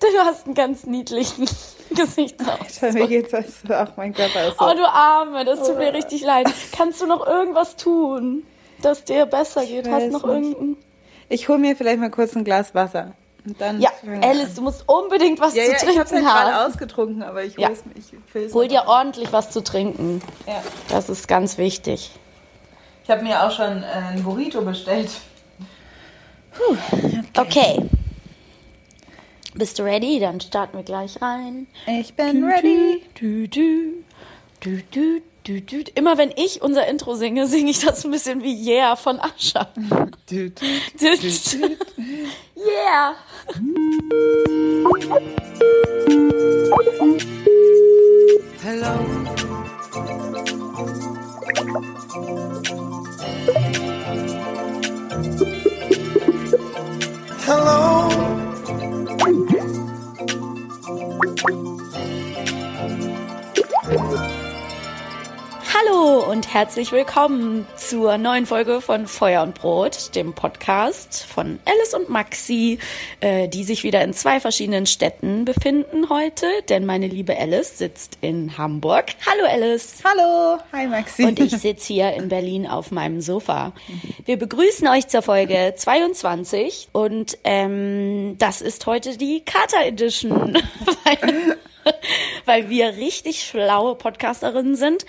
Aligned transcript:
Du 0.00 0.06
hast 0.24 0.46
einen 0.46 0.54
ganz 0.54 0.84
niedlichen 0.86 1.48
Gesichtsausdruck. 1.94 2.92
Mir 2.94 3.08
geht's 3.08 3.34
also, 3.34 3.50
ach, 3.70 3.90
mein 3.96 4.14
Körper 4.14 4.48
ist 4.48 4.58
so. 4.58 4.64
Oh, 4.64 4.74
du 4.74 4.86
Arme, 4.88 5.44
das 5.44 5.66
tut 5.66 5.76
mir 5.78 5.92
richtig 5.92 6.22
leid. 6.22 6.46
Kannst 6.76 7.00
du 7.00 7.06
noch 7.06 7.26
irgendwas 7.26 7.76
tun, 7.76 8.44
dass 8.82 9.04
dir 9.04 9.26
besser 9.26 9.64
geht? 9.64 9.86
Ich 9.86 9.92
Hast 9.92 10.10
noch 10.12 10.24
nicht. 10.26 10.52
irgendein... 10.52 10.76
Ich 11.28 11.48
hole 11.48 11.58
mir 11.58 11.76
vielleicht 11.76 11.98
mal 12.00 12.10
kurz 12.10 12.34
ein 12.36 12.44
Glas 12.44 12.74
Wasser. 12.74 13.12
Und 13.44 13.60
dann 13.60 13.80
Ja, 13.80 13.90
Alice, 14.22 14.50
an. 14.50 14.54
du 14.56 14.62
musst 14.62 14.84
unbedingt 14.88 15.40
was 15.40 15.54
Ja, 15.54 15.64
zu 15.64 15.70
ja, 15.70 15.76
ich 15.76 15.82
trinken 15.82 16.00
hab's 16.00 16.10
ja 16.12 16.16
haben. 16.18 16.24
gerade 16.52 16.66
ausgetrunken, 16.68 17.22
aber 17.22 17.44
ich 17.44 17.56
Ja. 17.56 17.68
hol's 17.68 17.82
mir. 17.84 17.94
Ich 18.46 18.54
Hol 18.54 18.68
dir 18.68 18.84
mal. 18.84 18.98
ordentlich 19.00 19.32
was 19.32 19.50
zu 19.50 19.62
trinken. 19.62 20.22
Ja. 20.46 20.62
Das 20.90 21.08
ist 21.08 21.26
ganz 21.28 21.58
wichtig. 21.58 22.12
Ich 23.04 23.10
habe 23.10 23.22
mir 23.22 23.42
auch 23.42 23.50
schon 23.50 23.82
äh, 23.82 23.86
ein 24.12 24.22
Burrito 24.22 24.60
bestellt. 24.60 25.10
Okay. 27.36 27.82
Bist 29.58 29.76
du 29.80 29.82
ready? 29.82 30.20
Dann 30.20 30.40
starten 30.40 30.76
wir 30.76 30.84
gleich 30.84 31.20
rein. 31.20 31.66
Ich 31.88 32.14
bin 32.14 32.44
ready. 32.44 33.02
Du, 33.18 33.48
du, 33.48 34.04
du, 34.60 34.82
du, 34.92 35.20
du, 35.42 35.60
du. 35.60 35.90
Immer 35.96 36.16
wenn 36.16 36.30
ich 36.36 36.62
unser 36.62 36.86
Intro 36.86 37.16
singe, 37.16 37.48
singe 37.48 37.72
ich 37.72 37.80
das 37.80 38.04
ein 38.04 38.12
bisschen 38.12 38.44
wie 38.44 38.54
Yeah 38.54 38.94
von 38.94 39.18
Ascha. 39.18 39.68
Du, 40.30 40.50
du. 40.50 40.64
Du, 41.00 41.16
du. 41.16 41.76
Yeah. 42.54 43.16
Hello. 48.62 48.94
Hello. 57.44 58.37
Thank 59.28 59.50
you. 61.50 61.77
Hallo 65.80 66.24
und 66.28 66.52
herzlich 66.52 66.90
willkommen 66.90 67.66
zur 67.76 68.18
neuen 68.18 68.46
Folge 68.46 68.80
von 68.80 69.06
Feuer 69.06 69.42
und 69.42 69.54
Brot, 69.54 70.14
dem 70.16 70.32
Podcast 70.32 71.24
von 71.24 71.60
Alice 71.66 71.94
und 71.94 72.08
Maxi, 72.08 72.78
äh, 73.20 73.48
die 73.48 73.62
sich 73.62 73.84
wieder 73.84 74.02
in 74.02 74.12
zwei 74.12 74.40
verschiedenen 74.40 74.86
Städten 74.86 75.44
befinden 75.44 76.08
heute, 76.08 76.46
denn 76.68 76.84
meine 76.84 77.06
liebe 77.06 77.38
Alice 77.38 77.78
sitzt 77.78 78.18
in 78.22 78.58
Hamburg. 78.58 79.06
Hallo 79.24 79.46
Alice. 79.46 80.02
Hallo. 80.02 80.58
Hi 80.72 80.88
Maxi. 80.88 81.24
Und 81.24 81.38
ich 81.38 81.52
sitze 81.52 81.92
hier 81.92 82.12
in 82.14 82.28
Berlin 82.28 82.66
auf 82.66 82.90
meinem 82.90 83.20
Sofa. 83.20 83.72
Wir 84.24 84.36
begrüßen 84.36 84.88
euch 84.88 85.06
zur 85.06 85.22
Folge 85.22 85.74
22 85.76 86.88
und 86.92 87.38
ähm, 87.44 88.36
das 88.38 88.62
ist 88.62 88.86
heute 88.86 89.16
die 89.16 89.44
Kater 89.44 89.86
Edition, 89.86 90.58
weil, 92.44 92.68
wir 92.68 92.96
richtig 92.96 93.42
schlaue 93.42 93.94
Podcasterinnen 93.94 94.76
sind 94.76 95.04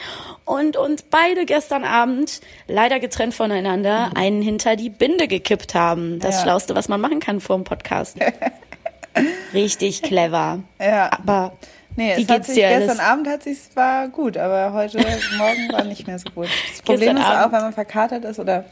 und 0.45 0.77
uns 0.77 1.01
beide 1.03 1.45
gestern 1.45 1.83
Abend, 1.83 2.41
leider 2.67 2.99
getrennt 2.99 3.33
voneinander, 3.33 4.11
einen 4.15 4.41
hinter 4.41 4.75
die 4.75 4.89
Binde 4.89 5.27
gekippt 5.27 5.75
haben. 5.75 6.19
Das 6.19 6.35
Ja. 6.37 6.41
Schlauste, 6.43 6.75
was 6.75 6.87
man 6.89 7.01
machen 7.01 7.19
kann 7.19 7.39
vor 7.41 7.55
dem 7.57 7.63
Podcast. 7.63 8.17
Richtig 9.53 10.01
clever. 10.01 10.59
Ja. 10.79 11.09
Aber 11.11 11.53
Nee, 11.95 12.15
wie 12.15 12.21
es 12.23 12.29
hat 12.29 12.45
sich, 12.45 12.55
dir, 12.55 12.67
Alice? 12.67 12.87
gestern 12.87 13.05
Abend 13.05 13.27
hat 13.27 13.43
sich 13.43 13.57
war 13.73 14.07
gut, 14.07 14.37
aber 14.37 14.71
heute 14.73 14.99
Morgen 15.37 15.71
war 15.73 15.83
nicht 15.83 16.07
mehr 16.07 16.17
so 16.19 16.29
gut. 16.29 16.47
Das 16.71 16.81
Problem 16.83 16.99
Gestern 16.99 17.17
ist 17.17 17.23
Abend- 17.25 17.45
auch, 17.47 17.51
wenn 17.51 17.61
man 17.63 17.73
verkatert 17.73 18.23
ist 18.23 18.39
oder 18.39 18.63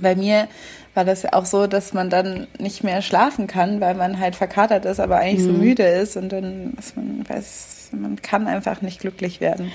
bei 0.00 0.14
mir 0.14 0.48
war 0.96 1.04
das 1.04 1.22
ja 1.22 1.32
auch 1.34 1.44
so, 1.44 1.66
dass 1.66 1.92
man 1.92 2.10
dann 2.10 2.46
nicht 2.58 2.82
mehr 2.82 3.02
schlafen 3.02 3.46
kann, 3.46 3.80
weil 3.80 3.94
man 3.94 4.18
halt 4.18 4.34
verkatert 4.34 4.84
ist, 4.86 4.98
aber 4.98 5.16
eigentlich 5.18 5.44
so 5.44 5.52
Mhm. 5.52 5.60
müde 5.60 5.84
ist 5.84 6.16
und 6.16 6.30
dann 6.30 6.74
ist 6.78 6.96
man 6.96 7.24
weiß, 7.28 7.90
man 7.92 8.20
kann 8.22 8.46
einfach 8.48 8.82
nicht 8.82 9.00
glücklich 9.00 9.40
werden. 9.40 9.70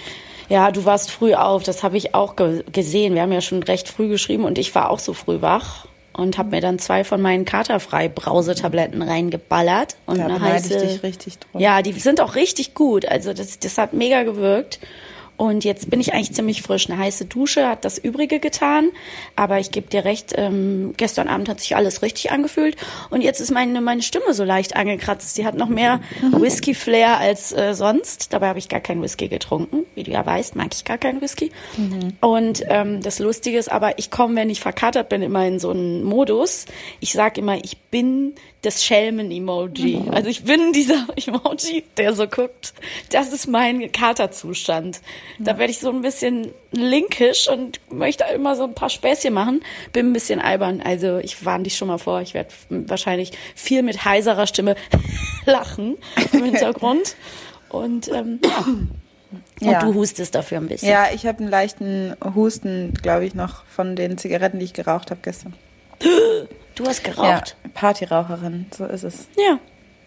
Ja, 0.50 0.72
du 0.72 0.84
warst 0.84 1.12
früh 1.12 1.34
auf, 1.34 1.64
das 1.64 1.82
habe 1.84 1.96
ich 1.96 2.14
auch 2.14 2.36
ge 2.36 2.64
gesehen. 2.74 3.14
Wir 3.16 3.22
haben 3.22 3.32
ja 3.32 3.40
schon 3.42 3.64
recht 3.64 3.88
früh 3.88 4.10
geschrieben 4.10 4.44
und 4.44 4.58
ich 4.58 4.76
war 4.76 4.90
auch 4.90 5.00
so 5.00 5.14
früh 5.14 5.42
wach 5.42 5.88
und 6.14 6.38
habe 6.38 6.50
mir 6.50 6.60
dann 6.60 6.78
zwei 6.78 7.06
von 7.06 7.22
meinen 7.22 7.46
Katerfrei-Brausetabletten 7.46 9.02
reingeballert 9.02 9.96
und 10.06 10.18
Da 10.18 10.26
eine 10.26 10.34
beneide 10.36 10.68
ich 10.68 10.74
heiße. 10.74 10.86
dich 10.88 11.04
richtig 11.04 11.40
drum. 11.40 11.62
Ja, 11.62 11.82
die 11.82 11.94
sind 11.94 12.20
auch 12.22 12.36
richtig 12.36 12.74
gut. 12.74 13.06
Also 13.06 13.34
das, 13.34 13.60
das 13.60 13.78
hat 13.78 13.94
mega 13.94 14.24
gewirkt. 14.24 14.80
Und 15.42 15.64
jetzt 15.64 15.90
bin 15.90 16.00
ich 16.00 16.14
eigentlich 16.14 16.34
ziemlich 16.34 16.62
frisch. 16.62 16.88
Eine 16.88 17.00
heiße 17.00 17.26
Dusche 17.26 17.68
hat 17.68 17.84
das 17.84 17.98
Übrige 17.98 18.40
getan. 18.40 18.92
Aber 19.36 19.58
ich 19.58 19.72
gebe 19.72 19.88
dir 19.88 20.06
recht, 20.06 20.34
ähm, 20.38 20.94
gestern 20.98 21.28
Abend 21.28 21.50
hat 21.50 21.60
sich 21.60 21.76
alles 21.76 22.04
richtig 22.04 22.32
angefühlt. 22.32 22.78
Und 23.10 23.22
jetzt 23.22 23.42
ist 23.42 23.50
meine, 23.50 23.82
meine 23.82 24.04
Stimme 24.04 24.36
so 24.36 24.44
leicht 24.44 24.76
angekratzt. 24.76 25.36
Die 25.40 25.46
hat 25.48 25.56
noch 25.56 25.68
mehr 25.68 26.00
Whisky-Flair 26.32 27.18
als 27.18 27.54
äh, 27.54 27.74
sonst. 27.74 28.34
Dabei 28.34 28.50
habe 28.50 28.60
ich 28.60 28.70
gar 28.70 28.82
keinen 28.82 29.02
Whisky 29.02 29.30
getrunken. 29.30 29.88
Wie 29.96 30.04
du 30.04 30.12
ja 30.12 30.24
weißt, 30.24 30.56
mag 30.56 30.76
ich 30.76 30.86
gar 30.86 31.00
keinen 31.00 31.22
Whisky. 31.22 31.52
Und 32.22 32.64
ähm, 32.68 33.02
das 33.02 33.18
Lustige 33.18 33.58
ist 33.58 33.72
aber, 33.72 33.98
ich 33.98 34.12
komme, 34.12 34.36
wenn 34.36 34.52
ich 34.52 34.62
verkatert 34.62 35.10
bin, 35.10 35.24
immer 35.24 35.48
in 35.48 35.58
so 35.58 35.72
einen 35.72 36.04
Modus. 36.04 36.68
Ich 37.00 37.14
sage 37.14 37.42
immer, 37.42 37.56
ich 37.56 37.80
bin 37.90 38.36
das 38.62 38.84
Schelmen-Emoji. 38.86 40.04
Also 40.12 40.30
ich 40.30 40.44
bin 40.44 40.72
dieser 40.74 41.08
Emoji, 41.16 41.84
der 41.98 42.14
so 42.14 42.28
guckt. 42.28 42.74
Das 43.12 43.34
ist 43.34 43.48
mein 43.48 43.92
Katerzustand. 43.92 45.02
Da 45.40 45.58
werde 45.58 45.72
ich 45.72 45.80
so 45.80 45.90
ein 45.90 46.02
bisschen 46.02 46.52
linkisch 46.72 47.48
und 47.50 47.80
möchte 47.92 48.24
immer 48.36 48.56
so 48.56 48.64
ein 48.66 48.76
paar 48.76 48.90
Späßchen 48.90 49.34
machen. 49.34 49.64
Bin 49.94 50.10
ein 50.12 50.14
bisschen 50.14 50.40
albern. 50.40 50.82
Also 50.82 51.18
ich 51.18 51.44
warne 51.44 51.64
dich 51.64 51.76
schon 51.76 51.88
mal 51.88 51.98
vor. 51.98 52.22
Ich 52.22 52.34
werde 52.36 52.50
wahrscheinlich 52.70 53.32
viel 53.56 53.82
mit 53.82 54.06
heiserer 54.06 54.46
Stimme 54.46 54.76
lachen 55.46 55.98
im 56.32 56.44
Hintergrund. 56.44 57.16
Und 57.70 58.10
ähm, 58.10 58.40
ja. 58.44 58.66
Und 59.62 59.72
Ja. 59.72 59.80
du 59.80 59.94
hustest 59.94 60.36
dafür 60.36 60.58
ein 60.58 60.68
bisschen. 60.68 60.90
Ja, 60.90 61.06
ich 61.14 61.26
habe 61.26 61.40
einen 61.40 61.50
leichten 61.50 62.16
Husten, 62.36 62.94
glaube 63.02 63.26
ich, 63.26 63.34
noch 63.34 63.64
von 63.66 63.96
den 63.96 64.18
Zigaretten, 64.18 64.60
die 64.60 64.66
ich 64.66 64.74
geraucht 64.74 65.10
habe 65.10 65.22
gestern. 65.24 65.54
Du 66.82 66.90
hast 66.90 67.04
geraucht. 67.04 67.56
Ja, 67.64 67.70
Partyraucherin, 67.74 68.66
so 68.76 68.86
ist 68.86 69.04
es. 69.04 69.28
Ja. 69.38 69.60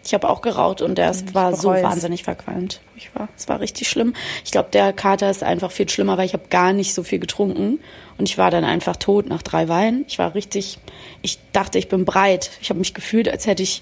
Ich 0.03 0.13
habe 0.13 0.29
auch 0.29 0.41
geraucht 0.41 0.81
und 0.81 0.99
das 0.99 1.33
war 1.33 1.55
so 1.55 1.69
wahnsinnig 1.69 2.23
verqualmt. 2.23 2.81
Ich 2.95 3.15
war, 3.15 3.27
es 3.35 3.47
war 3.47 3.59
richtig 3.59 3.89
schlimm. 3.89 4.13
Ich 4.43 4.51
glaube, 4.51 4.69
der 4.71 4.93
Kater 4.93 5.31
ist 5.31 5.41
einfach 5.41 5.71
viel 5.71 5.89
schlimmer, 5.89 6.17
weil 6.17 6.25
ich 6.25 6.33
habe 6.33 6.43
gar 6.49 6.73
nicht 6.73 6.93
so 6.93 7.01
viel 7.01 7.17
getrunken 7.17 7.79
und 8.17 8.29
ich 8.29 8.37
war 8.37 8.51
dann 8.51 8.63
einfach 8.63 8.95
tot 8.95 9.27
nach 9.27 9.41
drei 9.41 9.67
Weinen. 9.67 10.05
Ich 10.07 10.19
war 10.19 10.35
richtig, 10.35 10.79
ich 11.21 11.39
dachte, 11.51 11.77
ich 11.77 11.89
bin 11.89 12.05
breit. 12.05 12.51
Ich 12.61 12.69
habe 12.69 12.79
mich 12.79 12.93
gefühlt, 12.93 13.27
als 13.29 13.45
hätte 13.47 13.63
ich 13.63 13.81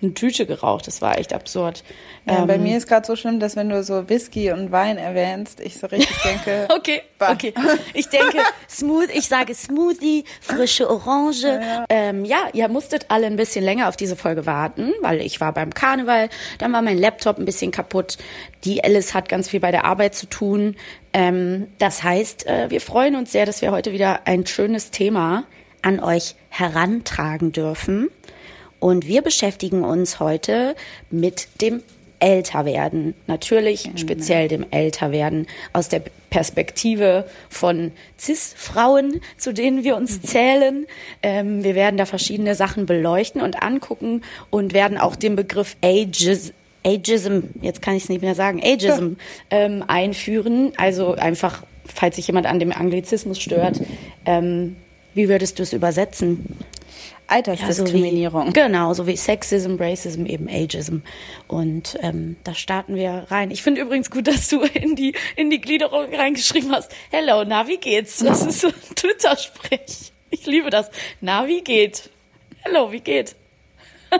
eine 0.00 0.14
Tüte 0.14 0.46
geraucht. 0.46 0.86
Das 0.86 1.00
war 1.02 1.18
echt 1.18 1.32
absurd. 1.32 1.84
Ja, 2.26 2.44
bei 2.44 2.54
Ähm, 2.54 2.62
mir 2.64 2.76
ist 2.76 2.86
gerade 2.88 3.06
so 3.06 3.14
schlimm, 3.16 3.38
dass 3.40 3.54
wenn 3.56 3.68
du 3.68 3.82
so 3.84 4.08
Whisky 4.08 4.50
und 4.52 4.70
Wein 4.72 4.98
erwähnst, 4.98 5.60
ich 5.60 5.78
so 5.78 5.86
richtig 5.88 6.16
denke, 6.24 6.68
Okay, 6.76 7.02
Bah. 7.18 7.32
okay. 7.32 7.52
Ich 7.94 8.08
denke, 8.08 8.38
Smooth, 8.68 9.10
ich 9.14 9.26
sage 9.28 9.54
Smoothie, 9.54 10.24
frische 10.40 10.88
Orange. 10.90 11.42
Ja. 11.60 11.84
Ähm, 11.88 12.24
ja, 12.24 12.48
ihr 12.52 12.68
musstet 12.68 13.06
alle 13.08 13.26
ein 13.26 13.36
bisschen 13.36 13.64
länger 13.64 13.88
auf 13.88 13.96
diese 13.96 14.16
Folge 14.16 14.46
warten, 14.46 14.92
weil 15.02 15.20
ich 15.20 15.40
war 15.40 15.52
beim 15.52 15.72
Karneval, 15.74 16.28
dann 16.58 16.72
war 16.72 16.82
mein 16.82 16.98
Laptop 16.98 17.38
ein 17.38 17.44
bisschen 17.44 17.70
kaputt. 17.72 18.18
Die 18.64 18.82
Alice 18.84 19.14
hat 19.14 19.28
ganz 19.28 19.48
viel 19.48 19.60
bei 19.60 19.70
der 19.72 19.84
Arbeit 19.84 20.14
zu 20.14 20.26
tun. 20.26 20.76
Ähm, 21.12 21.68
das 21.78 22.02
heißt, 22.02 22.46
äh, 22.46 22.70
wir 22.70 22.80
freuen 22.80 23.16
uns 23.16 23.32
sehr, 23.32 23.46
dass 23.46 23.62
wir 23.62 23.70
heute 23.70 23.92
wieder 23.92 24.26
ein 24.26 24.46
schönes 24.46 24.90
Thema 24.90 25.44
an 25.82 26.00
euch 26.00 26.36
herantragen 26.48 27.52
dürfen. 27.52 28.08
Und 28.78 29.06
wir 29.06 29.22
beschäftigen 29.22 29.84
uns 29.84 30.20
heute 30.20 30.74
mit 31.10 31.60
dem 31.60 31.82
Älterwerden. 32.22 33.14
Natürlich 33.26 33.90
speziell 33.96 34.46
dem 34.46 34.64
Älterwerden 34.70 35.46
aus 35.72 35.88
der 35.88 36.02
Perspektive 36.30 37.26
von 37.48 37.90
CIS-Frauen, 38.18 39.20
zu 39.36 39.52
denen 39.52 39.82
wir 39.82 39.96
uns 39.96 40.22
zählen. 40.22 40.86
Ähm, 41.22 41.64
wir 41.64 41.74
werden 41.74 41.96
da 41.96 42.06
verschiedene 42.06 42.54
Sachen 42.54 42.86
beleuchten 42.86 43.42
und 43.42 43.62
angucken 43.62 44.22
und 44.50 44.72
werden 44.72 44.98
auch 44.98 45.16
den 45.16 45.36
Begriff 45.36 45.76
Ages 45.84 46.52
Ageism, 46.84 47.40
jetzt 47.60 47.82
kann 47.82 47.94
ich 47.94 48.04
es 48.04 48.08
nicht 48.08 48.22
mehr 48.22 48.34
sagen, 48.34 48.60
Ageism 48.62 49.14
ähm, 49.50 49.84
einführen. 49.86 50.72
Also 50.76 51.14
einfach, 51.14 51.62
falls 51.84 52.16
sich 52.16 52.26
jemand 52.26 52.46
an 52.46 52.58
dem 52.58 52.72
Anglizismus 52.72 53.40
stört, 53.40 53.80
ähm, 54.24 54.76
wie 55.14 55.28
würdest 55.28 55.58
du 55.58 55.62
es 55.62 55.72
übersetzen? 55.72 56.58
Altersdiskriminierung. 57.26 58.46
Ja, 58.46 58.46
so 58.46 58.54
wie, 58.54 58.60
genau, 58.60 58.94
so 58.94 59.06
wie 59.06 59.16
Sexism, 59.16 59.76
Racism, 59.78 60.26
eben 60.26 60.48
Ageism. 60.48 60.98
Und 61.48 61.98
ähm, 62.02 62.36
da 62.44 62.54
starten 62.54 62.94
wir 62.94 63.26
rein. 63.28 63.50
Ich 63.50 63.62
finde 63.62 63.80
übrigens 63.80 64.10
gut, 64.10 64.28
dass 64.28 64.48
du 64.48 64.62
in 64.62 64.96
die, 64.96 65.14
in 65.36 65.50
die 65.50 65.60
Gliederung 65.60 66.12
reingeschrieben 66.12 66.72
hast, 66.72 66.92
Hello, 67.10 67.44
na, 67.46 67.68
wie 67.68 67.78
geht's? 67.78 68.18
Das 68.18 68.44
ist 68.44 68.60
so 68.60 68.68
ein 68.68 68.94
Twitter-Sprech. 68.96 70.12
Ich 70.30 70.46
liebe 70.46 70.70
das. 70.70 70.90
Na, 71.20 71.46
wie 71.46 71.62
geht? 71.62 72.10
Hello, 72.62 72.92
wie 72.92 73.00
geht? 73.00 73.34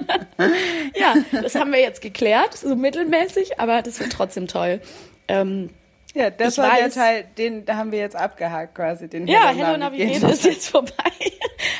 ja, 0.94 1.14
das 1.42 1.54
haben 1.54 1.72
wir 1.72 1.80
jetzt 1.80 2.00
geklärt, 2.00 2.54
so 2.54 2.74
mittelmäßig, 2.74 3.58
aber 3.60 3.82
das 3.82 4.00
wird 4.00 4.12
trotzdem 4.12 4.48
toll. 4.48 4.80
Ähm, 5.28 5.70
Ja, 6.14 6.30
das 6.30 6.54
Ich 6.54 6.58
war 6.58 6.76
der 6.76 6.88
weiß- 6.90 6.94
Teil, 6.94 7.24
den 7.38 7.64
da 7.64 7.76
haben 7.76 7.92
wir 7.92 7.98
jetzt 7.98 8.16
abgehakt 8.16 8.74
quasi. 8.74 9.08
Den 9.08 9.26
Ja, 9.26 9.48
Hello 9.54 9.76
Navigate 9.76 10.26
ist 10.26 10.44
jetzt 10.44 10.68
vorbei. 10.68 10.92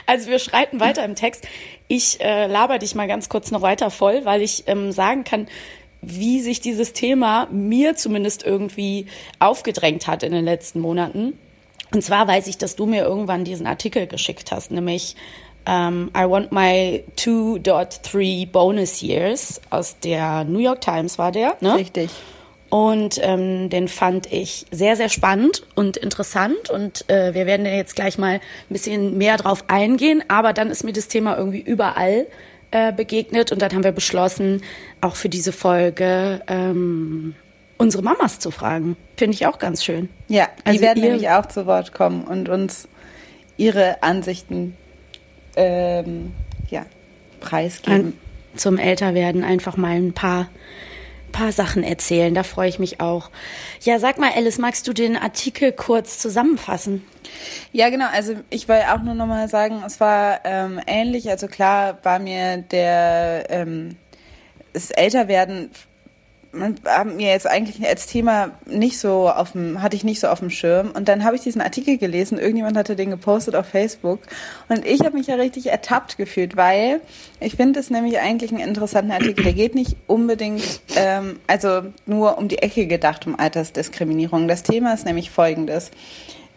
Also 0.06 0.28
wir 0.30 0.38
schreiten 0.38 0.78
weiter 0.80 1.04
im 1.04 1.14
Text. 1.14 1.46
Ich 1.88 2.20
äh, 2.20 2.46
laber 2.46 2.78
dich 2.78 2.94
mal 2.94 3.08
ganz 3.08 3.28
kurz 3.28 3.50
noch 3.50 3.62
weiter 3.62 3.90
voll, 3.90 4.24
weil 4.24 4.42
ich 4.42 4.64
ähm, 4.66 4.92
sagen 4.92 5.24
kann, 5.24 5.48
wie 6.02 6.40
sich 6.40 6.60
dieses 6.60 6.92
Thema 6.92 7.48
mir 7.50 7.94
zumindest 7.96 8.44
irgendwie 8.44 9.06
aufgedrängt 9.38 10.06
hat 10.06 10.22
in 10.22 10.32
den 10.32 10.44
letzten 10.44 10.80
Monaten. 10.80 11.38
Und 11.94 12.02
zwar 12.02 12.26
weiß 12.28 12.46
ich, 12.48 12.58
dass 12.58 12.74
du 12.76 12.86
mir 12.86 13.02
irgendwann 13.04 13.44
diesen 13.44 13.66
Artikel 13.66 14.06
geschickt 14.06 14.50
hast, 14.52 14.70
nämlich 14.70 15.14
um, 15.66 15.72
ähm, 15.72 16.10
I 16.16 16.28
want 16.28 16.52
my 16.52 17.04
2.3 17.16 18.50
bonus 18.50 19.00
years 19.02 19.60
aus 19.70 19.98
der 20.00 20.44
New 20.44 20.58
York 20.58 20.80
Times 20.80 21.18
war 21.18 21.32
der. 21.32 21.56
Ne? 21.60 21.76
Richtig. 21.76 22.10
Und 22.72 23.20
ähm, 23.22 23.68
den 23.68 23.86
fand 23.86 24.32
ich 24.32 24.64
sehr, 24.70 24.96
sehr 24.96 25.10
spannend 25.10 25.62
und 25.74 25.98
interessant. 25.98 26.70
Und 26.70 27.08
äh, 27.10 27.34
wir 27.34 27.44
werden 27.44 27.66
jetzt 27.66 27.94
gleich 27.94 28.16
mal 28.16 28.36
ein 28.36 28.40
bisschen 28.70 29.18
mehr 29.18 29.36
drauf 29.36 29.64
eingehen. 29.68 30.24
Aber 30.28 30.54
dann 30.54 30.70
ist 30.70 30.82
mir 30.82 30.94
das 30.94 31.08
Thema 31.08 31.36
irgendwie 31.36 31.60
überall 31.60 32.26
äh, 32.70 32.90
begegnet. 32.90 33.52
Und 33.52 33.60
dann 33.60 33.72
haben 33.72 33.84
wir 33.84 33.92
beschlossen, 33.92 34.62
auch 35.02 35.16
für 35.16 35.28
diese 35.28 35.52
Folge 35.52 36.40
ähm, 36.48 37.34
unsere 37.76 38.02
Mamas 38.02 38.38
zu 38.38 38.50
fragen. 38.50 38.96
Finde 39.18 39.34
ich 39.34 39.46
auch 39.46 39.58
ganz 39.58 39.84
schön. 39.84 40.08
Ja, 40.28 40.48
die 40.60 40.66
also 40.70 40.80
werden 40.80 41.02
nämlich 41.02 41.28
auch 41.28 41.46
zu 41.46 41.66
Wort 41.66 41.92
kommen 41.92 42.24
und 42.24 42.48
uns 42.48 42.88
ihre 43.58 44.02
Ansichten 44.02 44.78
ähm, 45.56 46.32
ja, 46.68 46.86
preisgeben. 47.40 48.18
An, 48.54 48.58
zum 48.58 48.78
Älterwerden 48.78 49.44
einfach 49.44 49.76
mal 49.76 49.96
ein 49.96 50.12
paar 50.12 50.48
paar 51.32 51.50
Sachen 51.50 51.82
erzählen. 51.82 52.34
Da 52.34 52.42
freue 52.42 52.68
ich 52.68 52.78
mich 52.78 53.00
auch. 53.00 53.30
Ja, 53.80 53.98
sag 53.98 54.18
mal, 54.18 54.30
Alice, 54.36 54.58
magst 54.58 54.86
du 54.86 54.92
den 54.92 55.16
Artikel 55.16 55.72
kurz 55.72 56.18
zusammenfassen? 56.18 57.04
Ja, 57.72 57.88
genau. 57.90 58.06
Also 58.12 58.34
ich 58.50 58.68
wollte 58.68 58.92
auch 58.92 59.02
nur 59.02 59.14
noch 59.14 59.26
mal 59.26 59.48
sagen, 59.48 59.82
es 59.84 59.98
war 59.98 60.40
ähm, 60.44 60.78
ähnlich. 60.86 61.30
Also 61.30 61.48
klar 61.48 61.98
war 62.02 62.18
mir 62.18 62.58
der 62.58 63.46
ähm, 63.48 63.96
das 64.72 64.90
Älterwerden 64.90 65.70
haben 66.86 67.16
mir 67.16 67.30
jetzt 67.30 67.46
eigentlich 67.46 67.86
als 67.86 68.06
Thema 68.06 68.50
nicht 68.66 68.98
so 68.98 69.30
auf 69.30 69.52
dem, 69.52 69.80
hatte 69.80 69.96
ich 69.96 70.04
nicht 70.04 70.20
so 70.20 70.28
auf 70.28 70.40
dem 70.40 70.50
Schirm. 70.50 70.90
Und 70.90 71.08
dann 71.08 71.24
habe 71.24 71.34
ich 71.34 71.42
diesen 71.42 71.62
Artikel 71.62 71.96
gelesen, 71.96 72.38
irgendjemand 72.38 72.76
hatte 72.76 72.94
den 72.94 73.10
gepostet 73.10 73.56
auf 73.56 73.66
Facebook. 73.66 74.20
Und 74.68 74.84
ich 74.84 75.00
habe 75.00 75.16
mich 75.16 75.28
ja 75.28 75.36
richtig 75.36 75.70
ertappt 75.70 76.18
gefühlt, 76.18 76.56
weil 76.56 77.00
ich 77.40 77.56
finde 77.56 77.80
es 77.80 77.88
nämlich 77.88 78.18
eigentlich 78.18 78.50
einen 78.50 78.60
interessanten 78.60 79.12
Artikel. 79.12 79.44
Der 79.44 79.54
geht 79.54 79.74
nicht 79.74 79.96
unbedingt, 80.06 80.82
ähm, 80.96 81.40
also 81.46 81.82
nur 82.04 82.36
um 82.36 82.48
die 82.48 82.58
Ecke 82.58 82.86
gedacht, 82.86 83.26
um 83.26 83.38
Altersdiskriminierung. 83.38 84.46
Das 84.46 84.62
Thema 84.62 84.92
ist 84.92 85.06
nämlich 85.06 85.30
folgendes. 85.30 85.90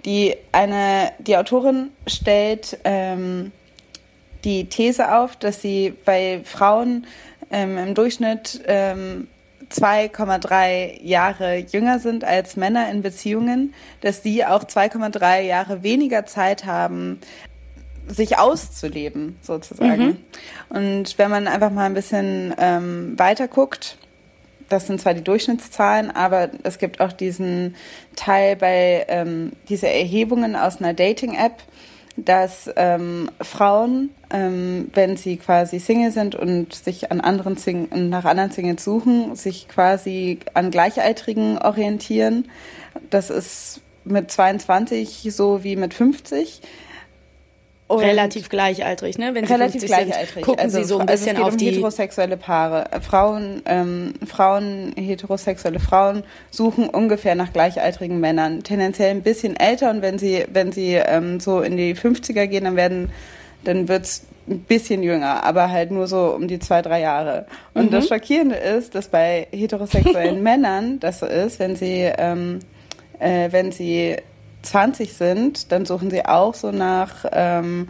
Die, 0.03 0.35
eine, 0.51 1.11
die 1.19 1.37
Autorin 1.37 1.91
stellt 2.05 2.77
ähm, 2.83 3.51
die 4.43 4.65
These 4.65 5.15
auf, 5.15 5.35
dass 5.37 5.61
sie 5.61 5.93
bei 6.05 6.41
Frauen 6.43 7.07
ähm, 7.49 7.77
im 7.77 7.95
Durchschnitt 7.95 8.61
ähm, 8.67 9.27
2,3 9.71 11.01
Jahre 11.01 11.57
jünger 11.57 11.99
sind 11.99 12.23
als 12.23 12.55
Männer 12.55 12.89
in 12.89 13.01
Beziehungen, 13.01 13.73
dass 14.01 14.21
die 14.21 14.45
auch 14.45 14.63
2,3 14.63 15.41
Jahre 15.41 15.83
weniger 15.83 16.25
Zeit 16.25 16.65
haben, 16.65 17.19
sich 18.07 18.37
auszuleben, 18.37 19.37
sozusagen. 19.41 20.05
Mhm. 20.05 20.17
Und 20.69 21.17
wenn 21.17 21.31
man 21.31 21.47
einfach 21.47 21.71
mal 21.71 21.85
ein 21.85 21.93
bisschen 21.93 22.53
ähm, 22.57 23.17
weiter 23.17 23.47
guckt, 23.47 23.97
das 24.69 24.87
sind 24.87 24.99
zwar 24.99 25.13
die 25.13 25.23
Durchschnittszahlen, 25.23 26.11
aber 26.11 26.49
es 26.63 26.79
gibt 26.79 26.99
auch 26.99 27.11
diesen 27.11 27.75
Teil 28.15 28.55
bei 28.55 29.05
ähm, 29.09 29.51
diese 29.69 29.87
Erhebungen 29.87 30.55
aus 30.55 30.77
einer 30.77 30.93
Dating-App, 30.93 31.61
dass 32.17 32.69
ähm, 32.77 33.29
Frauen, 33.41 34.09
ähm, 34.29 34.89
wenn 34.93 35.17
sie 35.17 35.37
quasi 35.37 35.79
Single 35.79 36.11
sind 36.11 36.35
und 36.35 36.73
sich 36.73 37.11
an 37.11 37.19
anderen 37.19 37.57
Sing 37.57 37.89
nach 38.09 38.25
anderen 38.25 38.51
Singles 38.51 38.83
suchen, 38.83 39.35
sich 39.35 39.67
quasi 39.67 40.39
an 40.53 40.71
Gleichaltrigen 40.71 41.57
orientieren. 41.57 42.47
Das 43.09 43.29
ist 43.29 43.81
mit 44.05 44.31
22 44.31 45.27
so 45.31 45.63
wie 45.63 45.75
mit 45.75 45.93
50. 45.93 46.61
Und 47.87 47.99
relativ 47.99 48.49
gleichaltrig, 48.49 49.19
ne? 49.19 49.35
Wenn 49.35 49.45
sie 49.45 49.53
relativ 49.53 49.85
gleichaltrig. 49.85 50.33
Sind, 50.33 50.43
gucken 50.43 50.61
also, 50.61 50.77
sie 50.79 50.83
so 50.85 50.97
ein 50.97 51.07
also 51.07 51.11
bisschen 51.11 51.35
also 51.35 51.47
auf 51.47 51.53
um 51.53 51.57
die 51.59 51.65
heterosexuelle 51.67 52.37
Paare. 52.37 52.85
Frauen, 53.01 53.61
ähm, 53.65 54.13
Frauen, 54.25 54.93
heterosexuelle 54.97 55.79
Frauen 55.79 56.23
suchen 56.49 56.89
ungefähr 56.89 57.35
nach 57.35 57.53
gleichaltrigen 57.53 58.19
Männern, 58.19 58.63
tendenziell 58.63 59.11
ein 59.11 59.21
bisschen 59.21 59.55
älter 59.55 59.91
und 59.91 60.01
wenn 60.01 60.17
sie 60.17 60.45
wenn 60.51 60.71
sie 60.71 60.93
ähm, 60.95 61.39
so 61.39 61.61
in 61.61 61.77
die 61.77 61.95
50er 61.95 62.47
gehen, 62.47 62.63
dann 62.63 62.75
werden 62.75 63.11
dann 63.63 63.87
wird's 63.87 64.25
ein 64.47 64.59
bisschen 64.61 65.03
jünger, 65.03 65.43
aber 65.43 65.69
halt 65.69 65.91
nur 65.91 66.07
so 66.07 66.33
um 66.35 66.47
die 66.47 66.59
zwei, 66.59 66.81
drei 66.81 67.01
Jahre. 67.01 67.45
Und 67.73 67.85
mhm. 67.85 67.91
das 67.91 68.07
Schockierende 68.07 68.55
ist, 68.55 68.95
dass 68.95 69.09
bei 69.09 69.47
heterosexuellen 69.51 70.41
Männern 70.43 70.99
das 70.99 71.19
so 71.19 71.25
ist, 71.25 71.59
wenn 71.59 71.75
sie, 71.75 72.11
ähm, 72.17 72.59
äh, 73.19 73.51
wenn 73.51 73.71
sie 73.71 74.17
20 74.65 75.13
sind, 75.13 75.71
dann 75.71 75.85
suchen 75.85 76.09
sie 76.09 76.25
auch 76.25 76.53
so 76.53 76.71
nach 76.71 77.25
ähm, 77.31 77.89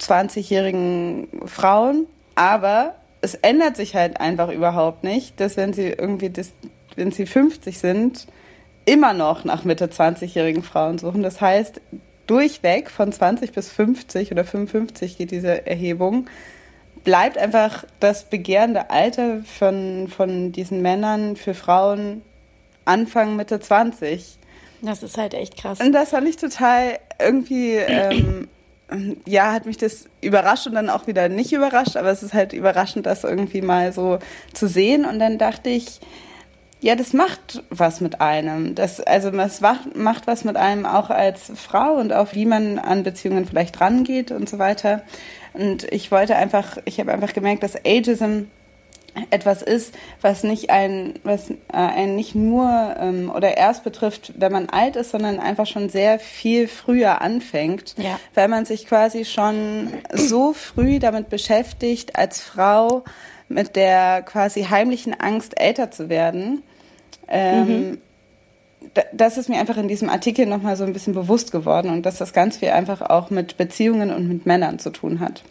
20-jährigen 0.00 1.28
Frauen. 1.46 2.06
Aber 2.34 2.94
es 3.20 3.34
ändert 3.34 3.76
sich 3.76 3.94
halt 3.94 4.20
einfach 4.20 4.50
überhaupt 4.50 5.04
nicht, 5.04 5.40
dass 5.40 5.56
wenn 5.56 5.72
sie 5.72 5.88
irgendwie, 5.88 6.30
das, 6.30 6.52
wenn 6.96 7.12
sie 7.12 7.26
50 7.26 7.78
sind, 7.78 8.26
immer 8.84 9.12
noch 9.12 9.44
nach 9.44 9.64
Mitte 9.64 9.86
20-jährigen 9.86 10.62
Frauen 10.62 10.98
suchen. 10.98 11.22
Das 11.22 11.40
heißt, 11.40 11.80
durchweg 12.26 12.90
von 12.90 13.12
20 13.12 13.52
bis 13.52 13.70
50 13.70 14.32
oder 14.32 14.44
55 14.44 15.18
geht 15.18 15.30
diese 15.30 15.66
Erhebung, 15.66 16.26
bleibt 17.04 17.38
einfach 17.38 17.84
das 18.00 18.24
begehrende 18.24 18.90
Alter 18.90 19.42
von, 19.44 20.08
von 20.08 20.52
diesen 20.52 20.82
Männern 20.82 21.36
für 21.36 21.54
Frauen 21.54 22.22
Anfang, 22.84 23.36
Mitte 23.36 23.60
20. 23.60 24.37
Das 24.80 25.02
ist 25.02 25.18
halt 25.18 25.34
echt 25.34 25.56
krass. 25.56 25.80
Und 25.80 25.92
das 25.92 26.10
fand 26.10 26.28
ich 26.28 26.36
total 26.36 26.98
irgendwie, 27.20 27.74
ähm, 27.74 28.48
ja, 29.26 29.52
hat 29.52 29.66
mich 29.66 29.76
das 29.76 30.06
überrascht 30.20 30.66
und 30.66 30.74
dann 30.74 30.88
auch 30.90 31.06
wieder 31.06 31.28
nicht 31.28 31.52
überrascht, 31.52 31.96
aber 31.96 32.10
es 32.10 32.22
ist 32.22 32.34
halt 32.34 32.52
überraschend, 32.52 33.06
das 33.06 33.24
irgendwie 33.24 33.60
mal 33.60 33.92
so 33.92 34.18
zu 34.54 34.68
sehen. 34.68 35.04
Und 35.04 35.18
dann 35.18 35.38
dachte 35.38 35.70
ich, 35.70 36.00
ja, 36.80 36.94
das 36.94 37.12
macht 37.12 37.62
was 37.70 38.00
mit 38.00 38.20
einem. 38.20 38.74
Das, 38.74 39.00
also 39.00 39.30
es 39.30 39.60
macht, 39.60 40.26
was 40.26 40.44
mit 40.44 40.56
einem 40.56 40.86
auch 40.86 41.10
als 41.10 41.50
Frau 41.56 41.94
und 41.94 42.12
auch 42.12 42.34
wie 42.34 42.46
man 42.46 42.78
an 42.78 43.02
Beziehungen 43.02 43.46
vielleicht 43.46 43.80
rangeht 43.80 44.30
und 44.30 44.48
so 44.48 44.58
weiter. 44.58 45.02
Und 45.54 45.84
ich 45.92 46.12
wollte 46.12 46.36
einfach, 46.36 46.78
ich 46.84 47.00
habe 47.00 47.12
einfach 47.12 47.32
gemerkt, 47.32 47.64
dass 47.64 47.74
Ageism 47.84 48.44
etwas 49.30 49.62
ist, 49.62 49.94
was 50.20 50.42
nicht 50.44 50.70
ein, 50.70 51.14
was 51.24 51.50
äh, 51.50 51.54
einen 51.72 52.16
nicht 52.16 52.34
nur 52.34 52.96
ähm, 52.98 53.30
oder 53.34 53.56
erst 53.56 53.84
betrifft, 53.84 54.32
wenn 54.36 54.52
man 54.52 54.68
alt 54.68 54.96
ist, 54.96 55.10
sondern 55.10 55.40
einfach 55.40 55.66
schon 55.66 55.88
sehr 55.88 56.18
viel 56.18 56.68
früher 56.68 57.20
anfängt, 57.20 57.94
ja. 57.98 58.18
weil 58.34 58.48
man 58.48 58.64
sich 58.64 58.86
quasi 58.86 59.24
schon 59.24 59.92
so 60.12 60.52
früh 60.52 60.98
damit 60.98 61.28
beschäftigt, 61.28 62.16
als 62.16 62.40
Frau 62.40 63.04
mit 63.48 63.76
der 63.76 64.22
quasi 64.22 64.64
heimlichen 64.64 65.18
Angst, 65.18 65.58
älter 65.60 65.90
zu 65.90 66.08
werden. 66.08 66.62
Ähm, 67.28 67.66
mhm. 67.68 67.98
Das 69.12 69.36
ist 69.36 69.48
mir 69.48 69.58
einfach 69.58 69.76
in 69.76 69.88
diesem 69.88 70.08
Artikel 70.08 70.46
nochmal 70.46 70.76
so 70.76 70.84
ein 70.84 70.92
bisschen 70.92 71.14
bewusst 71.14 71.52
geworden 71.52 71.90
und 71.90 72.06
dass 72.06 72.18
das 72.18 72.32
ganz 72.32 72.58
viel 72.58 72.70
einfach 72.70 73.02
auch 73.02 73.30
mit 73.30 73.56
Beziehungen 73.56 74.10
und 74.10 74.28
mit 74.28 74.46
Männern 74.46 74.78
zu 74.78 74.90
tun 74.90 75.20
hat. 75.20 75.42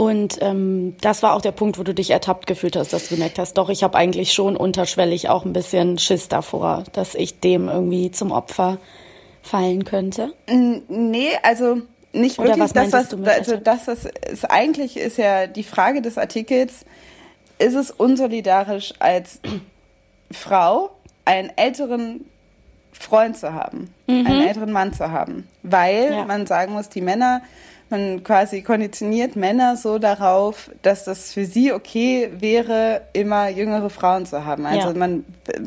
Und 0.00 0.38
ähm, 0.40 0.96
das 1.02 1.22
war 1.22 1.34
auch 1.34 1.42
der 1.42 1.52
Punkt, 1.52 1.78
wo 1.78 1.82
du 1.82 1.92
dich 1.92 2.08
ertappt 2.08 2.46
gefühlt 2.46 2.74
hast, 2.74 2.94
dass 2.94 3.08
du 3.08 3.16
gemerkt 3.16 3.38
hast, 3.38 3.58
doch, 3.58 3.68
ich 3.68 3.82
habe 3.82 3.98
eigentlich 3.98 4.32
schon 4.32 4.56
unterschwellig 4.56 5.28
auch 5.28 5.44
ein 5.44 5.52
bisschen 5.52 5.98
Schiss 5.98 6.26
davor, 6.26 6.84
dass 6.94 7.14
ich 7.14 7.40
dem 7.40 7.68
irgendwie 7.68 8.10
zum 8.10 8.32
Opfer 8.32 8.78
fallen 9.42 9.84
könnte. 9.84 10.32
Nee, 10.48 11.32
also 11.42 11.82
nicht 12.14 12.38
Oder 12.38 12.56
wirklich. 12.56 12.64
Was 12.64 12.72
das, 12.72 12.92
was, 12.94 13.08
du 13.10 13.22
also 13.24 13.56
das, 13.58 13.88
was 13.88 14.06
ist 14.06 14.50
eigentlich 14.50 14.96
ist 14.96 15.18
ja 15.18 15.46
die 15.46 15.64
Frage 15.64 16.00
des 16.00 16.16
Artikels, 16.16 16.86
ist 17.58 17.74
es 17.74 17.90
unsolidarisch 17.90 18.94
als 19.00 19.40
Frau 20.30 20.92
einen 21.26 21.52
älteren 21.56 22.24
Freund 22.94 23.36
zu 23.36 23.52
haben, 23.52 23.92
mhm. 24.06 24.26
einen 24.26 24.48
älteren 24.48 24.72
Mann 24.72 24.94
zu 24.94 25.10
haben, 25.10 25.46
weil 25.62 26.10
ja. 26.10 26.24
man 26.24 26.46
sagen 26.46 26.72
muss, 26.72 26.88
die 26.88 27.02
Männer 27.02 27.42
man 27.90 28.22
quasi 28.24 28.62
konditioniert 28.62 29.36
Männer 29.36 29.76
so 29.76 29.98
darauf, 29.98 30.70
dass 30.82 31.04
das 31.04 31.32
für 31.32 31.44
sie 31.44 31.72
okay 31.72 32.30
wäre, 32.38 33.02
immer 33.12 33.48
jüngere 33.48 33.90
Frauen 33.90 34.26
zu 34.26 34.44
haben. 34.44 34.64
Also 34.66 34.88
ja. 34.88 34.94
man, 34.94 35.24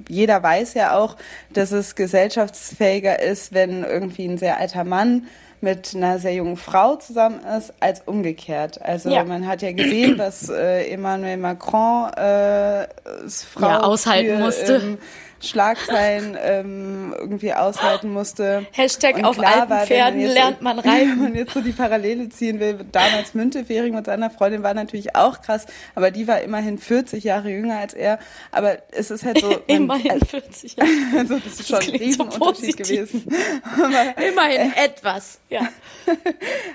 jeder 0.08 0.42
weiß 0.42 0.74
ja 0.74 0.98
auch, 0.98 1.18
dass 1.52 1.72
es 1.72 1.96
gesellschaftsfähiger 1.96 3.22
ist, 3.22 3.54
wenn 3.54 3.84
irgendwie 3.84 4.26
ein 4.26 4.38
sehr 4.38 4.58
alter 4.58 4.84
Mann 4.84 5.28
mit 5.64 5.96
einer 5.96 6.20
sehr 6.20 6.34
jungen 6.34 6.58
Frau 6.58 6.98
zusammen 6.98 7.40
ist, 7.58 7.74
als 7.80 8.02
umgekehrt. 8.06 8.82
Also 8.82 9.10
ja. 9.10 9.24
man 9.24 9.48
hat 9.48 9.62
ja 9.62 9.72
gesehen, 9.72 10.18
dass 10.18 10.50
äh, 10.50 10.92
Emmanuel 10.92 11.38
Macron 11.38 12.12
äh, 12.14 12.88
Frau 13.30 13.68
ja, 13.68 13.80
aushalten 13.82 14.38
für, 14.38 14.44
musste. 14.44 14.76
Ähm, 14.76 14.98
Schlagzeilen 15.44 16.38
ähm, 16.42 17.14
irgendwie 17.18 17.54
aushalten 17.54 18.12
musste. 18.12 18.66
Hashtag 18.72 19.18
und 19.18 19.26
auf 19.26 19.40
alten 19.40 19.70
war, 19.70 19.86
Pferden 19.86 20.20
jetzt, 20.20 20.34
lernt 20.34 20.62
man 20.62 20.80
rein. 20.80 21.10
Wenn 21.12 21.20
man 21.20 21.36
jetzt 21.36 21.54
so 21.54 21.62
die 21.62 21.72
Parallele 21.72 22.30
ziehen 22.30 22.60
will, 22.60 22.86
damals 22.92 23.34
Müntefering 23.34 23.94
mit 23.94 24.06
seiner 24.06 24.30
Freundin 24.30 24.64
war 24.64 24.74
natürlich 24.74 25.16
auch 25.16 25.42
krass, 25.42 25.66
aber 25.96 26.12
die 26.12 26.28
war 26.28 26.42
immerhin 26.42 26.78
40 26.78 27.24
Jahre 27.24 27.50
jünger 27.50 27.80
als 27.80 27.94
er. 27.94 28.20
Aber 28.52 28.78
es 28.92 29.12
ist 29.12 29.26
halt 29.26 29.40
so... 29.40 29.50
Man, 29.50 29.62
immerhin 29.68 30.20
40 30.20 30.76
Jahre. 30.78 30.90
also 31.18 31.40
das 31.40 31.60
ist 31.60 31.68
schon 31.68 31.80
das 31.80 31.90
ein 31.90 31.96
Riesenunterschied 31.96 32.78
so 32.78 32.84
gewesen. 32.84 33.36
Aber, 33.76 34.24
immerhin 34.24 34.72
äh, 34.72 34.86
etwas, 34.86 35.40
ja. 35.50 35.68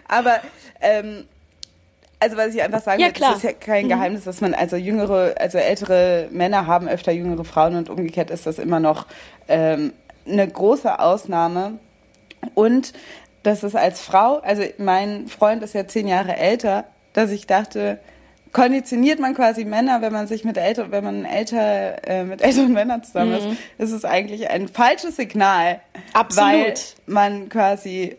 aber... 0.07 0.41
Ähm, 0.81 1.27
also 2.21 2.37
was 2.37 2.55
ich 2.55 2.63
einfach 2.63 2.83
sagen 2.83 3.01
ja, 3.01 3.09
will, 3.09 3.27
es 3.31 3.37
ist 3.37 3.43
ja 3.45 3.53
kein 3.53 3.85
mhm. 3.85 3.91
Geheimnis, 3.91 4.25
dass 4.25 4.41
man 4.41 4.55
also 4.55 4.77
jüngere, 4.77 5.35
also 5.39 5.59
ältere 5.59 6.29
Männer 6.31 6.67
haben 6.67 6.89
öfter 6.89 7.13
jüngere 7.13 7.45
Frauen 7.45 7.77
und 7.77 7.91
umgekehrt 7.91 8.31
ist 8.31 8.47
das 8.47 8.59
immer 8.59 8.81
noch 8.81 9.07
ähm, 9.49 9.93
eine 10.27 10.47
große 10.47 10.99
Ausnahme. 10.99 11.79
Und 12.55 12.93
das 13.43 13.63
ist 13.63 13.77
als 13.77 14.01
Frau, 14.01 14.39
also 14.39 14.63
mein 14.79 15.29
Freund 15.29 15.63
ist 15.63 15.75
ja 15.75 15.87
zehn 15.87 16.09
Jahre 16.09 16.37
älter, 16.37 16.85
dass 17.13 17.31
ich 17.31 17.47
dachte, 17.47 17.99
konditioniert 18.53 19.21
man 19.21 19.35
quasi 19.35 19.65
Männer, 19.65 20.01
wenn 20.03 20.13
man 20.13 20.27
sich 20.27 20.45
mit 20.45 20.57
älter, 20.57 20.91
wenn 20.91 21.05
man 21.05 21.25
älter 21.25 22.07
äh, 22.09 22.25
mit 22.25 22.43
älteren 22.43 22.73
Männern 22.73 23.03
zusammen 23.03 23.35
ist, 23.35 23.47
mhm. 23.47 23.57
ist 23.79 23.93
es 23.93 24.05
eigentlich 24.05 24.49
ein 24.51 24.69
falsches 24.69 25.17
Signal, 25.17 25.81
Absolut. 26.13 26.51
weil 26.51 26.75
man 27.07 27.49
quasi 27.49 28.17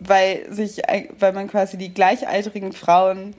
weil 0.00 0.52
sich, 0.52 0.82
weil 1.18 1.32
man 1.32 1.48
quasi 1.48 1.76
die 1.76 1.92
gleichaltrigen 1.92 2.72
Frauen 2.72 3.34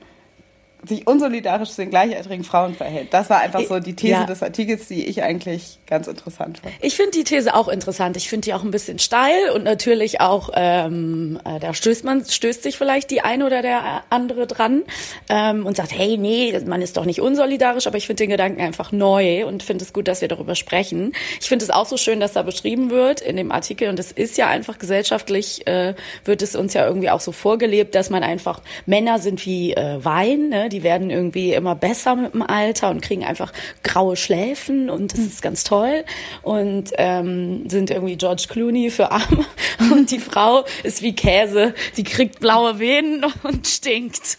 sich 0.87 1.05
unsolidarisch 1.07 1.71
zu 1.71 1.81
den 1.81 1.89
gleichaltrigen 1.89 2.43
Frauen 2.43 2.73
verhält. 2.73 3.13
Das 3.13 3.29
war 3.29 3.41
einfach 3.41 3.61
so 3.61 3.79
die 3.79 3.95
These 3.95 4.11
ja. 4.13 4.23
des 4.23 4.41
Artikels, 4.41 4.87
die 4.87 5.05
ich 5.05 5.21
eigentlich 5.23 5.79
ganz 5.85 6.07
interessant 6.07 6.59
fand. 6.59 6.73
Ich 6.81 6.95
finde 6.95 7.11
die 7.11 7.23
These 7.25 7.53
auch 7.53 7.67
interessant. 7.67 8.15
Ich 8.15 8.29
finde 8.29 8.45
die 8.45 8.53
auch 8.53 8.63
ein 8.63 8.71
bisschen 8.71 8.97
steil 8.99 9.49
und 9.53 9.63
natürlich 9.63 10.21
auch, 10.21 10.51
ähm, 10.55 11.39
äh, 11.43 11.59
da 11.59 11.73
stößt 11.73 12.05
man, 12.05 12.23
stößt 12.23 12.63
sich 12.63 12.77
vielleicht 12.77 13.11
die 13.11 13.21
eine 13.21 13.45
oder 13.45 13.61
der 13.61 14.03
andere 14.09 14.47
dran 14.47 14.83
ähm, 15.27 15.65
und 15.65 15.75
sagt, 15.75 15.91
hey, 15.91 16.17
nee, 16.17 16.57
man 16.65 16.81
ist 16.81 16.95
doch 16.95 17.05
nicht 17.05 17.19
unsolidarisch, 17.19 17.87
aber 17.87 17.97
ich 17.97 18.07
finde 18.07 18.23
den 18.23 18.29
Gedanken 18.29 18.61
einfach 18.61 18.91
neu 18.93 19.45
und 19.45 19.63
finde 19.63 19.83
es 19.83 19.91
gut, 19.91 20.07
dass 20.07 20.21
wir 20.21 20.29
darüber 20.29 20.55
sprechen. 20.55 21.11
Ich 21.41 21.49
finde 21.49 21.65
es 21.65 21.71
auch 21.71 21.85
so 21.85 21.97
schön, 21.97 22.21
dass 22.21 22.33
da 22.33 22.43
beschrieben 22.43 22.89
wird 22.89 23.19
in 23.19 23.35
dem 23.35 23.51
Artikel 23.51 23.89
und 23.89 23.99
es 23.99 24.13
ist 24.13 24.37
ja 24.37 24.47
einfach 24.47 24.79
gesellschaftlich, 24.79 25.67
äh, 25.67 25.95
wird 26.23 26.41
es 26.41 26.55
uns 26.55 26.73
ja 26.73 26.87
irgendwie 26.87 27.09
auch 27.09 27.21
so 27.21 27.33
vorgelebt, 27.33 27.95
dass 27.95 28.09
man 28.09 28.23
einfach, 28.23 28.61
Männer 28.85 29.19
sind 29.19 29.45
wie 29.45 29.73
äh, 29.73 30.03
Wein, 30.03 30.49
ne? 30.49 30.68
Die 30.69 30.83
werden 30.83 31.09
irgendwie 31.09 31.53
immer 31.53 31.75
besser 31.75 32.15
mit 32.15 32.33
dem 32.33 32.41
Alter 32.41 32.89
und 32.89 33.01
kriegen 33.01 33.25
einfach 33.25 33.51
graue 33.83 34.15
Schläfen 34.15 34.89
und 34.89 35.13
das 35.13 35.19
ist 35.19 35.41
ganz 35.41 35.63
toll. 35.63 36.05
Und 36.41 36.91
ähm, 36.97 37.69
sind 37.69 37.91
irgendwie 37.91 38.15
George 38.15 38.45
Clooney 38.49 38.89
für 38.89 39.11
Arme. 39.11 39.45
Und 39.91 40.11
die 40.11 40.19
Frau 40.19 40.65
ist 40.83 41.01
wie 41.01 41.15
Käse, 41.15 41.73
die 41.95 42.03
kriegt 42.03 42.39
blaue 42.39 42.79
Venen 42.79 43.25
und 43.43 43.65
stinkt. 43.65 44.37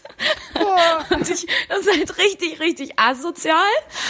Oh. 0.55 1.15
Und 1.15 1.29
ich, 1.29 1.47
das 1.67 1.79
ist 1.79 1.97
halt 1.97 2.17
richtig, 2.19 2.59
richtig 2.59 2.93
asozial, 2.97 3.55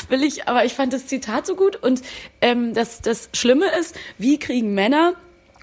will 0.10 0.24
ich, 0.24 0.48
aber 0.48 0.66
ich 0.66 0.74
fand 0.74 0.94
das 0.94 1.08
Zitat 1.08 1.46
so 1.46 1.56
gut. 1.56 1.78
Und 1.78 2.02
ähm, 2.42 2.74
das, 2.74 3.02
das 3.02 3.30
Schlimme 3.34 3.66
ist, 3.80 3.96
wie 4.18 4.38
kriegen 4.40 4.74
Männer 4.74 5.16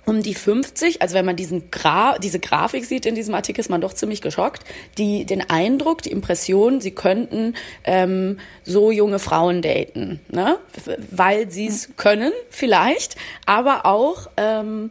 um 0.09 0.23
die 0.23 0.35
50, 0.35 1.03
also 1.03 1.15
wenn 1.15 1.25
man 1.25 1.37
diesen 1.37 1.71
Gra 1.71 2.19
diese 2.19 2.41
Grafik 2.41 2.85
sieht 2.85 3.07
in 3.07 3.15
diesem 3.15 3.35
Artikel, 3.35 3.61
ist 3.61 3.69
man 3.69 3.81
doch 3.81 3.93
ziemlich 3.93 4.23
geschockt, 4.23 4.65
die 4.97 5.25
den 5.25 5.49
Eindruck, 5.49 6.03
die 6.03 6.11
Impression, 6.11 6.81
sie 6.81 6.93
könnten 6.93 7.55
ähm, 7.85 8.39
so 8.65 8.91
junge 8.91 9.19
Frauen 9.19 9.63
daten, 9.63 10.21
ne? 10.31 10.59
weil 11.11 11.51
sie 11.51 11.67
es 11.67 11.91
können 11.97 12.33
vielleicht, 12.51 13.17
aber 13.47 13.85
auch 13.87 14.29
ähm, 14.37 14.91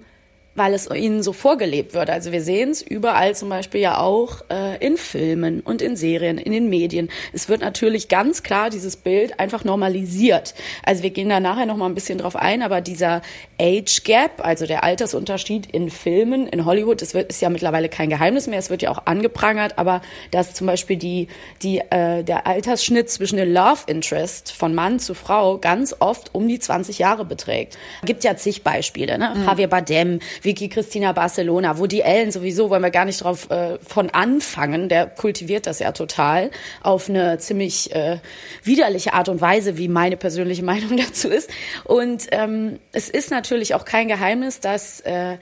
weil 0.57 0.73
es 0.73 0.89
ihnen 0.89 1.21
so 1.23 1.33
vorgelebt 1.33 1.93
wird. 1.93 2.09
Also 2.09 2.31
wir 2.31 2.41
sehen 2.41 2.71
es 2.71 2.81
überall 2.81 3.35
zum 3.35 3.49
Beispiel 3.49 3.79
ja 3.79 3.99
auch 3.99 4.41
äh, 4.49 4.83
in 4.85 4.97
Filmen 4.97 5.61
und 5.61 5.81
in 5.81 5.95
Serien, 5.95 6.37
in 6.39 6.51
den 6.51 6.67
Medien. 6.67 7.09
Es 7.31 7.47
wird 7.47 7.61
natürlich 7.61 8.07
ganz 8.07 8.41
klar 8.41 8.69
dieses 8.69 8.97
Bild 8.97 9.39
einfach 9.39 9.63
normalisiert. 9.63 10.55
Also 10.83 11.03
wir 11.03 11.11
gehen 11.11 11.29
da 11.29 11.39
nachher 11.39 11.67
noch 11.67 11.77
mal 11.77 11.85
ein 11.85 11.93
bisschen 11.93 12.17
drauf 12.17 12.35
ein, 12.35 12.63
aber 12.63 12.81
dieser 12.81 13.21
Age 13.61 14.03
Gap, 14.03 14.43
also 14.43 14.65
der 14.65 14.83
Altersunterschied 14.83 15.67
in 15.67 15.91
Filmen 15.91 16.47
in 16.47 16.65
Hollywood, 16.65 17.01
das 17.01 17.13
wird, 17.13 17.29
ist 17.29 17.41
ja 17.41 17.49
mittlerweile 17.49 17.87
kein 17.87 18.09
Geheimnis 18.09 18.47
mehr. 18.47 18.57
Es 18.57 18.71
wird 18.71 18.81
ja 18.81 18.89
auch 18.89 19.05
angeprangert, 19.05 19.77
aber 19.77 20.01
dass 20.31 20.55
zum 20.55 20.65
Beispiel 20.65 20.97
die, 20.97 21.27
die, 21.61 21.79
äh, 21.91 22.23
der 22.23 22.47
Altersschnitt 22.47 23.11
zwischen 23.11 23.37
dem 23.37 23.53
Love 23.53 23.81
Interest 23.85 24.51
von 24.51 24.73
Mann 24.73 24.99
zu 24.99 25.13
Frau 25.13 25.59
ganz 25.59 25.95
oft 25.99 26.33
um 26.33 26.47
die 26.47 26.57
20 26.57 26.97
Jahre 26.97 27.25
beträgt. 27.25 27.77
Gibt 28.03 28.23
ja 28.23 28.35
zig 28.35 28.63
Beispiele, 28.63 29.19
ne? 29.19 29.33
Mhm. 29.35 29.45
Javier 29.45 29.67
Bardem, 29.67 30.19
Vicky 30.47 30.69
Cristina 30.69 31.11
Barcelona, 31.11 31.77
wo 31.77 31.87
die 31.87 31.99
Ellen 31.99 32.31
sowieso, 32.31 32.69
wollen 32.69 32.81
wir 32.81 32.89
gar 32.89 33.03
nicht 33.03 33.21
drauf 33.21 33.49
äh, 33.51 33.77
von 33.85 34.09
anfangen, 34.09 34.87
der 34.87 35.05
kultiviert 35.05 35.67
das 35.67 35.79
ja 35.79 35.91
total 35.91 36.51
auf 36.81 37.09
eine 37.09 37.37
ziemlich 37.37 37.93
äh, 37.93 38.19
widerliche 38.63 39.13
Art 39.13 39.27
und 39.27 39.41
Weise, 39.41 39.77
wie 39.77 39.89
meine 39.89 40.15
persönliche 40.15 40.63
Meinung 40.65 40.95
dazu 40.95 41.27
ist. 41.27 41.49
Und 41.83 42.27
ähm, 42.31 42.79
es 42.93 43.09
ist 43.09 43.29
natürlich 43.29 43.75
auch 43.75 43.83
kein 43.83 44.07
Geheimnis, 44.07 44.61
dass 44.61 45.01
äh, 45.01 45.37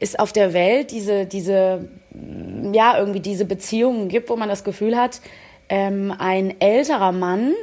es 0.00 0.18
auf 0.18 0.32
der 0.32 0.52
Welt 0.52 0.90
diese, 0.90 1.26
diese, 1.26 1.88
ja, 2.72 2.98
irgendwie 2.98 3.20
diese 3.20 3.44
Beziehungen 3.44 4.08
gibt, 4.08 4.30
wo 4.30 4.36
man 4.36 4.48
das 4.48 4.64
Gefühl 4.64 4.96
hat, 4.96 5.20
ähm, 5.68 6.12
ein 6.18 6.60
älterer 6.60 7.12
Mann 7.12 7.54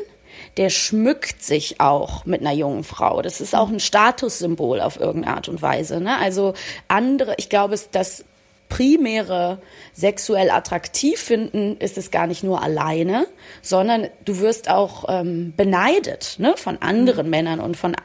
der 0.57 0.69
schmückt 0.69 1.43
sich 1.43 1.79
auch 1.79 2.25
mit 2.25 2.41
einer 2.41 2.51
jungen 2.51 2.83
Frau. 2.83 3.21
Das 3.21 3.41
ist 3.41 3.55
auch 3.55 3.69
ein 3.69 3.79
Statussymbol 3.79 4.81
auf 4.81 4.99
irgendeine 4.99 5.35
Art 5.35 5.49
und 5.49 5.61
Weise. 5.61 6.01
Ne? 6.01 6.17
Also 6.17 6.53
andere, 6.87 7.35
ich 7.37 7.49
glaube, 7.49 7.75
das 7.91 8.25
primäre 8.69 9.61
sexuell 9.93 10.49
attraktiv 10.49 11.19
finden 11.19 11.75
ist 11.77 11.97
es 11.97 12.09
gar 12.09 12.25
nicht 12.25 12.43
nur 12.43 12.63
alleine, 12.63 13.27
sondern 13.61 14.07
du 14.23 14.39
wirst 14.39 14.69
auch 14.69 15.05
ähm, 15.09 15.53
beneidet 15.57 16.35
ne, 16.37 16.53
von 16.55 16.81
anderen 16.81 17.25
mhm. 17.25 17.31
Männern 17.31 17.59
und 17.59 17.75
von 17.75 17.95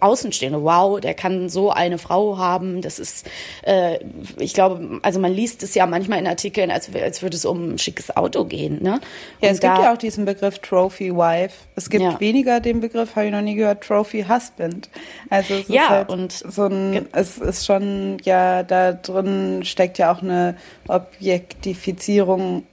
Außenstehende, 0.00 0.62
wow, 0.62 0.98
der 0.98 1.12
kann 1.12 1.50
so 1.50 1.70
eine 1.70 1.98
Frau 1.98 2.38
haben. 2.38 2.80
Das 2.80 2.98
ist, 2.98 3.28
äh, 3.62 3.98
ich 4.38 4.54
glaube, 4.54 5.00
also 5.02 5.20
man 5.20 5.32
liest 5.32 5.62
es 5.62 5.74
ja 5.74 5.86
manchmal 5.86 6.18
in 6.18 6.26
Artikeln, 6.26 6.70
als, 6.70 6.88
als 6.94 7.20
würde 7.20 7.36
es 7.36 7.44
um 7.44 7.74
ein 7.74 7.78
schickes 7.78 8.16
Auto 8.16 8.44
gehen. 8.44 8.82
Ne? 8.82 9.00
Ja, 9.40 9.50
Und 9.50 9.54
es 9.54 9.60
gibt 9.60 9.78
ja 9.78 9.92
auch 9.92 9.98
diesen 9.98 10.24
Begriff 10.24 10.58
Trophy 10.60 11.14
Wife. 11.14 11.54
Es 11.76 11.90
gibt 11.90 12.02
ja. 12.02 12.18
weniger 12.18 12.60
den 12.60 12.80
Begriff, 12.80 13.14
habe 13.14 13.26
ich 13.26 13.32
noch 13.32 13.42
nie 13.42 13.56
gehört, 13.56 13.84
Trophy 13.84 14.24
Husband. 14.26 14.88
Also 15.28 15.54
es 15.54 15.68
ja, 15.68 15.82
ist 15.82 15.88
halt 15.90 16.08
und 16.08 16.32
so 16.32 16.64
ein, 16.64 17.06
es 17.12 17.36
ist 17.36 17.66
schon, 17.66 18.16
ja, 18.24 18.62
da 18.62 18.92
drin 18.92 19.64
steckt 19.64 19.98
ja 19.98 20.12
auch 20.12 20.22
eine 20.22 20.56
Objektifizierung 20.86 22.64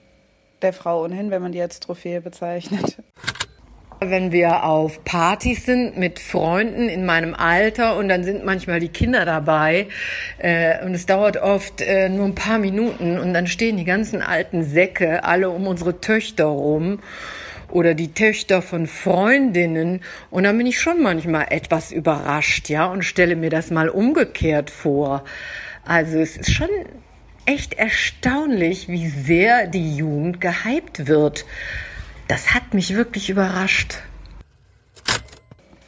der 0.61 0.71
Frau 0.71 1.03
ohnehin, 1.03 1.29
wenn 1.29 1.41
man 1.41 1.51
die 1.51 1.61
als 1.61 1.79
Trophäe 1.81 2.21
bezeichnet. 2.21 2.97
Wenn 4.09 4.31
wir 4.31 4.63
auf 4.63 5.03
Partys 5.03 5.65
sind 5.65 5.97
mit 5.97 6.19
Freunden 6.19 6.89
in 6.89 7.05
meinem 7.05 7.33
Alter 7.33 7.97
und 7.97 8.09
dann 8.09 8.23
sind 8.23 8.45
manchmal 8.45 8.79
die 8.79 8.89
Kinder 8.89 9.25
dabei 9.25 9.87
äh, 10.37 10.85
und 10.85 10.93
es 10.93 11.05
dauert 11.05 11.37
oft 11.37 11.81
äh, 11.81 12.09
nur 12.09 12.25
ein 12.25 12.35
paar 12.35 12.59
Minuten 12.59 13.17
und 13.17 13.33
dann 13.33 13.47
stehen 13.47 13.77
die 13.77 13.85
ganzen 13.85 14.21
alten 14.21 14.63
Säcke 14.63 15.23
alle 15.23 15.49
um 15.49 15.67
unsere 15.67 16.01
Töchter 16.01 16.45
rum 16.45 16.99
oder 17.69 17.93
die 17.93 18.13
Töchter 18.13 18.61
von 18.61 18.87
Freundinnen 18.87 20.01
und 20.29 20.43
dann 20.43 20.57
bin 20.57 20.67
ich 20.67 20.79
schon 20.79 21.01
manchmal 21.01 21.47
etwas 21.49 21.91
überrascht, 21.91 22.69
ja, 22.69 22.85
und 22.85 23.03
stelle 23.03 23.35
mir 23.35 23.49
das 23.49 23.71
mal 23.71 23.89
umgekehrt 23.89 24.69
vor. 24.69 25.23
Also 25.83 26.19
es 26.19 26.37
ist 26.37 26.51
schon 26.51 26.69
echt 27.45 27.73
erstaunlich, 27.73 28.87
wie 28.87 29.07
sehr 29.07 29.67
die 29.67 29.95
Jugend 29.95 30.41
gehypt 30.41 31.07
wird. 31.07 31.45
Das 32.27 32.53
hat 32.53 32.73
mich 32.73 32.95
wirklich 32.95 33.29
überrascht. 33.29 33.95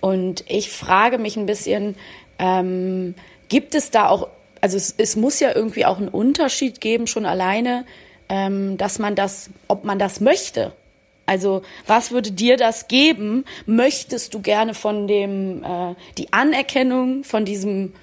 Und 0.02 0.44
ich 0.48 0.70
frage 0.70 1.18
mich 1.18 1.38
ein 1.38 1.46
bisschen, 1.46 1.96
ähm, 2.40 3.16
gibt 3.50 3.76
es 3.76 3.92
da 3.92 4.10
auch, 4.10 4.30
also 4.62 4.78
es, 4.78 4.94
es, 4.98 5.16
muss 5.16 5.40
ja 5.40 5.56
irgendwie 5.56 5.86
auch 5.86 5.98
einen 5.98 6.10
Unterschied 6.10 6.80
geben, 6.80 7.08
schon 7.08 7.26
alleine, 7.26 7.86
ähm, 8.30 8.78
dass 8.78 9.00
man 9.00 9.16
das, 9.16 9.50
ob 9.68 9.84
man 9.84 9.98
das 10.00 10.22
möchte. 10.22 10.74
Also 11.26 11.64
was 11.88 12.12
würde 12.12 12.32
dir 12.32 12.56
das 12.58 12.88
geben? 12.88 13.44
Möchtest 13.66 14.34
du 14.34 14.42
gerne 14.42 14.74
von 14.74 15.08
dem, 15.08 15.64
äh, 15.64 15.96
die 16.18 16.32
Anerkennung 16.32 17.24
von 17.24 17.44
diesem 17.44 17.94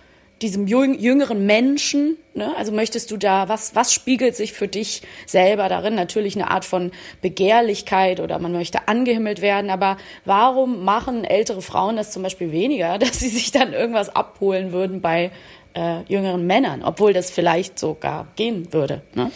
diesem 0.42 0.66
jüngeren 0.66 1.46
Menschen, 1.46 2.16
ne? 2.34 2.54
also 2.56 2.72
möchtest 2.72 3.10
du 3.10 3.16
da, 3.16 3.48
was, 3.48 3.74
was 3.74 3.92
spiegelt 3.92 4.36
sich 4.36 4.52
für 4.52 4.68
dich 4.68 5.02
selber 5.26 5.68
darin? 5.68 5.94
Natürlich 5.94 6.36
eine 6.36 6.50
Art 6.50 6.64
von 6.64 6.92
Begehrlichkeit 7.22 8.20
oder 8.20 8.38
man 8.38 8.52
möchte 8.52 8.88
angehimmelt 8.88 9.40
werden, 9.40 9.70
aber 9.70 9.96
warum 10.24 10.84
machen 10.84 11.24
ältere 11.24 11.62
Frauen 11.62 11.96
das 11.96 12.10
zum 12.10 12.22
Beispiel 12.22 12.52
weniger, 12.52 12.98
dass 12.98 13.20
sie 13.20 13.28
sich 13.28 13.50
dann 13.52 13.72
irgendwas 13.72 14.14
abholen 14.14 14.72
würden 14.72 15.00
bei 15.00 15.30
äh, 15.74 16.02
jüngeren 16.08 16.46
Männern, 16.46 16.82
obwohl 16.82 17.12
das 17.12 17.30
vielleicht 17.30 17.78
sogar 17.78 18.28
gehen 18.36 18.72
würde. 18.72 19.02
Ne? 19.14 19.30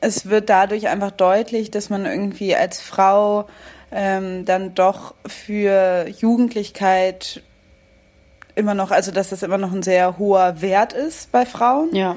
Es 0.00 0.28
wird 0.28 0.50
dadurch 0.50 0.88
einfach 0.88 1.10
deutlich, 1.10 1.70
dass 1.70 1.88
man 1.88 2.04
irgendwie 2.04 2.54
als 2.54 2.80
Frau 2.80 3.46
ähm, 3.90 4.44
dann 4.44 4.74
doch 4.74 5.14
für 5.26 6.06
Jugendlichkeit 6.08 7.42
immer 8.54 8.74
noch, 8.74 8.90
also 8.90 9.10
dass 9.10 9.30
das 9.30 9.42
immer 9.42 9.58
noch 9.58 9.72
ein 9.72 9.82
sehr 9.82 10.18
hoher 10.18 10.60
Wert 10.60 10.92
ist 10.92 11.32
bei 11.32 11.46
Frauen. 11.46 11.94
Ja. 11.94 12.16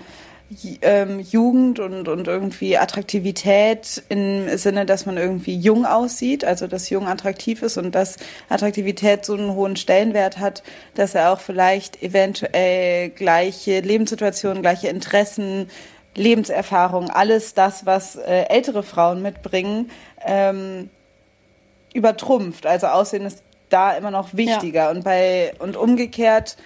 Ähm, 0.82 1.20
Jugend 1.20 1.79
und, 1.79 2.08
und 2.08 2.27
irgendwie 2.27 2.77
Attraktivität 2.77 4.01
im 4.08 4.58
Sinne, 4.58 4.86
dass 4.86 5.06
man 5.06 5.17
irgendwie 5.17 5.58
jung 5.58 5.86
aussieht, 5.86 6.46
also 6.46 6.67
dass 6.67 6.89
jung 6.89 7.06
attraktiv 7.06 7.62
ist 7.63 7.77
und 7.77 7.94
dass 7.94 8.15
Attraktivität 8.48 9.25
so 9.25 9.34
einen 9.34 9.56
hohen 9.56 9.75
Stellenwert 9.75 10.39
hat, 10.39 10.63
dass 10.96 11.15
er 11.15 11.34
auch 11.34 11.41
vielleicht 11.41 12.01
eventuell 12.01 13.10
gleiche 13.10 13.82
Lebenssituationen, 13.82 14.62
gleiche 14.62 14.88
Interessen, 14.88 15.70
Lebenserfahrung, 16.15 17.10
alles 17.10 17.53
das, 17.53 17.86
was 17.86 18.15
äh, 18.15 18.46
ältere 18.48 18.84
Frauen 18.84 19.22
mitbringen, 19.22 19.91
ähm, 20.25 20.89
übertrumpft. 21.94 22.65
Also 22.65 22.88
Aussehen 22.88 23.25
ist 23.25 23.44
da 23.69 23.95
immer 23.97 24.12
noch 24.12 24.33
wichtiger. 24.33 24.83
Ja. 24.86 24.91
Und 24.91 25.03
bei 25.03 25.53
und 25.59 25.75
umgekehrt 25.75 26.57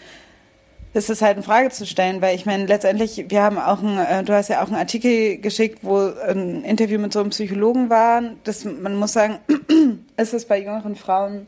ist 0.93 1.09
es 1.09 1.21
halt 1.21 1.37
in 1.37 1.43
Frage 1.43 1.69
zu 1.69 1.85
stellen, 1.85 2.21
weil 2.21 2.35
ich 2.35 2.45
meine, 2.45 2.65
letztendlich, 2.65 3.25
wir 3.29 3.41
haben 3.41 3.57
auch 3.57 3.81
ein, 3.81 3.97
äh, 3.97 4.23
du 4.23 4.33
hast 4.33 4.49
ja 4.49 4.61
auch 4.61 4.67
einen 4.67 4.75
Artikel 4.75 5.37
geschickt, 5.37 5.79
wo 5.83 6.11
ein 6.27 6.63
Interview 6.63 6.99
mit 6.99 7.13
so 7.13 7.21
einem 7.21 7.29
Psychologen 7.29 7.89
war. 7.89 8.21
Das, 8.43 8.65
man 8.65 8.95
muss 8.95 9.13
sagen, 9.13 9.39
ist 10.17 10.33
es 10.33 10.45
bei 10.45 10.59
jüngeren 10.59 10.95
Frauen 10.95 11.47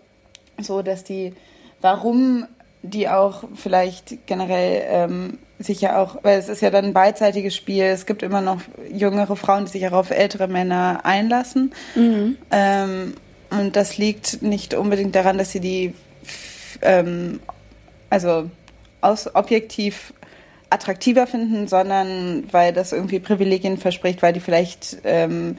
so, 0.59 0.81
dass 0.81 1.03
die, 1.03 1.33
warum 1.81 2.45
die 2.83 3.09
auch 3.09 3.45
vielleicht 3.55 4.27
generell 4.27 4.83
ähm, 4.87 5.39
sich 5.57 5.81
ja 5.81 6.01
auch, 6.01 6.17
weil 6.23 6.37
es 6.37 6.49
ist 6.49 6.61
ja 6.61 6.69
dann 6.69 6.85
ein 6.85 6.93
beidseitiges 6.93 7.55
Spiel, 7.55 7.85
es 7.85 8.05
gibt 8.05 8.23
immer 8.23 8.41
noch 8.41 8.59
jüngere 8.91 9.35
Frauen, 9.35 9.65
die 9.65 9.71
sich 9.71 9.87
auch 9.87 9.93
auf 9.93 10.11
ältere 10.11 10.47
Männer 10.47 11.01
einlassen. 11.03 11.73
Mhm. 11.95 12.37
Ähm, 12.51 13.13
und 13.59 13.75
das 13.75 13.97
liegt 13.97 14.41
nicht 14.41 14.73
unbedingt 14.73 15.15
daran, 15.15 15.37
dass 15.37 15.51
sie 15.51 15.59
die, 15.59 15.93
ähm, 16.81 17.39
also 18.09 18.49
aus, 19.01 19.33
objektiv 19.35 20.13
attraktiver 20.69 21.27
finden, 21.27 21.67
sondern 21.67 22.45
weil 22.51 22.73
das 22.73 22.93
irgendwie 22.93 23.19
Privilegien 23.19 23.77
verspricht, 23.77 24.21
weil 24.21 24.33
die 24.33 24.39
vielleicht 24.39 24.97
ähm, 25.03 25.57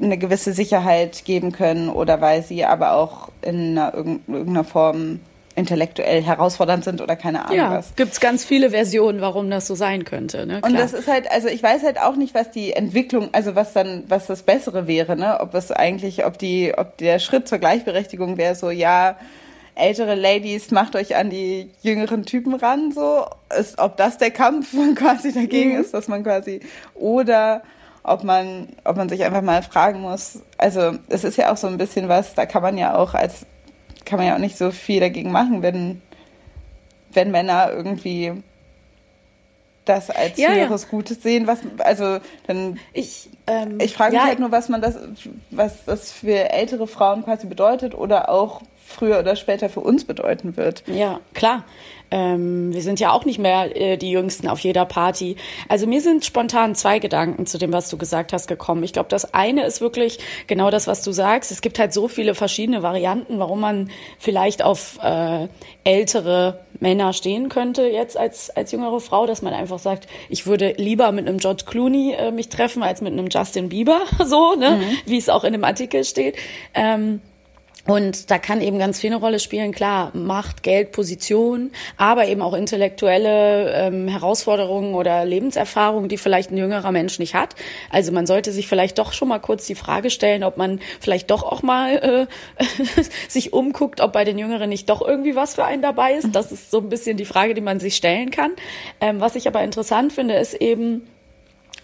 eine 0.00 0.18
gewisse 0.18 0.52
Sicherheit 0.52 1.24
geben 1.24 1.52
können 1.52 1.88
oder 1.88 2.20
weil 2.20 2.42
sie 2.42 2.64
aber 2.64 2.92
auch 2.92 3.30
in 3.42 3.78
einer, 3.78 3.94
irgendeiner 3.94 4.64
Form 4.64 5.20
intellektuell 5.54 6.22
herausfordernd 6.22 6.84
sind 6.84 7.00
oder 7.00 7.16
keine 7.16 7.44
Ahnung 7.44 7.56
ja, 7.56 7.70
was. 7.70 7.94
Gibt 7.96 8.12
es 8.12 8.20
ganz 8.20 8.44
viele 8.44 8.70
Versionen, 8.70 9.20
warum 9.20 9.50
das 9.50 9.66
so 9.66 9.74
sein 9.74 10.04
könnte. 10.04 10.46
Ne? 10.46 10.60
Und 10.62 10.74
das 10.74 10.92
ist 10.92 11.08
halt, 11.08 11.30
also 11.30 11.48
ich 11.48 11.62
weiß 11.62 11.82
halt 11.82 12.00
auch 12.00 12.16
nicht, 12.16 12.34
was 12.34 12.50
die 12.50 12.72
Entwicklung, 12.72 13.28
also 13.32 13.54
was 13.54 13.72
dann, 13.72 14.04
was 14.08 14.26
das 14.26 14.42
Bessere 14.42 14.86
wäre, 14.86 15.16
ne? 15.16 15.40
Ob 15.40 15.54
es 15.54 15.70
eigentlich, 15.70 16.24
ob 16.24 16.38
die, 16.38 16.72
ob 16.76 16.96
der 16.98 17.18
Schritt 17.18 17.48
zur 17.48 17.58
Gleichberechtigung 17.58 18.38
wäre, 18.38 18.54
so 18.54 18.70
ja, 18.70 19.16
ältere 19.74 20.14
Ladies, 20.14 20.70
macht 20.70 20.96
euch 20.96 21.16
an 21.16 21.30
die 21.30 21.70
jüngeren 21.82 22.24
Typen 22.24 22.54
ran, 22.54 22.92
so, 22.92 23.26
ist, 23.58 23.78
ob 23.78 23.96
das 23.96 24.18
der 24.18 24.30
Kampf 24.30 24.74
quasi 24.96 25.32
dagegen 25.32 25.74
mhm. 25.74 25.80
ist, 25.80 25.94
dass 25.94 26.08
man 26.08 26.22
quasi, 26.22 26.60
oder 26.94 27.62
ob 28.02 28.24
man, 28.24 28.68
ob 28.84 28.96
man 28.96 29.08
sich 29.08 29.24
einfach 29.24 29.42
mal 29.42 29.62
fragen 29.62 30.00
muss, 30.00 30.40
also 30.58 30.92
es 31.08 31.24
ist 31.24 31.36
ja 31.36 31.52
auch 31.52 31.56
so 31.56 31.68
ein 31.68 31.78
bisschen 31.78 32.08
was, 32.08 32.34
da 32.34 32.46
kann 32.46 32.62
man 32.62 32.76
ja 32.76 32.96
auch 32.96 33.14
als 33.14 33.46
kann 34.04 34.18
man 34.18 34.26
ja 34.26 34.34
auch 34.34 34.40
nicht 34.40 34.58
so 34.58 34.70
viel 34.70 35.00
dagegen 35.00 35.32
machen, 35.32 35.62
wenn, 35.62 36.02
wenn 37.12 37.30
Männer 37.30 37.70
irgendwie 37.72 38.32
das 39.84 40.10
als 40.10 40.38
ja, 40.38 40.50
höheres 40.50 40.82
ja. 40.82 40.88
Gutes 40.88 41.22
sehen, 41.22 41.46
was 41.46 41.60
also 41.78 42.18
dann 42.46 42.78
ich 42.92 43.28
ähm, 43.46 43.78
ich 43.80 43.94
frage 43.94 44.12
mich 44.12 44.20
ja, 44.20 44.28
halt 44.28 44.38
nur, 44.38 44.52
was 44.52 44.68
man 44.68 44.80
das 44.80 44.96
was 45.50 45.84
das 45.84 46.12
für 46.12 46.50
ältere 46.50 46.86
Frauen 46.86 47.24
quasi 47.24 47.46
bedeutet 47.46 47.94
oder 47.94 48.28
auch 48.28 48.62
früher 48.92 49.18
oder 49.18 49.36
später 49.36 49.68
für 49.68 49.80
uns 49.80 50.04
bedeuten 50.04 50.56
wird. 50.56 50.84
Ja, 50.86 51.20
klar. 51.34 51.64
Ähm, 52.12 52.74
wir 52.74 52.82
sind 52.82 53.00
ja 53.00 53.10
auch 53.10 53.24
nicht 53.24 53.38
mehr 53.38 53.74
äh, 53.74 53.96
die 53.96 54.10
Jüngsten 54.10 54.46
auf 54.46 54.60
jeder 54.60 54.84
Party. 54.84 55.36
Also 55.68 55.86
mir 55.86 56.02
sind 56.02 56.26
spontan 56.26 56.74
zwei 56.74 56.98
Gedanken 56.98 57.46
zu 57.46 57.56
dem, 57.56 57.72
was 57.72 57.88
du 57.88 57.96
gesagt 57.96 58.34
hast, 58.34 58.48
gekommen. 58.48 58.84
Ich 58.84 58.92
glaube, 58.92 59.08
das 59.08 59.32
eine 59.32 59.64
ist 59.64 59.80
wirklich 59.80 60.18
genau 60.46 60.70
das, 60.70 60.86
was 60.86 61.02
du 61.02 61.10
sagst. 61.12 61.50
Es 61.50 61.62
gibt 61.62 61.78
halt 61.78 61.94
so 61.94 62.08
viele 62.08 62.34
verschiedene 62.34 62.82
Varianten, 62.82 63.38
warum 63.38 63.60
man 63.60 63.90
vielleicht 64.18 64.62
auf 64.62 64.98
äh, 65.02 65.48
ältere 65.84 66.60
Männer 66.80 67.14
stehen 67.14 67.48
könnte 67.48 67.84
jetzt 67.84 68.18
als, 68.18 68.50
als 68.50 68.72
jüngere 68.72 69.00
Frau, 69.00 69.26
dass 69.26 69.40
man 69.40 69.54
einfach 69.54 69.78
sagt, 69.78 70.06
ich 70.28 70.46
würde 70.46 70.74
lieber 70.76 71.12
mit 71.12 71.26
einem 71.26 71.38
George 71.38 71.64
Clooney 71.64 72.12
äh, 72.12 72.30
mich 72.30 72.50
treffen 72.50 72.82
als 72.82 73.00
mit 73.00 73.14
einem 73.14 73.28
Justin 73.30 73.70
Bieber, 73.70 74.02
so, 74.24 74.54
ne? 74.54 74.72
Mhm. 74.82 74.98
wie 75.06 75.16
es 75.16 75.30
auch 75.30 75.44
in 75.44 75.54
dem 75.54 75.64
Artikel 75.64 76.04
steht. 76.04 76.36
Ähm, 76.74 77.22
und 77.84 78.30
da 78.30 78.38
kann 78.38 78.60
eben 78.60 78.78
ganz 78.78 79.00
viel 79.00 79.10
eine 79.10 79.18
Rolle 79.18 79.40
spielen, 79.40 79.72
klar, 79.72 80.12
Macht, 80.14 80.62
Geld, 80.62 80.92
Position, 80.92 81.72
aber 81.96 82.28
eben 82.28 82.40
auch 82.40 82.54
intellektuelle 82.54 83.72
ähm, 83.74 84.06
Herausforderungen 84.06 84.94
oder 84.94 85.24
Lebenserfahrungen, 85.24 86.08
die 86.08 86.16
vielleicht 86.16 86.52
ein 86.52 86.56
jüngerer 86.56 86.92
Mensch 86.92 87.18
nicht 87.18 87.34
hat. 87.34 87.56
Also 87.90 88.12
man 88.12 88.26
sollte 88.26 88.52
sich 88.52 88.68
vielleicht 88.68 88.98
doch 88.98 89.12
schon 89.12 89.26
mal 89.26 89.40
kurz 89.40 89.66
die 89.66 89.74
Frage 89.74 90.10
stellen, 90.10 90.44
ob 90.44 90.56
man 90.56 90.80
vielleicht 91.00 91.32
doch 91.32 91.42
auch 91.42 91.62
mal 91.62 92.28
äh, 92.58 92.64
sich 93.28 93.52
umguckt, 93.52 94.00
ob 94.00 94.12
bei 94.12 94.22
den 94.22 94.38
Jüngeren 94.38 94.68
nicht 94.68 94.88
doch 94.88 95.02
irgendwie 95.02 95.34
was 95.34 95.56
für 95.56 95.64
einen 95.64 95.82
dabei 95.82 96.14
ist. 96.14 96.28
Das 96.32 96.52
ist 96.52 96.70
so 96.70 96.78
ein 96.78 96.88
bisschen 96.88 97.16
die 97.16 97.24
Frage, 97.24 97.54
die 97.54 97.60
man 97.60 97.80
sich 97.80 97.96
stellen 97.96 98.30
kann. 98.30 98.52
Ähm, 99.00 99.20
was 99.20 99.34
ich 99.34 99.48
aber 99.48 99.62
interessant 99.64 100.12
finde, 100.12 100.34
ist 100.34 100.54
eben, 100.54 101.02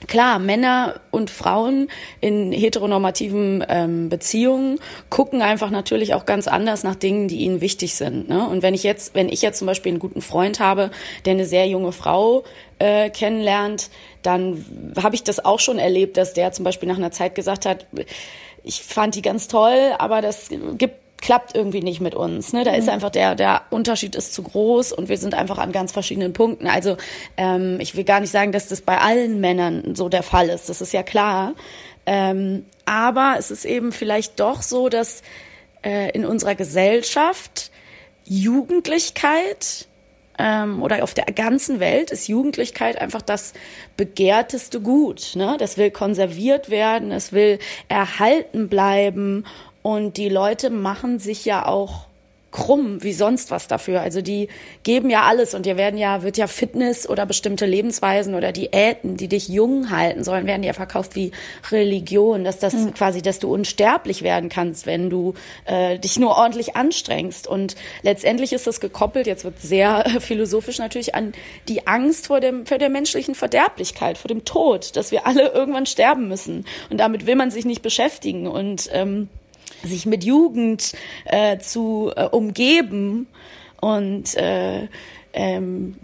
Klar, 0.07 0.39
Männer 0.39 1.01
und 1.11 1.29
Frauen 1.29 1.89
in 2.21 2.53
heteronormativen 2.53 3.65
ähm, 3.69 4.09
Beziehungen 4.09 4.79
gucken 5.11 5.43
einfach 5.43 5.71
natürlich 5.71 6.15
auch 6.15 6.25
ganz 6.25 6.47
anders 6.47 6.85
nach 6.85 6.95
Dingen, 6.95 7.27
die 7.27 7.39
ihnen 7.39 7.61
wichtig 7.61 7.97
sind. 7.97 8.29
Ne? 8.29 8.47
Und 8.49 8.63
wenn 8.63 8.75
ich 8.75 8.85
jetzt, 8.85 9.15
wenn 9.15 9.29
ich 9.29 9.43
jetzt 9.43 9.59
zum 9.59 9.67
Beispiel 9.67 9.91
einen 9.91 9.99
guten 9.99 10.23
Freund 10.23 10.61
habe, 10.61 10.91
der 11.25 11.33
eine 11.33 11.47
sehr 11.47 11.67
junge 11.67 11.93
Frau 11.93 12.45
äh, 12.79 13.11
kennenlernt, 13.11 13.91
dann 14.23 14.65
habe 15.03 15.17
ich 15.17 15.25
das 15.25 15.45
auch 15.45 15.59
schon 15.59 15.79
erlebt, 15.79 16.17
dass 16.17 16.33
der 16.33 16.53
zum 16.53 16.65
Beispiel 16.65 16.89
nach 16.89 16.99
einer 16.99 17.11
Zeit 17.11 17.35
gesagt 17.35 17.67
hat, 17.67 17.87
ich 18.63 18.83
fand 18.83 19.15
die 19.15 19.23
ganz 19.23 19.49
toll, 19.49 19.95
aber 19.99 20.21
das 20.23 20.49
gibt 20.77 21.08
klappt 21.20 21.54
irgendwie 21.54 21.83
nicht 21.83 22.00
mit 22.00 22.14
uns. 22.14 22.52
Ne? 22.52 22.64
Da 22.64 22.72
mhm. 22.72 22.78
ist 22.78 22.88
einfach 22.88 23.11
der, 23.11 23.35
der 23.35 23.62
Unterschied 23.70 24.14
ist 24.14 24.35
zu 24.35 24.42
groß 24.42 24.92
und 24.92 25.09
wir 25.09 25.18
sind 25.18 25.35
einfach 25.35 25.59
an 25.59 25.72
ganz 25.72 25.92
verschiedenen 25.92 26.33
Punkten. 26.33 26.66
Also 26.66 26.96
ähm, 27.37 27.78
ich 27.81 27.96
will 27.96 28.04
gar 28.04 28.20
nicht 28.20 28.31
sagen, 28.31 28.52
dass 28.52 28.68
das 28.68 28.81
bei 28.81 28.98
allen 28.98 29.40
Männern 29.40 29.94
so 29.94 30.09
der 30.09 30.22
Fall 30.22 30.48
ist. 30.48 30.68
Das 30.68 30.81
ist 30.81 30.92
ja 30.92 31.02
klar. 31.02 31.54
Ähm, 32.07 32.64
aber 32.87 33.37
es 33.38 33.50
ist 33.50 33.64
eben 33.64 33.92
vielleicht 33.92 34.40
doch 34.40 34.62
so, 34.62 34.88
dass 34.88 35.22
äh, 35.85 36.11
in 36.12 36.24
unserer 36.24 36.54
Gesellschaft 36.54 37.70
Jugendlichkeit 38.24 39.88
ähm, 40.38 40.83
oder 40.83 41.02
auf 41.02 41.14
der 41.14 41.26
ganzen 41.26 41.81
Welt 41.81 42.11
ist 42.11 42.28
Jugendlichkeit 42.28 43.00
einfach 43.00 43.22
das 43.22 43.52
begehrteste 43.96 44.81
Gut. 44.81 45.33
Ne? 45.35 45.57
Das 45.59 45.76
will 45.76 45.90
konserviert 45.90 46.70
werden, 46.70 47.11
es 47.11 47.33
will 47.33 47.59
erhalten 47.88 48.68
bleiben 48.68 49.44
und 49.83 50.17
die 50.17 50.29
Leute 50.29 50.71
machen 50.71 51.19
sich 51.19 51.45
ja 51.45 51.67
auch 51.67 52.09
krumm 52.51 53.03
wie 53.03 53.12
sonst 53.12 53.51
was 53.51 53.69
dafür. 53.69 54.01
Also 54.01 54.23
die 54.23 54.49
geben 54.83 55.11
ja 55.11 55.23
alles 55.23 55.55
und 55.55 55.67
dir 55.67 55.77
werden 55.77 55.99
ja, 55.99 56.23
wird 56.23 56.38
ja 56.38 56.47
Fitness 56.47 57.09
oder 57.09 57.27
bestimmte 57.27 57.67
Lebensweisen 57.67 58.35
oder 58.35 58.53
Diäten, 58.53 59.17
die 59.17 59.29
dich 59.29 59.49
jung 59.49 59.91
halten 59.91 60.25
sollen, 60.25 60.47
werden 60.47 60.62
ja 60.62 60.73
verkauft 60.73 61.14
wie 61.14 61.33
Religion, 61.71 62.45
dass 62.45 62.59
das 62.59 62.73
mhm. 62.75 62.95
quasi, 62.95 63.21
dass 63.21 63.38
du 63.38 63.53
unsterblich 63.53 64.23
werden 64.23 64.49
kannst, 64.49 64.87
wenn 64.87 65.11
du 65.11 65.35
äh, 65.67 65.99
dich 65.99 66.19
nur 66.19 66.37
ordentlich 66.37 66.75
anstrengst. 66.75 67.47
Und 67.47 67.77
letztendlich 68.03 68.53
ist 68.55 68.67
das 68.67 68.81
gekoppelt, 68.81 69.27
jetzt 69.27 69.45
wird 69.45 69.61
sehr 69.61 70.05
philosophisch 70.21 70.79
natürlich, 70.79 71.14
an 71.14 71.33
die 71.69 71.87
Angst 71.87 72.29
vor 72.29 72.41
dem, 72.41 72.64
vor 72.64 72.79
der 72.79 72.88
menschlichen 72.88 73.35
Verderblichkeit, 73.35 74.17
vor 74.17 74.29
dem 74.29 74.45
Tod, 74.47 74.97
dass 74.97 75.12
wir 75.12 75.27
alle 75.27 75.49
irgendwann 75.49 75.87
sterben 75.87 76.29
müssen. 76.29 76.64
Und 76.88 76.99
damit 76.99 77.27
will 77.27 77.37
man 77.37 77.51
sich 77.51 77.67
nicht 77.67 77.83
beschäftigen. 77.83 78.47
Und 78.47 78.88
ähm, 78.93 79.29
sich 79.85 80.07
mit 80.07 80.24
Jugend 80.24 80.92
äh, 81.24 81.59
zu 81.59 82.12
äh, 82.16 82.24
umgeben 82.24 83.26
und 83.81 84.37
äh, 84.37 84.88
ähm, 85.33 85.96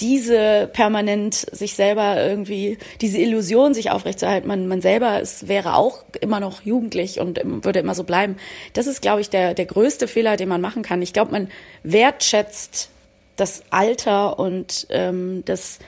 diese 0.00 0.70
permanent 0.72 1.34
sich 1.34 1.74
selber 1.74 2.22
irgendwie, 2.24 2.78
diese 3.00 3.18
Illusion 3.18 3.74
sich 3.74 3.90
aufrechtzuerhalten, 3.90 4.46
man, 4.46 4.68
man 4.68 4.80
selber 4.80 5.20
es 5.20 5.48
wäre 5.48 5.74
auch 5.74 6.04
immer 6.20 6.40
noch 6.40 6.62
jugendlich 6.62 7.18
und 7.20 7.40
würde 7.64 7.80
immer 7.80 7.94
so 7.94 8.04
bleiben. 8.04 8.36
Das 8.74 8.86
ist, 8.86 9.02
glaube 9.02 9.20
ich, 9.20 9.30
der, 9.30 9.54
der 9.54 9.66
größte 9.66 10.06
Fehler, 10.06 10.36
den 10.36 10.48
man 10.48 10.60
machen 10.60 10.82
kann. 10.82 11.02
Ich 11.02 11.12
glaube, 11.12 11.32
man 11.32 11.48
wertschätzt 11.82 12.90
das 13.36 13.62
Alter 13.70 14.38
und 14.38 14.86
ähm, 14.90 15.42
das 15.44 15.78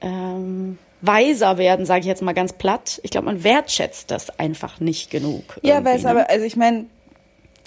ähm, 0.00 0.78
weiser 1.02 1.58
werden, 1.58 1.84
sage 1.84 2.00
ich 2.00 2.06
jetzt 2.06 2.22
mal 2.22 2.32
ganz 2.32 2.54
platt. 2.54 3.00
Ich 3.02 3.10
glaube, 3.10 3.26
man 3.26 3.44
wertschätzt 3.44 4.10
das 4.10 4.38
einfach 4.38 4.80
nicht 4.80 5.10
genug. 5.10 5.58
Ja, 5.62 5.84
weil 5.84 5.96
es 5.96 6.04
ne? 6.04 6.10
aber, 6.10 6.30
also 6.30 6.46
ich 6.46 6.56
meine, 6.56 6.86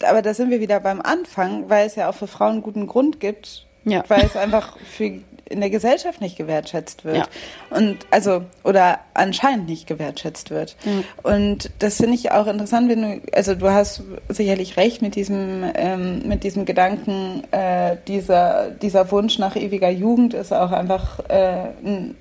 aber 0.02 0.22
da 0.22 0.34
sind 0.34 0.50
wir 0.50 0.60
wieder 0.60 0.80
beim 0.80 1.02
Anfang, 1.02 1.70
weil 1.70 1.86
es 1.86 1.96
ja 1.96 2.10
auch 2.10 2.16
für 2.16 2.28
Frauen 2.28 2.54
einen 2.54 2.62
guten 2.64 2.88
Grund 2.88 3.20
gibt. 3.20 3.66
Ja. 3.84 4.04
Weil 4.08 4.26
es 4.26 4.36
einfach 4.36 4.78
für 4.80 5.22
in 5.48 5.60
der 5.60 5.70
Gesellschaft 5.70 6.22
nicht 6.22 6.38
gewertschätzt 6.38 7.06
wird. 7.06 7.18
Ja. 7.18 7.26
Und 7.70 8.00
also, 8.10 8.44
oder 8.64 9.00
anscheinend 9.14 9.70
nicht 9.70 9.86
gewertschätzt 9.86 10.50
wird. 10.50 10.76
Mhm. 10.86 11.04
Und 11.22 11.72
das 11.80 11.98
finde 11.98 12.16
ich 12.16 12.32
auch 12.32 12.48
interessant, 12.48 12.90
wenn 12.90 13.02
du, 13.02 13.22
also 13.32 13.54
du 13.54 13.70
hast 13.70 14.02
sicherlich 14.30 14.76
recht 14.78 15.02
mit 15.02 15.16
diesem, 15.16 15.64
ähm, 15.76 16.28
mit 16.28 16.44
diesem 16.44 16.66
Gedanken, 16.66 17.44
äh, 17.52 17.98
dieser, 18.08 18.72
dieser 18.72 19.12
Wunsch 19.12 19.38
nach 19.38 19.56
ewiger 19.56 19.90
Jugend 19.90 20.34
ist 20.34 20.52
auch 20.52 20.72
einfach 20.72 21.20
äh, 21.30 21.68
ein, 21.84 22.16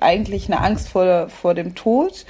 eigentlich 0.00 0.46
eine 0.46 0.60
Angst 0.60 0.88
vor, 0.88 1.28
vor 1.28 1.54
dem 1.54 1.74
Tod. 1.74 2.24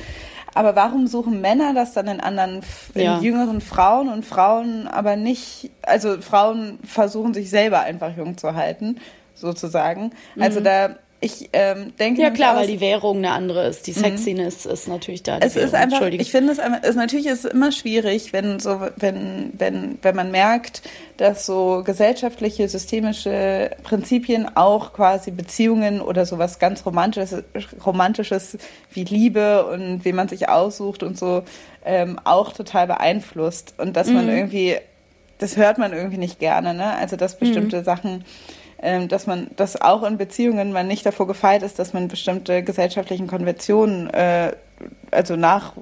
Aber 0.52 0.74
warum 0.74 1.06
suchen 1.06 1.40
Männer 1.40 1.74
das 1.74 1.92
dann 1.92 2.08
in 2.08 2.20
anderen, 2.20 2.62
in 2.94 3.02
ja. 3.02 3.20
jüngeren 3.20 3.60
Frauen 3.60 4.08
und 4.08 4.24
Frauen 4.24 4.88
aber 4.88 5.16
nicht, 5.16 5.70
also 5.82 6.20
Frauen 6.20 6.78
versuchen 6.84 7.34
sich 7.34 7.50
selber 7.50 7.80
einfach 7.80 8.16
jung 8.16 8.36
zu 8.36 8.54
halten, 8.54 8.96
sozusagen. 9.34 10.10
Also 10.38 10.60
mhm. 10.60 10.64
da 10.64 10.96
ich 11.22 11.50
ähm, 11.52 11.92
denke. 11.98 12.22
Ja 12.22 12.30
klar, 12.30 12.56
weil 12.56 12.66
die 12.66 12.80
Währung 12.80 13.18
eine 13.18 13.32
andere 13.32 13.66
ist. 13.66 13.86
Die 13.86 13.92
mhm. 13.92 13.96
Sexiness 13.96 14.64
ist 14.64 14.88
natürlich 14.88 15.22
da. 15.22 15.38
es 15.38 15.54
Währung. 15.54 15.68
ist 15.68 15.74
einfach. 15.74 16.06
Ich 16.06 16.30
finde 16.30 16.52
es, 16.52 16.58
es 16.82 16.96
natürlich 16.96 17.26
ist 17.26 17.44
es 17.44 17.52
immer 17.52 17.72
schwierig, 17.72 18.32
wenn 18.32 18.58
so, 18.58 18.80
wenn 18.96 19.52
wenn 19.58 19.98
wenn 20.00 20.16
man 20.16 20.30
merkt, 20.30 20.82
dass 21.18 21.44
so 21.44 21.82
gesellschaftliche 21.84 22.68
systemische 22.68 23.70
Prinzipien 23.82 24.56
auch 24.56 24.94
quasi 24.94 25.30
Beziehungen 25.30 26.00
oder 26.00 26.24
sowas 26.24 26.58
ganz 26.58 26.86
romantisches 26.86 27.42
romantisches 27.84 28.56
wie 28.90 29.04
Liebe 29.04 29.66
und 29.66 30.06
wie 30.06 30.14
man 30.14 30.28
sich 30.28 30.48
aussucht 30.48 31.02
und 31.02 31.18
so 31.18 31.42
ähm, 31.84 32.18
auch 32.24 32.54
total 32.54 32.86
beeinflusst 32.86 33.74
und 33.76 33.94
dass 33.94 34.08
man 34.08 34.24
mhm. 34.24 34.36
irgendwie 34.36 34.76
das 35.36 35.56
hört 35.56 35.78
man 35.78 35.92
irgendwie 35.92 36.18
nicht 36.18 36.38
gerne, 36.38 36.74
ne? 36.74 36.94
Also 36.94 37.16
dass 37.16 37.38
bestimmte 37.38 37.78
mhm. 37.78 37.84
Sachen 37.84 38.24
dass 39.08 39.26
man, 39.26 39.50
dass 39.56 39.80
auch 39.80 40.02
in 40.04 40.16
Beziehungen 40.16 40.72
man 40.72 40.86
nicht 40.86 41.04
davor 41.04 41.26
gefeit 41.26 41.62
ist, 41.62 41.78
dass 41.78 41.92
man 41.92 42.08
bestimmte 42.08 42.62
gesellschaftlichen 42.62 43.26
Konventionen, 43.26 44.08
äh, 44.10 44.52
also 45.10 45.36
nach 45.36 45.74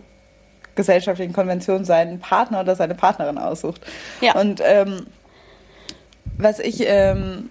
gesellschaftlichen 0.75 1.33
Konventionen 1.33 1.85
seinen 1.85 2.19
Partner 2.21 2.61
oder 2.61 2.75
seine 2.75 2.95
Partnerin 2.95 3.39
aussucht. 3.39 3.81
Ja. 4.21 4.35
Und 4.41 4.61
ähm, 4.65 5.07
was 6.37 6.59
ich, 6.59 6.85
ähm, 6.87 7.51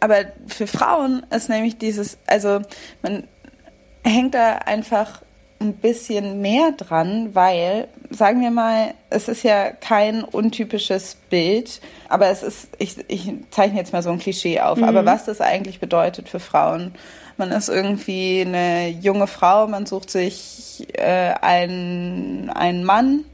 aber 0.00 0.16
für 0.46 0.66
Frauen 0.66 1.24
ist 1.30 1.48
nämlich 1.48 1.78
dieses, 1.78 2.18
also 2.26 2.60
man 3.02 3.24
hängt 4.04 4.34
da 4.34 4.56
einfach 4.64 5.22
ein 5.60 5.74
bisschen 5.74 6.40
mehr 6.40 6.72
dran, 6.72 7.34
weil, 7.34 7.88
sagen 8.08 8.40
wir 8.40 8.50
mal, 8.50 8.94
es 9.10 9.28
ist 9.28 9.42
ja 9.42 9.70
kein 9.70 10.24
untypisches 10.24 11.16
Bild, 11.28 11.80
aber 12.08 12.28
es 12.28 12.42
ist, 12.42 12.68
ich, 12.78 12.96
ich 13.08 13.32
zeichne 13.50 13.78
jetzt 13.78 13.92
mal 13.92 14.02
so 14.02 14.10
ein 14.10 14.18
Klischee 14.18 14.60
auf, 14.60 14.78
mhm. 14.78 14.84
aber 14.84 15.04
was 15.04 15.26
das 15.26 15.40
eigentlich 15.40 15.78
bedeutet 15.78 16.28
für 16.28 16.40
Frauen. 16.40 16.94
Man 17.36 17.52
ist 17.52 17.68
irgendwie 17.68 18.42
eine 18.46 18.88
junge 18.88 19.26
Frau, 19.26 19.66
man 19.66 19.84
sucht 19.84 20.10
sich 20.10 20.86
äh, 20.94 21.34
einen, 21.40 22.48
einen 22.50 22.84
Mann, 22.84 23.24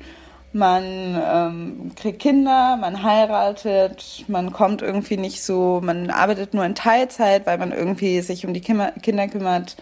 man 0.53 0.85
ähm, 0.85 1.93
kriegt 1.95 2.21
Kinder, 2.21 2.77
man 2.77 3.05
heiratet, 3.05 4.25
man 4.27 4.53
kommt 4.53 4.83
irgendwie 4.83 5.17
nicht 5.17 5.43
so, 5.43 5.81
man 5.83 6.11
arbeitet 6.11 6.55
nur 6.55 6.65
in 6.65 6.75
Teilzeit, 6.75 7.47
weil 7.47 7.59
man 7.59 7.73
irgendwie 7.73 8.21
sich 8.21 8.47
um 8.47 8.55
die 8.55 8.61
Kinder 8.61 9.29
kümmert 9.29 9.77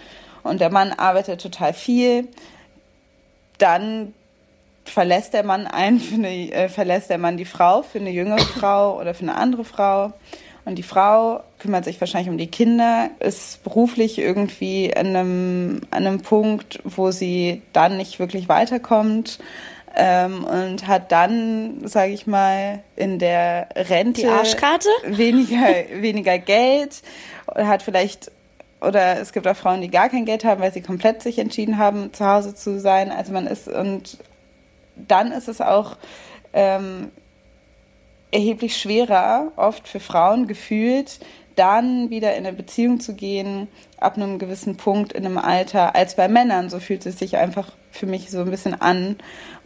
und 0.45 0.61
der 0.61 0.71
Mann 0.71 0.93
arbeitet 0.93 1.41
total 1.41 1.73
viel, 1.73 2.29
dann 3.59 4.15
verlässt 4.85 5.33
der 5.35 5.45
Mann 5.45 5.67
einen 5.67 5.99
für 5.99 6.15
eine, 6.15 6.53
äh, 6.53 6.69
verlässt 6.69 7.11
der 7.11 7.19
Mann 7.19 7.37
die 7.37 7.45
Frau 7.45 7.83
für 7.83 7.99
eine 7.99 8.11
jüngere 8.11 8.39
Frau 8.39 9.01
oder 9.01 9.15
für 9.15 9.23
eine 9.23 9.35
andere 9.35 9.65
Frau. 9.65 10.13
Und 10.67 10.77
die 10.77 10.83
Frau 10.83 11.43
kümmert 11.59 11.85
sich 11.85 12.01
wahrscheinlich 12.01 12.31
um 12.31 12.39
die 12.39 12.47
Kinder, 12.47 13.11
ist 13.21 13.63
beruflich 13.65 14.19
irgendwie 14.19 14.95
an 14.97 15.09
einem, 15.09 15.81
an 15.91 16.07
einem 16.07 16.21
Punkt, 16.23 16.81
wo 16.85 17.11
sie 17.11 17.63
dann 17.73 17.99
nicht 17.99 18.19
wirklich 18.19 18.49
weiterkommt 18.49 19.39
ähm, 19.95 20.45
und 20.45 20.87
hat 20.87 21.13
dann, 21.13 21.87
sage 21.87 22.13
ich 22.13 22.27
mal, 22.27 22.83
in 22.97 23.19
der 23.19 23.69
Rente 23.75 24.23
weniger 25.05 25.67
weniger 26.01 26.39
Geld, 26.39 27.03
hat 27.55 27.83
vielleicht 27.83 28.31
oder 28.87 29.21
es 29.21 29.33
gibt 29.33 29.47
auch 29.47 29.57
Frauen, 29.57 29.81
die 29.81 29.91
gar 29.91 30.09
kein 30.09 30.25
Geld 30.25 30.45
haben, 30.45 30.61
weil 30.61 30.73
sie 30.73 30.83
komplett 30.83 31.23
sich 31.23 31.39
entschieden 31.39 31.79
haben, 31.79 32.13
zu 32.13 32.27
Hause 32.27 32.55
zu 32.55 32.81
sein. 32.81 33.11
Also 33.11 33.33
man 33.33 33.47
ist 33.47 33.69
und 33.69 34.19
dann 34.97 35.33
ist 35.33 35.49
es 35.49 35.61
auch 35.61 35.97
ähm, 36.53 37.11
erheblich 38.31 38.77
schwerer, 38.77 39.53
oft 39.57 39.89
für 39.89 40.01
Frauen 40.01 40.47
gefühlt, 40.47 41.21
dann 41.57 42.11
wieder 42.11 42.35
in 42.35 42.47
eine 42.47 42.57
Beziehung 42.57 43.01
zu 43.01 43.15
gehen, 43.15 43.69
ab 43.99 44.17
einem 44.17 44.39
gewissen 44.39 44.77
Punkt 44.77 45.13
in 45.13 45.25
einem 45.25 45.39
Alter, 45.39 45.95
als 45.95 46.17
bei 46.17 46.29
Männern. 46.29 46.69
So 46.69 46.81
fühlt 46.81 47.07
es 47.07 47.19
sich 47.19 47.37
einfach 47.37 47.73
für 47.91 48.07
mich 48.07 48.31
so 48.31 48.41
ein 48.41 48.51
bisschen 48.51 48.81
an. 48.81 49.17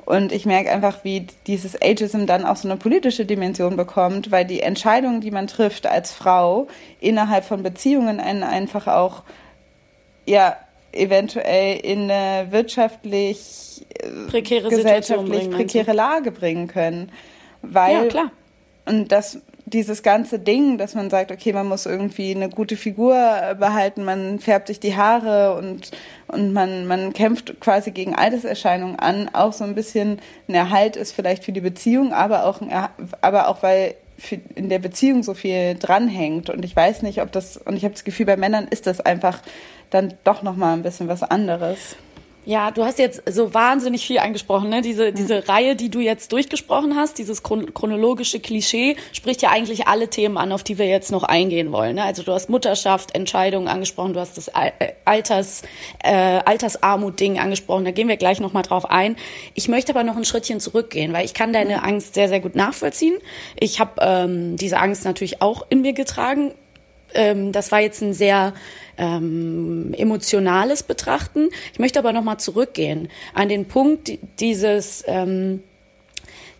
Und 0.08 0.32
ich 0.32 0.46
merke 0.46 0.70
einfach, 0.70 1.04
wie 1.04 1.26
dieses 1.46 1.76
Ageism 1.82 2.24
dann 2.24 2.46
auch 2.46 2.56
so 2.56 2.66
eine 2.66 2.78
politische 2.78 3.26
Dimension 3.26 3.76
bekommt, 3.76 4.30
weil 4.30 4.46
die 4.46 4.62
Entscheidungen, 4.62 5.20
die 5.20 5.30
man 5.30 5.48
trifft 5.48 5.86
als 5.86 6.12
Frau 6.12 6.66
innerhalb 6.98 7.44
von 7.44 7.62
Beziehungen 7.62 8.18
einen 8.18 8.42
einfach 8.42 8.86
auch, 8.86 9.22
ja, 10.24 10.56
eventuell 10.92 11.80
in 11.80 12.10
eine 12.10 12.50
wirtschaftlich, 12.50 13.84
äh, 13.98 14.30
prekäre 14.30 14.70
gesellschaftlich 14.70 15.50
prekäre 15.50 15.92
Lage 15.92 16.32
bringen 16.32 16.68
können. 16.68 17.12
Weil, 17.60 17.92
ja, 17.92 18.04
klar. 18.06 18.30
Und 18.86 19.12
das 19.12 19.42
dieses 19.70 20.02
ganze 20.02 20.38
Ding, 20.38 20.78
dass 20.78 20.94
man 20.94 21.10
sagt, 21.10 21.30
okay, 21.30 21.52
man 21.52 21.66
muss 21.66 21.86
irgendwie 21.86 22.34
eine 22.34 22.48
gute 22.48 22.76
Figur 22.76 23.14
behalten, 23.58 24.04
man 24.04 24.38
färbt 24.38 24.68
sich 24.68 24.80
die 24.80 24.96
Haare 24.96 25.56
und, 25.56 25.90
und 26.28 26.52
man, 26.52 26.86
man 26.86 27.12
kämpft 27.12 27.60
quasi 27.60 27.90
gegen 27.90 28.14
Alterserscheinungen 28.14 28.98
an, 28.98 29.30
auch 29.32 29.52
so 29.52 29.64
ein 29.64 29.74
bisschen 29.74 30.20
ein 30.48 30.54
Erhalt 30.54 30.96
ist 30.96 31.12
vielleicht 31.12 31.44
für 31.44 31.52
die 31.52 31.60
Beziehung, 31.60 32.12
aber 32.12 32.46
auch, 32.46 32.60
aber 33.20 33.48
auch 33.48 33.62
weil 33.62 33.94
in 34.54 34.68
der 34.68 34.80
Beziehung 34.80 35.22
so 35.22 35.34
viel 35.34 35.76
dranhängt. 35.76 36.50
Und 36.50 36.64
ich 36.64 36.74
weiß 36.74 37.02
nicht, 37.02 37.22
ob 37.22 37.30
das, 37.32 37.56
und 37.56 37.76
ich 37.76 37.84
habe 37.84 37.94
das 37.94 38.04
Gefühl, 38.04 38.26
bei 38.26 38.36
Männern 38.36 38.66
ist 38.68 38.86
das 38.86 39.00
einfach 39.00 39.40
dann 39.90 40.14
doch 40.24 40.42
nochmal 40.42 40.74
ein 40.74 40.82
bisschen 40.82 41.08
was 41.08 41.22
anderes. 41.22 41.96
Ja, 42.48 42.70
du 42.70 42.82
hast 42.82 42.98
jetzt 42.98 43.22
so 43.30 43.52
wahnsinnig 43.52 44.06
viel 44.06 44.20
angesprochen, 44.20 44.70
ne? 44.70 44.80
Diese, 44.80 45.12
diese 45.12 45.42
mhm. 45.42 45.50
Reihe, 45.50 45.76
die 45.76 45.90
du 45.90 46.00
jetzt 46.00 46.32
durchgesprochen 46.32 46.96
hast, 46.96 47.18
dieses 47.18 47.42
chronologische 47.42 48.40
Klischee, 48.40 48.96
spricht 49.12 49.42
ja 49.42 49.50
eigentlich 49.50 49.86
alle 49.86 50.08
Themen 50.08 50.38
an, 50.38 50.50
auf 50.52 50.62
die 50.62 50.78
wir 50.78 50.86
jetzt 50.86 51.12
noch 51.12 51.24
eingehen 51.24 51.72
wollen. 51.72 51.96
Ne? 51.96 52.04
Also 52.04 52.22
du 52.22 52.32
hast 52.32 52.48
Mutterschaft, 52.48 53.14
Entscheidungen 53.14 53.68
angesprochen, 53.68 54.14
du 54.14 54.20
hast 54.20 54.38
das 54.38 54.48
äh, 54.48 54.70
Alters, 55.04 55.60
äh, 56.02 56.40
Altersarmut-Ding 56.42 57.38
angesprochen, 57.38 57.84
da 57.84 57.90
gehen 57.90 58.08
wir 58.08 58.16
gleich 58.16 58.40
nochmal 58.40 58.62
drauf 58.62 58.88
ein. 58.88 59.16
Ich 59.52 59.68
möchte 59.68 59.92
aber 59.92 60.02
noch 60.02 60.16
ein 60.16 60.24
Schrittchen 60.24 60.58
zurückgehen, 60.58 61.12
weil 61.12 61.26
ich 61.26 61.34
kann 61.34 61.52
deine 61.52 61.76
mhm. 61.76 61.84
Angst 61.84 62.14
sehr, 62.14 62.30
sehr 62.30 62.40
gut 62.40 62.56
nachvollziehen. 62.56 63.18
Ich 63.60 63.78
habe 63.78 64.00
ähm, 64.00 64.56
diese 64.56 64.78
Angst 64.78 65.04
natürlich 65.04 65.42
auch 65.42 65.66
in 65.68 65.82
mir 65.82 65.92
getragen. 65.92 66.54
Ähm, 67.14 67.52
das 67.52 67.72
war 67.72 67.80
jetzt 67.80 68.02
ein 68.02 68.12
sehr 68.12 68.54
ähm, 68.96 69.94
emotionales 69.96 70.82
Betrachten. 70.82 71.50
Ich 71.72 71.78
möchte 71.78 71.98
aber 71.98 72.12
nochmal 72.12 72.38
zurückgehen 72.38 73.08
an 73.34 73.48
den 73.48 73.66
Punkt 73.66 74.10
dieses, 74.40 75.04
ähm, 75.06 75.62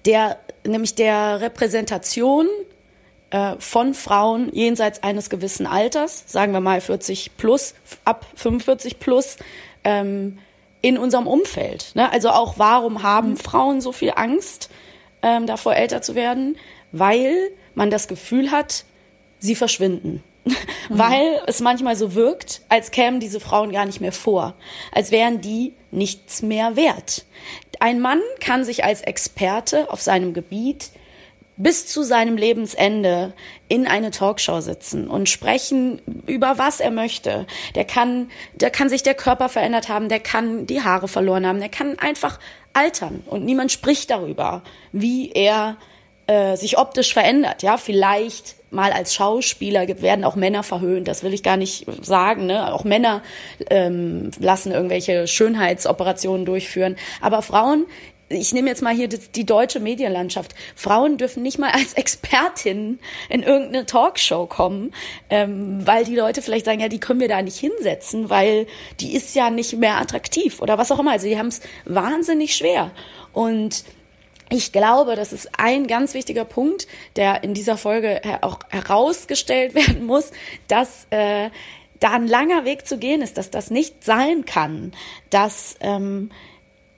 der, 0.07 0.39
nämlich 0.65 0.95
der 0.95 1.41
Repräsentation 1.41 2.47
äh, 3.31 3.57
von 3.59 3.95
Frauen 3.95 4.51
jenseits 4.55 5.03
eines 5.03 5.29
gewissen 5.29 5.67
Alters, 5.67 6.25
sagen 6.27 6.53
wir 6.53 6.61
mal 6.61 6.81
40 6.81 7.37
plus, 7.37 7.75
ab 8.05 8.25
45 8.37 8.99
plus, 8.99 9.37
ähm, 9.85 10.39
in 10.81 10.97
unserem 10.97 11.27
Umfeld. 11.27 11.91
Ne? 11.95 12.11
Also 12.11 12.31
auch, 12.31 12.59
warum 12.59 13.03
haben 13.03 13.37
Frauen 13.37 13.81
so 13.81 13.93
viel 13.93 14.13
Angst, 14.15 14.71
ähm, 15.23 15.47
davor 15.47 15.75
älter 15.75 16.03
zu 16.03 16.15
werden? 16.15 16.57
Weil 16.93 17.35
man 17.75 17.91
das 17.91 18.09
Gefühl 18.09 18.51
hat, 18.51 18.85
sie 19.41 19.55
verschwinden. 19.55 20.23
weil 20.89 21.41
es 21.47 21.61
manchmal 21.61 21.97
so 21.97 22.15
wirkt, 22.15 22.63
als 22.69 22.91
kämen 22.91 23.21
diese 23.21 23.41
Frauen 23.41 23.73
gar 23.73 23.87
nicht 23.87 24.01
mehr 24.01 24.13
vor, 24.13 24.55
als 24.93 25.11
wären 25.11 25.41
die 25.41 25.75
nichts 25.91 26.43
mehr 26.43 26.77
wert. 26.77 27.25
Ein 27.81 28.01
Mann 28.01 28.21
kann 28.41 28.65
sich 28.65 28.85
als 28.85 29.03
Experte 29.03 29.91
auf 29.91 30.03
seinem 30.03 30.35
Gebiet 30.35 30.91
bis 31.59 31.87
zu 31.87 32.05
seinem 32.05 32.37
Lebensende 32.37 33.35
in 33.69 33.87
eine 33.87 34.13
Talkshow 34.13 34.61
sitzen 34.61 35.09
und 35.09 35.29
sprechen 35.29 36.01
über 36.27 36.57
was 36.57 36.79
er 36.81 36.93
möchte. 36.93 37.47
Der 37.75 37.85
kann, 37.85 38.31
der 38.55 38.71
kann 38.71 38.89
sich 38.89 39.03
der 39.03 39.15
Körper 39.15 39.49
verändert 39.49 39.89
haben, 39.89 40.09
der 40.09 40.21
kann 40.21 40.67
die 40.67 40.83
Haare 40.83 41.09
verloren 41.09 41.47
haben, 41.47 41.59
der 41.59 41.69
kann 41.69 41.99
einfach 41.99 42.39
altern 42.73 43.25
und 43.27 43.45
niemand 43.45 43.73
spricht 43.73 44.11
darüber, 44.11 44.63
wie 44.93 45.33
er 45.33 45.77
äh, 46.29 46.57
sich 46.57 46.79
optisch 46.79 47.12
verändert. 47.12 47.62
Ja, 47.62 47.79
vielleicht 47.79 48.57
mal 48.71 48.93
als 48.93 49.14
Schauspieler 49.14 49.88
werden 50.03 50.25
auch 50.25 50.37
Männer 50.37 50.62
verhöhnt, 50.62 51.09
das 51.09 51.23
will 51.23 51.33
ich 51.33 51.43
gar 51.43 51.57
nicht 51.57 51.87
sagen. 52.03 52.47
Ne? 52.47 52.73
Auch 52.73 52.85
Männer 52.85 53.23
ähm, 53.71 54.31
lassen 54.38 54.73
irgendwelche 54.73 55.27
Schönheitsoperationen 55.27 56.45
durchführen. 56.45 56.97
Aber 57.23 57.41
Frauen 57.43 57.87
ich 58.31 58.53
nehme 58.53 58.69
jetzt 58.69 58.83
mal 58.83 58.95
hier 58.95 59.09
die, 59.09 59.19
die, 59.35 59.47
deutsche 59.47 59.81
Medienlandschaft. 59.81 60.55
Frauen 60.75 61.17
dürfen 61.17 61.43
nicht 61.43 61.59
mal 61.59 61.71
als 61.71 61.95
Expertin 61.95 62.99
in 63.31 63.43
irgendeine 63.43 63.87
Talkshow 63.87 64.45
kommen, 64.45 64.93
ähm, 65.31 65.87
weil 65.87 66.05
die 66.05 66.14
Leute 66.14 66.43
vielleicht 66.43 66.67
sagen, 66.67 66.81
ja, 66.81 66.88
die 66.88 67.01
können 67.01 67.21
wir 67.21 67.29
da 67.29 67.41
nicht 67.41 67.57
hinsetzen, 67.57 68.29
weil 68.29 68.67
die 69.01 69.14
ist 69.14 69.35
ja 69.35 69.49
nicht 69.49 69.79
mehr 69.79 69.97
attraktiv 69.99 70.61
oder 70.61 70.77
was 70.77 70.93
auch 70.93 70.99
immer. 70.99 71.12
Also 71.12 71.27
die 71.27 71.38
haben 71.38 71.49
es 71.49 71.62
wahnsinnig 71.87 72.55
schwer. 72.55 72.91
Und 73.33 73.85
ich 74.51 74.73
glaube, 74.73 75.17
das 75.17 75.33
ist 75.33 75.51
ein 75.59 75.87
ganz 75.87 76.15
wichtiger 76.15 76.45
Punkt, 76.45 76.87
der 77.17 77.45
in 77.45 77.55
dieser 77.55 77.77
Folge 77.77 78.21
auch 78.41 78.61
herausgestellt 78.69 79.75
werden 79.75 80.05
muss, 80.05 80.31
dass 80.69 81.07
äh, 81.11 81.51
da 82.01 82.13
ein 82.13 82.27
langer 82.27 82.65
Weg 82.65 82.87
zu 82.87 82.99
gehen 82.99 83.23
ist, 83.23 83.39
dass 83.39 83.51
das 83.51 83.71
nicht 83.71 84.05
sein 84.05 84.45
kann, 84.45 84.93
dass 85.31 85.77
ähm, 85.81 86.31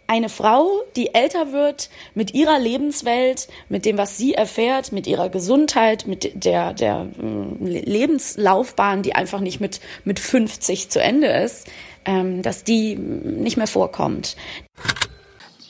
eine 0.06 0.28
Frau, 0.28 0.82
die 0.96 1.14
älter 1.14 1.52
wird, 1.52 1.88
mit 2.14 2.34
ihrer 2.34 2.58
Lebenswelt, 2.58 3.46
mit 3.68 3.84
dem, 3.84 3.96
was 3.96 4.18
sie 4.18 4.34
erfährt, 4.34 4.90
mit 4.90 5.06
ihrer 5.06 5.28
Gesundheit, 5.28 6.08
mit 6.08 6.44
der, 6.44 6.74
der 6.74 7.08
äh, 7.22 7.64
Lebenslaufbahn, 7.64 9.02
die 9.02 9.14
einfach 9.14 9.38
nicht 9.38 9.60
mit, 9.60 9.80
mit 10.04 10.18
50 10.18 10.90
zu 10.90 11.00
Ende 11.00 11.28
ist, 11.28 11.68
ähm, 12.04 12.42
dass 12.42 12.64
die 12.64 12.96
nicht 12.96 13.56
mehr 13.56 13.68
vorkommt. 13.68 14.36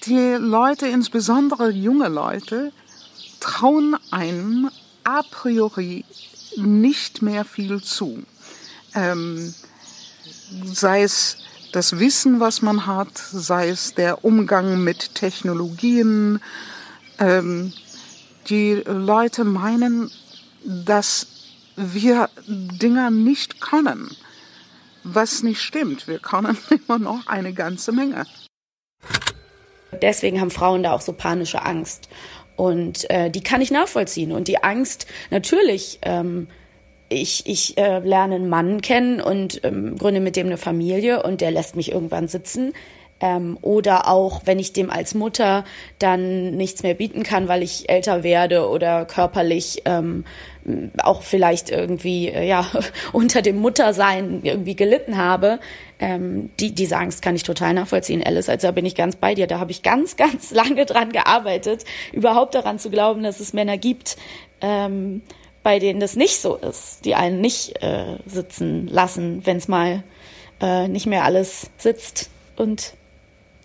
Die 0.06 0.36
Leute, 0.38 0.86
insbesondere 0.86 1.70
junge 1.70 2.08
Leute, 2.08 2.72
trauen 3.38 3.96
einem 4.10 4.70
a 5.04 5.22
priori 5.30 6.06
nicht 6.56 7.20
mehr 7.20 7.44
viel 7.44 7.82
zu. 7.82 8.22
Ähm, 8.94 9.54
sei 10.64 11.02
es 11.02 11.36
das 11.72 11.98
Wissen, 11.98 12.40
was 12.40 12.62
man 12.62 12.86
hat, 12.86 13.16
sei 13.18 13.68
es 13.68 13.94
der 13.94 14.24
Umgang 14.24 14.82
mit 14.82 15.14
Technologien. 15.14 16.40
Ähm, 17.18 17.72
die 18.48 18.82
Leute 18.86 19.44
meinen, 19.44 20.10
dass 20.64 21.26
wir 21.76 22.30
Dinger 22.46 23.10
nicht 23.10 23.60
können, 23.60 24.10
was 25.04 25.42
nicht 25.42 25.60
stimmt. 25.60 26.08
Wir 26.08 26.18
können 26.18 26.56
immer 26.70 26.98
noch 26.98 27.26
eine 27.26 27.52
ganze 27.52 27.92
Menge. 27.92 28.26
Deswegen 30.02 30.40
haben 30.40 30.50
Frauen 30.50 30.82
da 30.82 30.92
auch 30.92 31.00
so 31.00 31.12
panische 31.12 31.62
Angst. 31.62 32.08
Und 32.56 33.08
äh, 33.10 33.30
die 33.30 33.42
kann 33.42 33.60
ich 33.60 33.70
nachvollziehen. 33.70 34.32
Und 34.32 34.48
die 34.48 34.62
Angst, 34.62 35.06
natürlich, 35.30 35.98
ähm, 36.02 36.48
ich, 37.08 37.46
ich 37.46 37.76
äh, 37.76 37.98
lerne 37.98 38.36
einen 38.36 38.48
Mann 38.48 38.82
kennen 38.82 39.20
und 39.20 39.64
ähm, 39.64 39.96
gründe 39.96 40.20
mit 40.20 40.36
dem 40.36 40.46
eine 40.46 40.56
Familie 40.56 41.22
und 41.22 41.40
der 41.40 41.50
lässt 41.50 41.74
mich 41.74 41.90
irgendwann 41.90 42.28
sitzen. 42.28 42.72
Ähm, 43.20 43.58
oder 43.60 44.08
auch, 44.08 44.42
wenn 44.46 44.58
ich 44.58 44.72
dem 44.72 44.90
als 44.90 45.14
Mutter 45.14 45.64
dann 45.98 46.56
nichts 46.56 46.82
mehr 46.82 46.94
bieten 46.94 47.22
kann, 47.22 47.48
weil 47.48 47.62
ich 47.62 47.90
älter 47.90 48.22
werde 48.22 48.68
oder 48.68 49.04
körperlich 49.04 49.82
ähm, 49.84 50.24
auch 51.02 51.22
vielleicht 51.22 51.70
irgendwie 51.70 52.28
äh, 52.28 52.46
ja 52.46 52.66
unter 53.12 53.42
dem 53.42 53.56
Muttersein 53.56 54.40
irgendwie 54.42 54.76
gelitten 54.76 55.16
habe. 55.16 55.60
Ähm, 55.98 56.50
die, 56.58 56.74
diese 56.74 56.96
Angst 56.96 57.22
kann 57.22 57.36
ich 57.36 57.42
total 57.42 57.74
nachvollziehen, 57.74 58.22
Alice. 58.24 58.48
Also 58.48 58.68
da 58.68 58.72
bin 58.72 58.86
ich 58.86 58.94
ganz 58.94 59.16
bei 59.16 59.34
dir. 59.34 59.46
Da 59.46 59.58
habe 59.58 59.70
ich 59.70 59.82
ganz, 59.82 60.16
ganz 60.16 60.50
lange 60.50 60.86
dran 60.86 61.12
gearbeitet, 61.12 61.84
überhaupt 62.12 62.54
daran 62.54 62.78
zu 62.78 62.90
glauben, 62.90 63.22
dass 63.22 63.40
es 63.40 63.52
Männer 63.52 63.78
gibt, 63.78 64.16
ähm, 64.60 65.22
bei 65.62 65.78
denen 65.78 66.00
das 66.00 66.16
nicht 66.16 66.40
so 66.40 66.56
ist, 66.56 67.04
die 67.04 67.14
einen 67.14 67.40
nicht 67.40 67.82
äh, 67.82 68.16
sitzen 68.24 68.88
lassen, 68.88 69.44
wenn 69.44 69.58
es 69.58 69.68
mal 69.68 70.02
äh, 70.60 70.88
nicht 70.88 71.06
mehr 71.06 71.24
alles 71.24 71.70
sitzt 71.76 72.30
und 72.56 72.94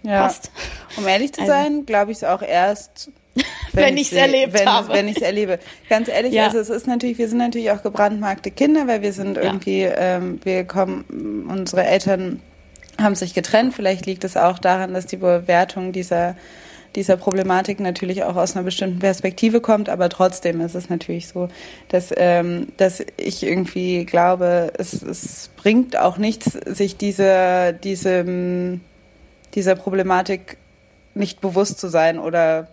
ja. 0.06 0.22
passt. 0.22 0.52
Um 0.98 1.08
ehrlich 1.08 1.34
zu 1.34 1.42
also. 1.42 1.54
sein, 1.54 1.86
glaube 1.86 2.12
ich 2.12 2.18
es 2.18 2.24
auch 2.24 2.42
erst, 2.42 3.12
wenn, 3.74 3.86
wenn 3.86 3.98
ich 3.98 4.12
es 4.12 4.18
erlebt 4.18 4.54
wenn, 4.54 4.70
habe. 4.70 4.94
Wenn 4.94 5.08
ich 5.08 5.18
es 5.18 5.22
erlebe. 5.22 5.60
Ganz 5.90 6.08
ehrlich, 6.08 6.34
ja. 6.34 6.46
also 6.46 6.60
es 6.60 6.70
ist 6.70 6.88
natürlich, 6.88 7.18
wir 7.18 7.28
sind 7.28 7.40
natürlich 7.40 7.72
auch 7.72 7.84
gebrandmarkte 7.84 8.52
Kinder, 8.52 8.88
weil 8.88 9.02
wir 9.02 9.14
sind 9.14 9.38
irgendwie, 9.38 9.82
ja. 9.82 9.96
ähm, 9.98 10.40
wir 10.44 10.64
kommen, 10.66 11.46
unsere 11.50 11.86
Eltern 11.86 12.42
haben 13.00 13.16
sich 13.16 13.34
getrennt. 13.34 13.74
Vielleicht 13.74 14.06
liegt 14.06 14.24
es 14.24 14.38
auch 14.38 14.60
daran, 14.60 14.94
dass 14.94 15.06
die 15.06 15.18
Bewertung 15.18 15.92
dieser 15.92 16.36
dieser 16.96 17.18
Problematik 17.18 17.80
natürlich 17.80 18.24
auch 18.24 18.36
aus 18.36 18.56
einer 18.56 18.64
bestimmten 18.64 19.00
Perspektive 19.00 19.62
kommt, 19.62 19.90
aber 19.90 20.10
trotzdem 20.10 20.62
ist 20.62 20.76
es 20.76 20.90
natürlich 20.90 21.28
so, 21.28 21.50
dass, 21.90 22.14
ähm, 22.16 22.68
dass 22.78 23.04
ich 23.18 23.44
irgendwie 23.44 24.06
glaube, 24.06 24.72
es, 24.78 25.02
es 25.02 25.50
bringt 25.58 25.98
auch 25.98 26.18
nichts, 26.18 26.46
sich 26.66 26.98
diese, 26.98 27.78
diese, 27.84 28.80
dieser 29.56 29.76
Problematik 29.76 30.58
nicht 31.14 31.42
bewusst 31.42 31.80
zu 31.80 31.88
sein 31.88 32.20
oder 32.20 32.68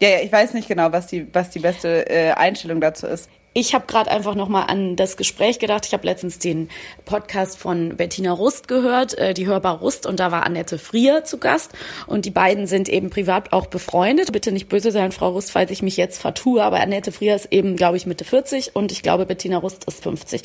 ja, 0.00 0.08
ja, 0.08 0.20
ich 0.20 0.32
weiß 0.32 0.54
nicht 0.54 0.66
genau, 0.66 0.90
was 0.90 1.06
die, 1.06 1.32
was 1.32 1.50
die 1.50 1.60
beste 1.60 2.08
äh, 2.10 2.32
Einstellung 2.32 2.80
dazu 2.80 3.06
ist 3.06 3.28
ich 3.54 3.74
habe 3.74 3.86
gerade 3.86 4.10
einfach 4.10 4.34
noch 4.34 4.48
mal 4.48 4.62
an 4.62 4.96
das 4.96 5.16
Gespräch 5.16 5.58
gedacht. 5.58 5.84
Ich 5.86 5.92
habe 5.92 6.06
letztens 6.06 6.38
den 6.38 6.68
Podcast 7.04 7.58
von 7.58 7.96
Bettina 7.96 8.32
Rust 8.32 8.66
gehört, 8.66 9.18
äh, 9.18 9.34
die 9.34 9.46
Hörbar 9.46 9.78
Rust, 9.78 10.06
und 10.06 10.20
da 10.20 10.30
war 10.30 10.46
Annette 10.46 10.78
Frier 10.78 11.24
zu 11.24 11.38
Gast. 11.38 11.72
Und 12.06 12.24
die 12.24 12.30
beiden 12.30 12.66
sind 12.66 12.88
eben 12.88 13.10
privat 13.10 13.52
auch 13.52 13.66
befreundet. 13.66 14.32
Bitte 14.32 14.52
nicht 14.52 14.68
böse 14.68 14.90
sein, 14.90 15.12
Frau 15.12 15.30
Rust, 15.30 15.50
falls 15.50 15.70
ich 15.70 15.82
mich 15.82 15.96
jetzt 15.96 16.20
vertue, 16.20 16.62
aber 16.62 16.80
Annette 16.80 17.12
Frier 17.12 17.36
ist 17.36 17.52
eben, 17.52 17.76
glaube 17.76 17.96
ich, 17.98 18.06
Mitte 18.06 18.24
40 18.24 18.74
und 18.74 18.90
ich 18.90 19.02
glaube, 19.02 19.26
Bettina 19.26 19.58
Rust 19.58 19.84
ist 19.84 20.02
50. 20.02 20.42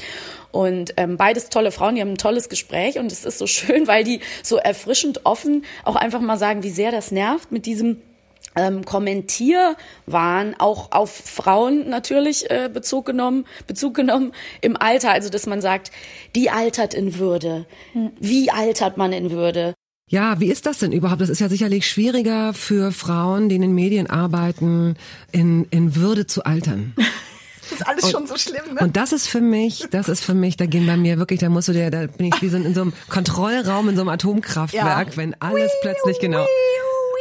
Und 0.52 0.94
ähm, 0.98 1.18
beides 1.18 1.50
tolle 1.50 1.72
Frauen, 1.72 1.96
die 1.96 2.02
haben 2.02 2.12
ein 2.12 2.18
tolles 2.18 2.50
Gespräch 2.50 3.00
und 3.00 3.12
es 3.12 3.24
ist 3.24 3.38
so 3.38 3.48
schön, 3.48 3.88
weil 3.88 4.04
die 4.04 4.20
so 4.44 4.58
erfrischend 4.58 5.22
offen 5.26 5.64
auch 5.86 5.96
einfach 5.96 6.20
mal 6.20 6.38
sagen, 6.38 6.64
wie 6.64 6.72
sehr 6.72 6.92
das 6.92 7.12
nervt 7.12 7.52
mit 7.52 7.66
diesem 7.66 8.02
ähm, 8.58 8.84
Kommentierwahn 8.84 10.56
auch 10.58 10.92
auf 10.92 11.12
Frauen 11.12 11.90
natürlich 11.90 12.50
äh, 12.50 12.70
Bezug 12.74 13.06
genommen, 13.06 13.46
Bezug 13.68 13.94
genommen 13.94 14.34
im 14.62 14.76
Alter, 14.76 15.12
also 15.12 15.30
dass 15.30 15.46
man 15.46 15.62
sagt, 15.62 15.92
die 16.36 16.50
altert 16.50 16.94
in 16.94 17.20
Würde. 17.20 17.66
Wie 18.20 18.52
altert 18.52 18.98
man 18.98 19.14
in 19.14 19.32
Würde? 19.32 19.74
Ja, 20.10 20.40
wie 20.40 20.50
ist 20.50 20.66
das 20.66 20.80
denn 20.80 20.94
überhaupt? 20.94 21.22
Das 21.22 21.30
ist 21.30 21.40
ja 21.40 21.50
sicherlich 21.50 21.86
schwieriger 21.86 22.54
für 22.54 22.92
Frauen, 22.92 23.50
die 23.50 23.56
in 23.56 23.62
den 23.62 23.76
Medien 23.76 24.10
arbeiten, 24.10 24.96
in, 25.32 25.66
in 25.70 25.96
Würde 25.96 26.28
zu 26.28 26.44
altern. 26.44 26.94
Das 27.70 27.82
ist 27.82 27.88
alles 27.88 28.04
und, 28.06 28.12
schon 28.12 28.28
so 28.28 28.38
schlimm, 28.38 28.76
ne? 28.76 28.80
Und 28.80 28.96
das 28.96 29.12
ist 29.12 29.28
für 29.28 29.42
mich, 29.42 29.88
das 29.92 30.08
ist 30.08 30.24
für 30.24 30.34
mich, 30.34 30.56
da 30.56 30.66
gehen 30.66 30.88
bei 30.88 30.96
mir 30.96 31.18
wirklich, 31.18 31.42
da 31.42 31.50
musst 31.50 31.68
du 31.68 31.74
dir, 31.74 31.92
da 31.92 32.08
bin 32.08 32.28
ich 32.28 32.42
wie 32.42 32.48
so 32.48 32.56
in 32.56 32.74
so 32.74 32.82
einem 32.84 32.94
Kontrollraum 33.10 33.90
in 33.90 33.96
so 33.96 34.04
einem 34.04 34.08
Atomkraftwerk, 34.08 35.10
ja. 35.10 35.18
wenn 35.18 35.36
alles 35.42 35.70
plötzlich 35.82 36.18
genau 36.22 36.46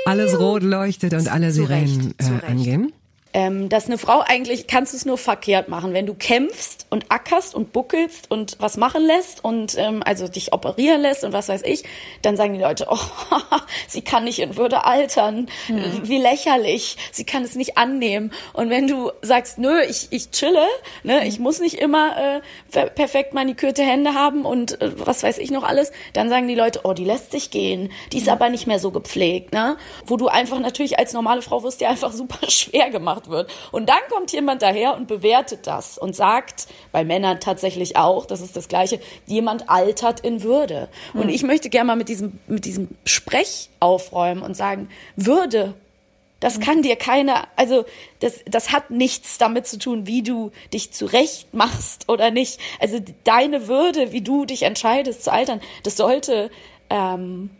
alles 0.06 0.38
rot 0.38 0.62
leuchtet 0.62 1.12
und 1.14 1.28
alle 1.28 1.50
Sirenen 1.52 2.14
äh, 2.18 2.46
angehen 2.46 2.92
ähm, 3.36 3.68
dass 3.68 3.84
eine 3.84 3.98
Frau 3.98 4.20
eigentlich, 4.26 4.66
kannst 4.66 4.94
du 4.94 4.96
es 4.96 5.04
nur 5.04 5.18
verkehrt 5.18 5.68
machen, 5.68 5.92
wenn 5.92 6.06
du 6.06 6.14
kämpfst 6.14 6.86
und 6.88 7.10
ackerst 7.10 7.54
und 7.54 7.70
buckelst 7.70 8.30
und 8.30 8.56
was 8.60 8.78
machen 8.78 9.04
lässt 9.04 9.44
und 9.44 9.76
ähm, 9.76 10.02
also 10.02 10.26
dich 10.26 10.54
operieren 10.54 11.02
lässt 11.02 11.22
und 11.22 11.34
was 11.34 11.50
weiß 11.50 11.60
ich, 11.64 11.84
dann 12.22 12.38
sagen 12.38 12.54
die 12.54 12.60
Leute, 12.60 12.86
oh, 12.90 12.98
sie 13.88 14.00
kann 14.00 14.24
nicht 14.24 14.38
in 14.38 14.56
Würde 14.56 14.86
altern, 14.86 15.50
mhm. 15.68 16.00
wie 16.04 16.16
lächerlich, 16.16 16.96
sie 17.12 17.24
kann 17.24 17.42
es 17.42 17.56
nicht 17.56 17.76
annehmen. 17.76 18.32
Und 18.54 18.70
wenn 18.70 18.86
du 18.86 19.10
sagst, 19.20 19.58
nö, 19.58 19.82
ich, 19.82 20.08
ich 20.12 20.30
chille, 20.30 20.66
ne, 21.02 21.20
mhm. 21.20 21.26
ich 21.26 21.38
muss 21.38 21.60
nicht 21.60 21.74
immer 21.74 22.40
äh, 22.72 22.86
perfekt 22.88 23.34
manikürte 23.34 23.82
Hände 23.82 24.14
haben 24.14 24.46
und 24.46 24.80
äh, 24.80 24.92
was 24.96 25.22
weiß 25.22 25.36
ich 25.36 25.50
noch 25.50 25.62
alles, 25.62 25.92
dann 26.14 26.30
sagen 26.30 26.48
die 26.48 26.54
Leute, 26.54 26.80
oh, 26.84 26.94
die 26.94 27.04
lässt 27.04 27.32
sich 27.32 27.50
gehen, 27.50 27.92
die 28.14 28.16
ist 28.16 28.28
mhm. 28.28 28.32
aber 28.32 28.48
nicht 28.48 28.66
mehr 28.66 28.78
so 28.78 28.92
gepflegt, 28.92 29.52
ne? 29.52 29.76
Wo 30.06 30.16
du 30.16 30.28
einfach 30.28 30.58
natürlich 30.58 30.98
als 30.98 31.12
normale 31.12 31.42
Frau 31.42 31.62
wirst 31.62 31.82
dir 31.82 31.90
einfach 31.90 32.12
super 32.14 32.50
schwer 32.50 32.88
gemacht 32.88 33.25
wird. 33.28 33.50
Und 33.72 33.88
dann 33.88 34.00
kommt 34.10 34.32
jemand 34.32 34.62
daher 34.62 34.96
und 34.96 35.08
bewertet 35.08 35.66
das 35.66 35.98
und 35.98 36.14
sagt, 36.16 36.66
bei 36.92 37.04
Männern 37.04 37.40
tatsächlich 37.40 37.96
auch, 37.96 38.26
das 38.26 38.40
ist 38.40 38.56
das 38.56 38.68
Gleiche, 38.68 39.00
jemand 39.26 39.68
altert 39.68 40.20
in 40.20 40.42
Würde. 40.42 40.88
Hm. 41.12 41.22
Und 41.22 41.28
ich 41.28 41.42
möchte 41.42 41.70
gerne 41.70 41.88
mal 41.88 41.96
mit 41.96 42.08
diesem, 42.08 42.38
mit 42.46 42.64
diesem 42.64 42.88
Sprech 43.04 43.70
aufräumen 43.80 44.42
und 44.42 44.54
sagen, 44.54 44.88
Würde, 45.16 45.74
das 46.40 46.56
hm. 46.56 46.62
kann 46.62 46.82
dir 46.82 46.96
keiner, 46.96 47.48
also 47.56 47.84
das, 48.20 48.40
das 48.46 48.72
hat 48.72 48.90
nichts 48.90 49.38
damit 49.38 49.66
zu 49.66 49.78
tun, 49.78 50.06
wie 50.06 50.22
du 50.22 50.52
dich 50.72 50.92
zurecht 50.92 51.54
machst 51.54 52.08
oder 52.08 52.30
nicht. 52.30 52.60
Also 52.80 53.00
deine 53.24 53.68
Würde, 53.68 54.12
wie 54.12 54.22
du 54.22 54.44
dich 54.44 54.62
entscheidest 54.62 55.24
zu 55.24 55.32
altern, 55.32 55.60
das 55.82 55.96
sollte 55.96 56.50
ähm, 56.90 57.50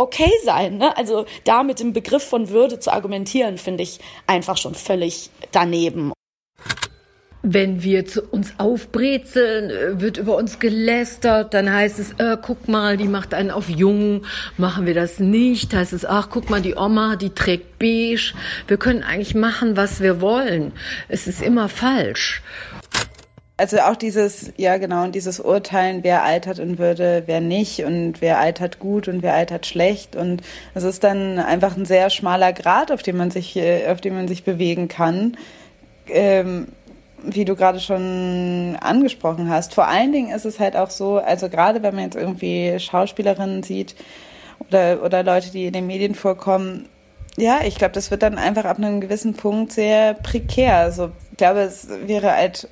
okay 0.00 0.32
sein. 0.44 0.78
Ne? 0.78 0.96
Also 0.96 1.26
da 1.44 1.62
mit 1.62 1.78
dem 1.80 1.92
Begriff 1.92 2.24
von 2.24 2.48
Würde 2.48 2.78
zu 2.78 2.92
argumentieren, 2.92 3.58
finde 3.58 3.82
ich 3.82 4.00
einfach 4.26 4.56
schon 4.56 4.74
völlig 4.74 5.30
daneben. 5.52 6.12
Wenn 7.42 7.82
wir 7.82 8.04
zu 8.04 8.22
uns 8.22 8.52
aufbrezeln, 8.58 9.98
wird 9.98 10.18
über 10.18 10.36
uns 10.36 10.58
gelästert, 10.58 11.54
dann 11.54 11.72
heißt 11.72 11.98
es, 11.98 12.12
äh, 12.18 12.36
guck 12.40 12.68
mal, 12.68 12.98
die 12.98 13.08
macht 13.08 13.32
einen 13.32 13.50
auf 13.50 13.70
jung, 13.70 14.26
machen 14.58 14.84
wir 14.84 14.92
das 14.92 15.20
nicht, 15.20 15.72
heißt 15.72 15.94
es, 15.94 16.04
ach, 16.04 16.28
guck 16.30 16.50
mal, 16.50 16.60
die 16.60 16.74
Oma, 16.74 17.16
die 17.16 17.30
trägt 17.30 17.78
beige. 17.78 18.34
Wir 18.66 18.76
können 18.76 19.02
eigentlich 19.02 19.34
machen, 19.34 19.74
was 19.78 20.00
wir 20.00 20.20
wollen. 20.20 20.72
Es 21.08 21.26
ist 21.26 21.40
immer 21.40 21.70
falsch. 21.70 22.42
Also 23.60 23.78
auch 23.80 23.96
dieses, 23.96 24.54
ja 24.56 24.78
genau, 24.78 25.04
und 25.04 25.14
dieses 25.14 25.38
Urteilen, 25.38 26.02
wer 26.02 26.24
altert 26.24 26.58
in 26.58 26.78
Würde, 26.78 27.24
wer 27.26 27.42
nicht 27.42 27.84
und 27.84 28.22
wer 28.22 28.38
altert 28.38 28.78
gut 28.78 29.06
und 29.06 29.22
wer 29.22 29.34
altert 29.34 29.66
schlecht. 29.66 30.16
Und 30.16 30.40
es 30.72 30.82
ist 30.82 31.04
dann 31.04 31.38
einfach 31.38 31.76
ein 31.76 31.84
sehr 31.84 32.08
schmaler 32.08 32.54
Grad, 32.54 32.90
auf 32.90 33.02
dem 33.02 33.18
man 33.18 33.30
sich, 33.30 33.56
äh, 33.56 33.86
auf 33.88 34.00
dem 34.00 34.14
man 34.14 34.28
sich 34.28 34.44
bewegen 34.44 34.88
kann. 34.88 35.36
Ähm, 36.08 36.68
wie 37.22 37.44
du 37.44 37.54
gerade 37.54 37.80
schon 37.80 38.78
angesprochen 38.80 39.50
hast. 39.50 39.74
Vor 39.74 39.86
allen 39.86 40.10
Dingen 40.10 40.34
ist 40.34 40.46
es 40.46 40.58
halt 40.58 40.74
auch 40.74 40.88
so, 40.88 41.18
also 41.18 41.50
gerade 41.50 41.82
wenn 41.82 41.94
man 41.94 42.04
jetzt 42.04 42.16
irgendwie 42.16 42.78
Schauspielerinnen 42.78 43.62
sieht 43.62 43.94
oder, 44.68 45.02
oder 45.04 45.22
Leute, 45.22 45.50
die 45.50 45.66
in 45.66 45.74
den 45.74 45.86
Medien 45.86 46.14
vorkommen, 46.14 46.88
ja, 47.36 47.60
ich 47.66 47.76
glaube, 47.76 47.92
das 47.92 48.10
wird 48.10 48.22
dann 48.22 48.38
einfach 48.38 48.64
ab 48.64 48.78
einem 48.78 49.02
gewissen 49.02 49.34
Punkt 49.34 49.72
sehr 49.72 50.14
prekär. 50.14 50.76
Also 50.76 51.10
ich 51.30 51.36
glaube, 51.36 51.60
es 51.60 51.88
wäre 52.06 52.34
halt 52.34 52.68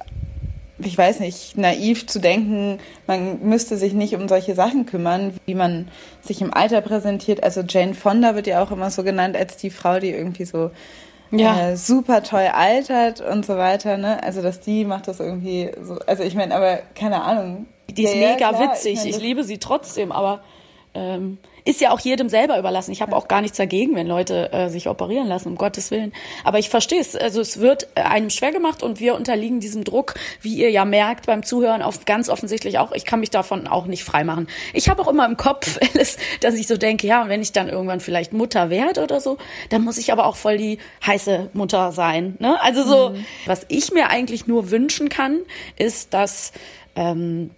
ich 0.78 0.96
weiß 0.96 1.20
nicht, 1.20 1.56
naiv 1.56 2.06
zu 2.06 2.20
denken, 2.20 2.78
man 3.06 3.40
müsste 3.42 3.76
sich 3.76 3.92
nicht 3.94 4.14
um 4.14 4.28
solche 4.28 4.54
Sachen 4.54 4.86
kümmern, 4.86 5.34
wie 5.46 5.54
man 5.54 5.88
sich 6.20 6.40
im 6.40 6.54
Alter 6.54 6.80
präsentiert. 6.80 7.42
Also 7.42 7.62
Jane 7.68 7.94
Fonda 7.94 8.34
wird 8.34 8.46
ja 8.46 8.62
auch 8.62 8.70
immer 8.70 8.90
so 8.90 9.02
genannt 9.02 9.36
als 9.36 9.56
die 9.56 9.70
Frau, 9.70 9.98
die 9.98 10.10
irgendwie 10.10 10.44
so 10.44 10.70
ja. 11.30 11.70
äh, 11.70 11.76
super 11.76 12.22
toll 12.22 12.48
altert 12.52 13.20
und 13.20 13.44
so 13.44 13.56
weiter. 13.56 13.96
Ne? 13.96 14.22
Also 14.22 14.40
dass 14.40 14.60
die 14.60 14.84
macht 14.84 15.08
das 15.08 15.20
irgendwie 15.20 15.70
so. 15.82 15.98
Also 16.06 16.22
ich 16.22 16.34
meine, 16.34 16.54
aber 16.54 16.78
keine 16.94 17.22
Ahnung. 17.22 17.66
Die 17.90 18.04
ist 18.04 18.14
ja, 18.14 18.32
mega 18.32 18.52
ja, 18.52 18.60
witzig. 18.60 18.94
Ich, 18.94 18.98
mein, 19.00 19.08
ich 19.08 19.18
liebe 19.20 19.44
sie 19.44 19.58
trotzdem, 19.58 20.12
aber 20.12 20.42
ähm, 20.94 21.38
ist 21.68 21.82
ja 21.82 21.90
auch 21.90 22.00
jedem 22.00 22.30
selber 22.30 22.58
überlassen. 22.58 22.92
Ich 22.92 23.02
habe 23.02 23.14
auch 23.14 23.28
gar 23.28 23.42
nichts 23.42 23.58
dagegen, 23.58 23.94
wenn 23.94 24.06
Leute 24.06 24.50
äh, 24.54 24.70
sich 24.70 24.88
operieren 24.88 25.28
lassen, 25.28 25.48
um 25.48 25.56
Gottes 25.56 25.90
Willen. 25.90 26.14
Aber 26.42 26.58
ich 26.58 26.70
verstehe 26.70 26.98
es. 26.98 27.14
Also 27.14 27.42
es 27.42 27.60
wird 27.60 27.88
äh, 27.94 28.00
einem 28.00 28.30
schwer 28.30 28.52
gemacht 28.52 28.82
und 28.82 29.00
wir 29.00 29.14
unterliegen 29.14 29.60
diesem 29.60 29.84
Druck, 29.84 30.14
wie 30.40 30.54
ihr 30.54 30.70
ja 30.70 30.86
merkt 30.86 31.26
beim 31.26 31.42
Zuhören, 31.42 31.82
auf 31.82 32.06
ganz 32.06 32.30
offensichtlich 32.30 32.78
auch. 32.78 32.92
Ich 32.92 33.04
kann 33.04 33.20
mich 33.20 33.28
davon 33.28 33.66
auch 33.66 33.84
nicht 33.84 34.02
freimachen. 34.02 34.48
Ich 34.72 34.88
habe 34.88 35.02
auch 35.02 35.08
immer 35.08 35.26
im 35.26 35.36
Kopf, 35.36 35.78
dass 36.40 36.54
ich 36.54 36.66
so 36.66 36.78
denke, 36.78 37.06
ja, 37.06 37.20
und 37.20 37.28
wenn 37.28 37.42
ich 37.42 37.52
dann 37.52 37.68
irgendwann 37.68 38.00
vielleicht 38.00 38.32
Mutter 38.32 38.70
werde 38.70 39.02
oder 39.02 39.20
so, 39.20 39.36
dann 39.68 39.82
muss 39.82 39.98
ich 39.98 40.10
aber 40.10 40.24
auch 40.24 40.36
voll 40.36 40.56
die 40.56 40.78
heiße 41.06 41.50
Mutter 41.52 41.92
sein. 41.92 42.36
Ne? 42.38 42.58
Also 42.62 42.82
so, 42.82 43.10
mhm. 43.10 43.26
was 43.44 43.66
ich 43.68 43.92
mir 43.92 44.08
eigentlich 44.08 44.46
nur 44.46 44.70
wünschen 44.70 45.10
kann, 45.10 45.40
ist, 45.76 46.14
dass 46.14 46.52
ähm, 46.96 47.50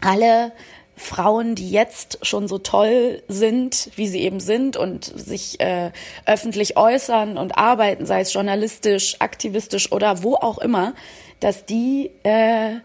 alle 0.00 0.52
Frauen, 0.98 1.54
die 1.54 1.70
jetzt 1.70 2.18
schon 2.22 2.48
so 2.48 2.58
toll 2.58 3.22
sind, 3.28 3.90
wie 3.96 4.08
sie 4.08 4.20
eben 4.20 4.40
sind 4.40 4.76
und 4.76 5.04
sich 5.04 5.60
äh, 5.60 5.92
öffentlich 6.26 6.76
äußern 6.76 7.38
und 7.38 7.56
arbeiten, 7.56 8.06
sei 8.06 8.20
es 8.20 8.32
journalistisch, 8.32 9.16
aktivistisch 9.20 9.92
oder 9.92 10.22
wo 10.22 10.34
auch 10.34 10.58
immer, 10.58 10.94
dass 11.40 11.64
die 11.64 12.10
äh, 12.24 12.76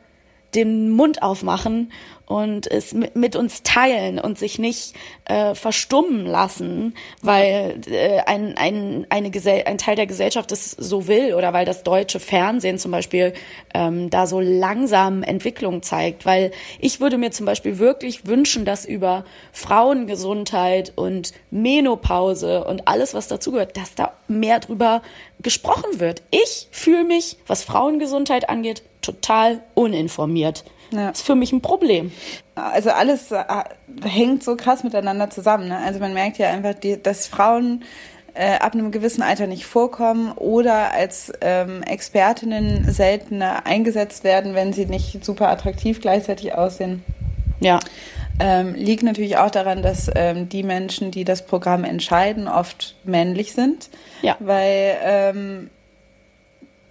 den 0.56 0.92
Mund 0.92 1.24
aufmachen 1.24 1.92
und 2.34 2.66
es 2.66 2.96
mit 2.96 3.36
uns 3.36 3.62
teilen 3.62 4.18
und 4.18 4.40
sich 4.40 4.58
nicht 4.58 4.96
äh, 5.26 5.54
verstummen 5.54 6.26
lassen, 6.26 6.96
weil 7.22 7.80
äh, 7.86 8.22
ein, 8.26 8.58
ein, 8.58 9.06
eine 9.10 9.30
Gesell 9.30 9.66
ein 9.68 9.78
Teil 9.78 9.96
der 9.96 10.08
Gesellschaft 10.08 10.52
es 10.52 10.72
so 10.72 11.08
will 11.08 11.36
oder 11.36 11.54
weil 11.54 11.64
das 11.64 11.84
deutsche 11.84 12.20
Fernsehen 12.20 12.80
zum 12.80 12.90
Beispiel 12.90 13.34
ähm, 13.76 14.10
da 14.10 14.26
so 14.26 14.40
langsam 14.40 15.22
Entwicklung 15.22 15.84
zeigt. 15.84 16.26
Weil 16.26 16.50
ich 16.80 17.00
würde 17.00 17.20
mir 17.20 17.30
zum 17.30 17.46
Beispiel 17.46 17.78
wirklich 17.78 18.26
wünschen, 18.26 18.66
dass 18.66 18.84
über 18.84 19.26
Frauengesundheit 19.52 20.92
und 20.96 21.34
Menopause 21.52 22.64
und 22.64 22.88
alles, 22.88 23.14
was 23.14 23.28
dazugehört, 23.28 23.78
dass 23.78 23.94
da 23.94 24.14
mehr 24.28 24.60
drüber 24.60 25.04
gesprochen 25.40 26.00
wird. 26.00 26.24
Ich 26.32 26.68
fühle 26.72 27.04
mich, 27.04 27.38
was 27.46 27.64
Frauengesundheit 27.64 28.50
angeht, 28.50 28.82
total 29.04 29.62
uninformiert. 29.76 30.64
Ja. 30.94 31.10
Das 31.10 31.20
ist 31.20 31.26
für 31.26 31.36
mich 31.36 31.52
ein 31.52 31.62
Problem. 31.62 32.12
Also 32.56 32.92
alles 32.92 33.32
äh, 33.32 33.44
hängt 34.04 34.44
so 34.44 34.56
krass 34.56 34.84
miteinander 34.84 35.30
zusammen. 35.30 35.68
Ne? 35.68 35.78
Also 35.78 36.00
man 36.00 36.14
merkt 36.14 36.38
ja 36.38 36.50
einfach, 36.50 36.74
die, 36.76 37.02
dass 37.02 37.28
Frauen 37.28 37.84
äh, 38.36 38.56
ab 38.56 38.74
einem 38.74 38.92
gewissen 38.92 39.22
Alter 39.22 39.48
nicht 39.48 39.66
vorkommen 39.66 40.32
oder 40.34 40.92
als 40.92 41.32
ähm, 41.42 41.84
Expertinnen 41.84 42.92
seltener 42.92 43.66
eingesetzt 43.66 44.24
werden, 44.24 44.56
wenn 44.56 44.74
sie 44.74 44.86
nicht 44.86 45.24
super 45.24 45.50
attraktiv 45.50 46.02
gleichzeitig 46.02 46.56
aussehen. 46.56 47.04
Ja. 47.60 47.80
Ähm, 48.40 48.74
liegt 48.74 49.04
natürlich 49.04 49.38
auch 49.38 49.52
daran, 49.52 49.84
dass 49.84 50.10
ähm, 50.16 50.50
die 50.50 50.64
Menschen, 50.64 51.12
die 51.12 51.24
das 51.24 51.46
Programm 51.46 51.84
entscheiden, 51.84 52.48
oft 52.48 52.96
männlich 53.04 53.54
sind. 53.54 53.90
Ja. 54.24 54.36
Weil, 54.40 54.98
ähm, 55.04 55.70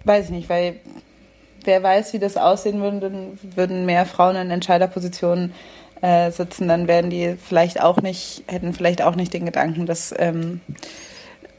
weiß 0.05 0.25
ich 0.25 0.31
nicht, 0.31 0.49
weil 0.49 0.75
wer 1.65 1.83
weiß, 1.83 2.13
wie 2.13 2.19
das 2.19 2.37
aussehen 2.37 2.81
würde, 2.81 3.11
würden 3.55 3.85
mehr 3.85 4.05
Frauen 4.05 4.35
in 4.35 4.51
Entscheiderpositionen 4.51 5.53
äh, 6.01 6.31
sitzen, 6.31 6.67
dann 6.67 6.87
werden 6.87 7.09
die 7.09 7.35
vielleicht 7.35 7.81
auch 7.81 8.01
nicht, 8.01 8.43
hätten 8.47 8.73
vielleicht 8.73 9.01
auch 9.01 9.15
nicht 9.15 9.33
den 9.33 9.45
Gedanken, 9.45 9.85
dass, 9.85 10.13
ähm, 10.17 10.61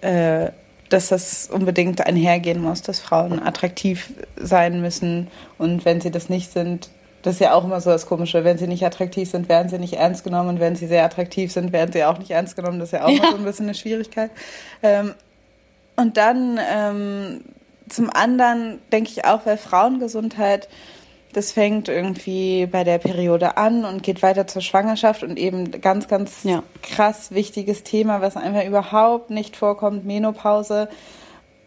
äh, 0.00 0.50
dass 0.90 1.08
das 1.08 1.48
unbedingt 1.50 2.06
einhergehen 2.06 2.60
muss, 2.60 2.82
dass 2.82 3.00
Frauen 3.00 3.42
attraktiv 3.42 4.12
sein 4.36 4.80
müssen 4.80 5.28
und 5.58 5.84
wenn 5.84 6.00
sie 6.00 6.10
das 6.10 6.28
nicht 6.28 6.52
sind, 6.52 6.90
das 7.24 7.36
ist 7.36 7.40
ja 7.40 7.54
auch 7.54 7.64
immer 7.64 7.80
so 7.80 7.88
das 7.88 8.04
Komische. 8.04 8.44
Wenn 8.44 8.58
sie 8.58 8.66
nicht 8.66 8.84
attraktiv 8.84 9.30
sind, 9.30 9.48
werden 9.48 9.70
sie 9.70 9.78
nicht 9.78 9.94
ernst 9.94 10.24
genommen. 10.24 10.50
Und 10.50 10.60
wenn 10.60 10.76
sie 10.76 10.86
sehr 10.86 11.06
attraktiv 11.06 11.50
sind, 11.50 11.72
werden 11.72 11.90
sie 11.90 12.04
auch 12.04 12.18
nicht 12.18 12.30
ernst 12.30 12.54
genommen. 12.54 12.78
Das 12.78 12.88
ist 12.88 12.92
ja 12.92 13.06
auch 13.06 13.08
ja. 13.08 13.30
so 13.30 13.38
ein 13.38 13.44
bisschen 13.44 13.64
eine 13.64 13.74
Schwierigkeit. 13.74 14.30
Ähm, 14.82 15.14
und 15.96 16.18
dann 16.18 16.60
ähm, 16.70 17.40
zum 17.88 18.10
anderen 18.10 18.80
denke 18.92 19.10
ich 19.10 19.24
auch, 19.24 19.44
weil 19.44 19.58
Frauengesundheit, 19.58 20.68
das 21.32 21.52
fängt 21.52 21.88
irgendwie 21.88 22.66
bei 22.66 22.84
der 22.84 22.98
Periode 22.98 23.56
an 23.56 23.84
und 23.84 24.02
geht 24.02 24.22
weiter 24.22 24.46
zur 24.46 24.62
Schwangerschaft 24.62 25.22
und 25.22 25.38
eben 25.38 25.80
ganz, 25.80 26.08
ganz 26.08 26.44
ja. 26.44 26.62
krass 26.82 27.32
wichtiges 27.32 27.82
Thema, 27.82 28.20
was 28.20 28.36
einfach 28.36 28.64
überhaupt 28.64 29.30
nicht 29.30 29.56
vorkommt, 29.56 30.04
Menopause. 30.06 30.88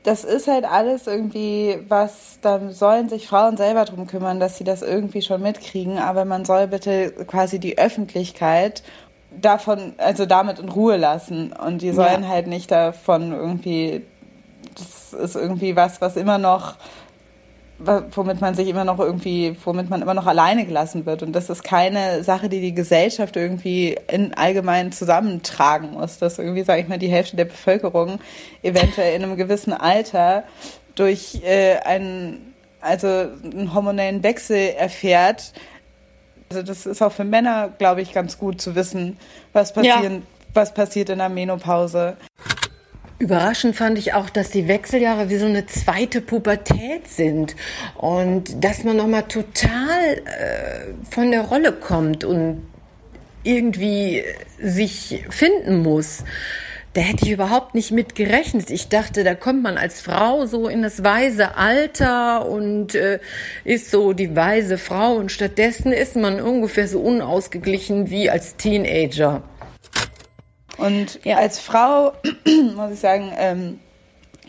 Das 0.03 0.23
ist 0.23 0.47
halt 0.47 0.63
alles 0.63 1.05
irgendwie, 1.05 1.79
was, 1.89 2.39
da 2.41 2.71
sollen 2.71 3.09
sich 3.09 3.27
Frauen 3.27 3.57
selber 3.57 3.83
drum 3.83 4.07
kümmern, 4.07 4.39
dass 4.39 4.57
sie 4.57 4.63
das 4.63 4.81
irgendwie 4.81 5.21
schon 5.21 5.41
mitkriegen, 5.41 5.97
aber 5.97 6.23
man 6.23 6.45
soll 6.45 6.67
bitte 6.67 7.11
quasi 7.27 7.59
die 7.59 7.77
Öffentlichkeit 7.77 8.83
davon, 9.41 9.93
also 9.97 10.25
damit 10.25 10.59
in 10.59 10.69
Ruhe 10.69 10.95
lassen 10.95 11.51
und 11.51 11.81
die 11.81 11.91
sollen 11.91 12.23
ja. 12.23 12.29
halt 12.29 12.47
nicht 12.47 12.71
davon 12.71 13.33
irgendwie 13.33 14.03
das 15.11 15.31
ist 15.31 15.35
irgendwie 15.35 15.75
was, 15.75 16.01
was 16.01 16.15
immer 16.15 16.37
noch 16.37 16.75
womit 17.79 18.41
man 18.41 18.55
sich 18.55 18.67
immer 18.67 18.85
noch 18.85 18.99
irgendwie, 18.99 19.55
womit 19.63 19.89
man 19.89 20.01
immer 20.01 20.15
noch 20.15 20.25
alleine 20.25 20.65
gelassen 20.65 21.05
wird. 21.05 21.21
Und 21.21 21.33
das 21.33 21.49
ist 21.49 21.63
keine 21.63 22.23
Sache, 22.23 22.49
die 22.49 22.59
die 22.59 22.73
Gesellschaft 22.73 23.35
irgendwie 23.35 23.97
in 24.07 24.33
allgemein 24.33 24.91
zusammentragen 24.91 25.91
muss. 25.91 26.17
Dass 26.17 26.39
irgendwie, 26.39 26.63
sage 26.63 26.81
ich 26.81 26.87
mal, 26.87 26.97
die 26.97 27.09
Hälfte 27.09 27.35
der 27.35 27.45
Bevölkerung 27.45 28.19
eventuell 28.63 29.15
in 29.15 29.23
einem 29.23 29.37
gewissen 29.37 29.73
Alter 29.73 30.43
durch 30.95 31.41
äh, 31.43 31.77
einen, 31.77 32.53
also 32.81 33.07
einen 33.07 33.73
hormonellen 33.73 34.23
Wechsel 34.23 34.73
erfährt. 34.75 35.53
Also 36.49 36.63
das 36.63 36.85
ist 36.87 37.01
auch 37.03 37.11
für 37.11 37.25
Männer, 37.25 37.69
glaube 37.77 38.01
ich, 38.01 38.11
ganz 38.11 38.39
gut 38.39 38.59
zu 38.59 38.73
wissen, 38.73 39.19
was 39.53 39.73
passieren, 39.73 40.13
ja. 40.13 40.21
was 40.53 40.73
passiert 40.73 41.09
in 41.09 41.19
der 41.19 41.29
Menopause. 41.29 42.17
Überraschend 43.19 43.75
fand 43.75 43.97
ich 43.97 44.13
auch, 44.13 44.29
dass 44.29 44.51
die 44.51 44.67
Wechseljahre 44.67 45.31
wie 45.31 45.37
so 45.37 45.47
eine 45.47 45.65
zweite 45.65 46.21
Pubertät 46.21 47.07
sind 47.07 47.55
und 47.95 48.63
dass 48.63 48.83
man 48.83 48.97
nochmal 48.97 49.23
total 49.23 50.17
äh, 50.25 50.93
von 51.09 51.31
der 51.31 51.41
Rolle 51.41 51.71
kommt 51.71 52.23
und 52.23 52.61
irgendwie 53.43 54.23
sich 54.61 55.25
finden 55.29 55.81
muss. 55.81 56.23
Da 56.93 57.01
hätte 57.01 57.25
ich 57.25 57.31
überhaupt 57.31 57.73
nicht 57.73 57.91
mit 57.91 58.13
gerechnet. 58.13 58.69
Ich 58.69 58.87
dachte, 58.87 59.23
da 59.23 59.33
kommt 59.33 59.63
man 59.63 59.77
als 59.77 59.99
Frau 60.01 60.45
so 60.45 60.67
in 60.67 60.83
das 60.83 61.03
weise 61.03 61.55
Alter 61.55 62.47
und 62.47 62.93
äh, 62.93 63.19
ist 63.63 63.89
so 63.89 64.13
die 64.13 64.35
weise 64.35 64.77
Frau 64.77 65.15
und 65.15 65.31
stattdessen 65.31 65.91
ist 65.91 66.15
man 66.15 66.39
ungefähr 66.39 66.87
so 66.87 66.99
unausgeglichen 66.99 68.11
wie 68.11 68.29
als 68.29 68.57
Teenager. 68.57 69.41
Und 70.77 71.19
ja. 71.23 71.37
als 71.37 71.59
Frau, 71.59 72.13
muss 72.75 72.91
ich 72.91 72.99
sagen, 72.99 73.31
ähm, 73.35 73.79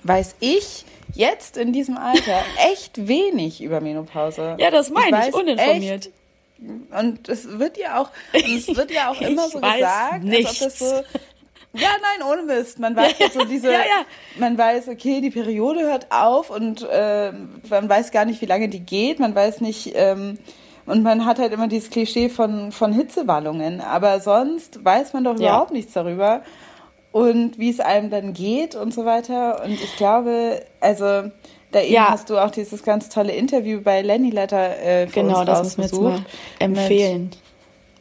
weiß 0.03 0.37
ich 0.41 0.85
jetzt 1.15 1.57
in 1.57 1.73
diesem 1.73 1.97
Alter 1.97 2.43
echt 2.71 3.09
wenig 3.09 3.63
über 3.63 3.81
Menopause. 3.81 4.57
Ja, 4.59 4.71
das 4.71 4.91
meine 4.91 5.21
ich, 5.21 5.29
ich 5.29 5.35
uninformiert. 5.35 6.07
Echt, 6.07 6.13
und 6.91 7.29
es 7.29 7.59
wird 7.59 7.79
ja 7.79 8.01
auch, 8.01 8.11
es 8.33 8.69
wird 8.69 8.91
ja 8.91 9.11
auch 9.11 9.21
immer 9.21 9.49
so 9.49 9.61
gesagt, 9.61 10.25
nichts. 10.25 10.63
als 10.63 10.63
ob 10.63 10.69
das 10.69 10.79
so. 10.79 11.19
Ja, 11.75 11.91
nein, 12.01 12.27
ohne 12.29 12.43
Mist. 12.43 12.79
Man 12.79 12.97
weiß 12.97 13.15
jetzt 13.19 13.35
so 13.35 13.45
diese, 13.45 13.71
ja, 13.71 13.81
ja. 13.81 14.05
man 14.39 14.57
weiß, 14.57 14.89
okay, 14.89 15.21
die 15.21 15.31
Periode 15.31 15.81
hört 15.83 16.11
auf 16.11 16.51
und 16.51 16.83
äh, 16.83 17.33
man 17.69 17.89
weiß 17.89 18.11
gar 18.11 18.25
nicht, 18.25 18.41
wie 18.41 18.47
lange 18.47 18.69
die 18.69 18.81
geht. 18.81 19.21
Man 19.21 19.35
weiß 19.35 19.61
nicht, 19.61 19.93
ähm, 19.95 20.39
und 20.91 21.03
man 21.03 21.25
hat 21.27 21.39
halt 21.39 21.53
immer 21.53 21.69
dieses 21.69 21.91
Klischee 21.91 22.29
von, 22.29 22.73
von 22.73 22.93
Hitzewallungen. 22.93 23.81
Aber 23.81 24.21
sonst 24.21 24.85
weiß 24.85 25.13
man 25.13 25.25
doch 25.25 25.39
ja. 25.39 25.51
überhaupt 25.51 25.73
nichts 25.73 25.93
darüber. 25.93 26.43
Und 27.13 27.59
wie 27.59 27.71
es 27.71 27.81
einem 27.81 28.11
dann 28.11 28.33
geht 28.35 28.75
und 28.75 28.93
so 28.93 29.05
weiter. 29.05 29.65
Und 29.65 29.73
ich 29.73 29.97
glaube, 29.97 30.63
also 30.81 31.31
Da 31.71 31.81
eben 31.81 31.93
ja. 31.95 32.09
hast 32.11 32.31
du 32.31 32.39
auch 32.39 32.51
dieses 32.51 32.83
ganz 32.83 33.09
tolle 33.09 33.33
Interview 33.33 33.81
bei 33.83 34.01
Lenny 34.03 34.31
Letter 34.31 34.79
äh, 34.79 35.07
für 35.07 35.21
Genau, 35.21 35.41
uns 35.41 35.47
das 35.47 35.77
wir 35.77 35.85
jetzt 35.85 36.01
mal 36.01 36.25
empfehlen. 36.59 37.31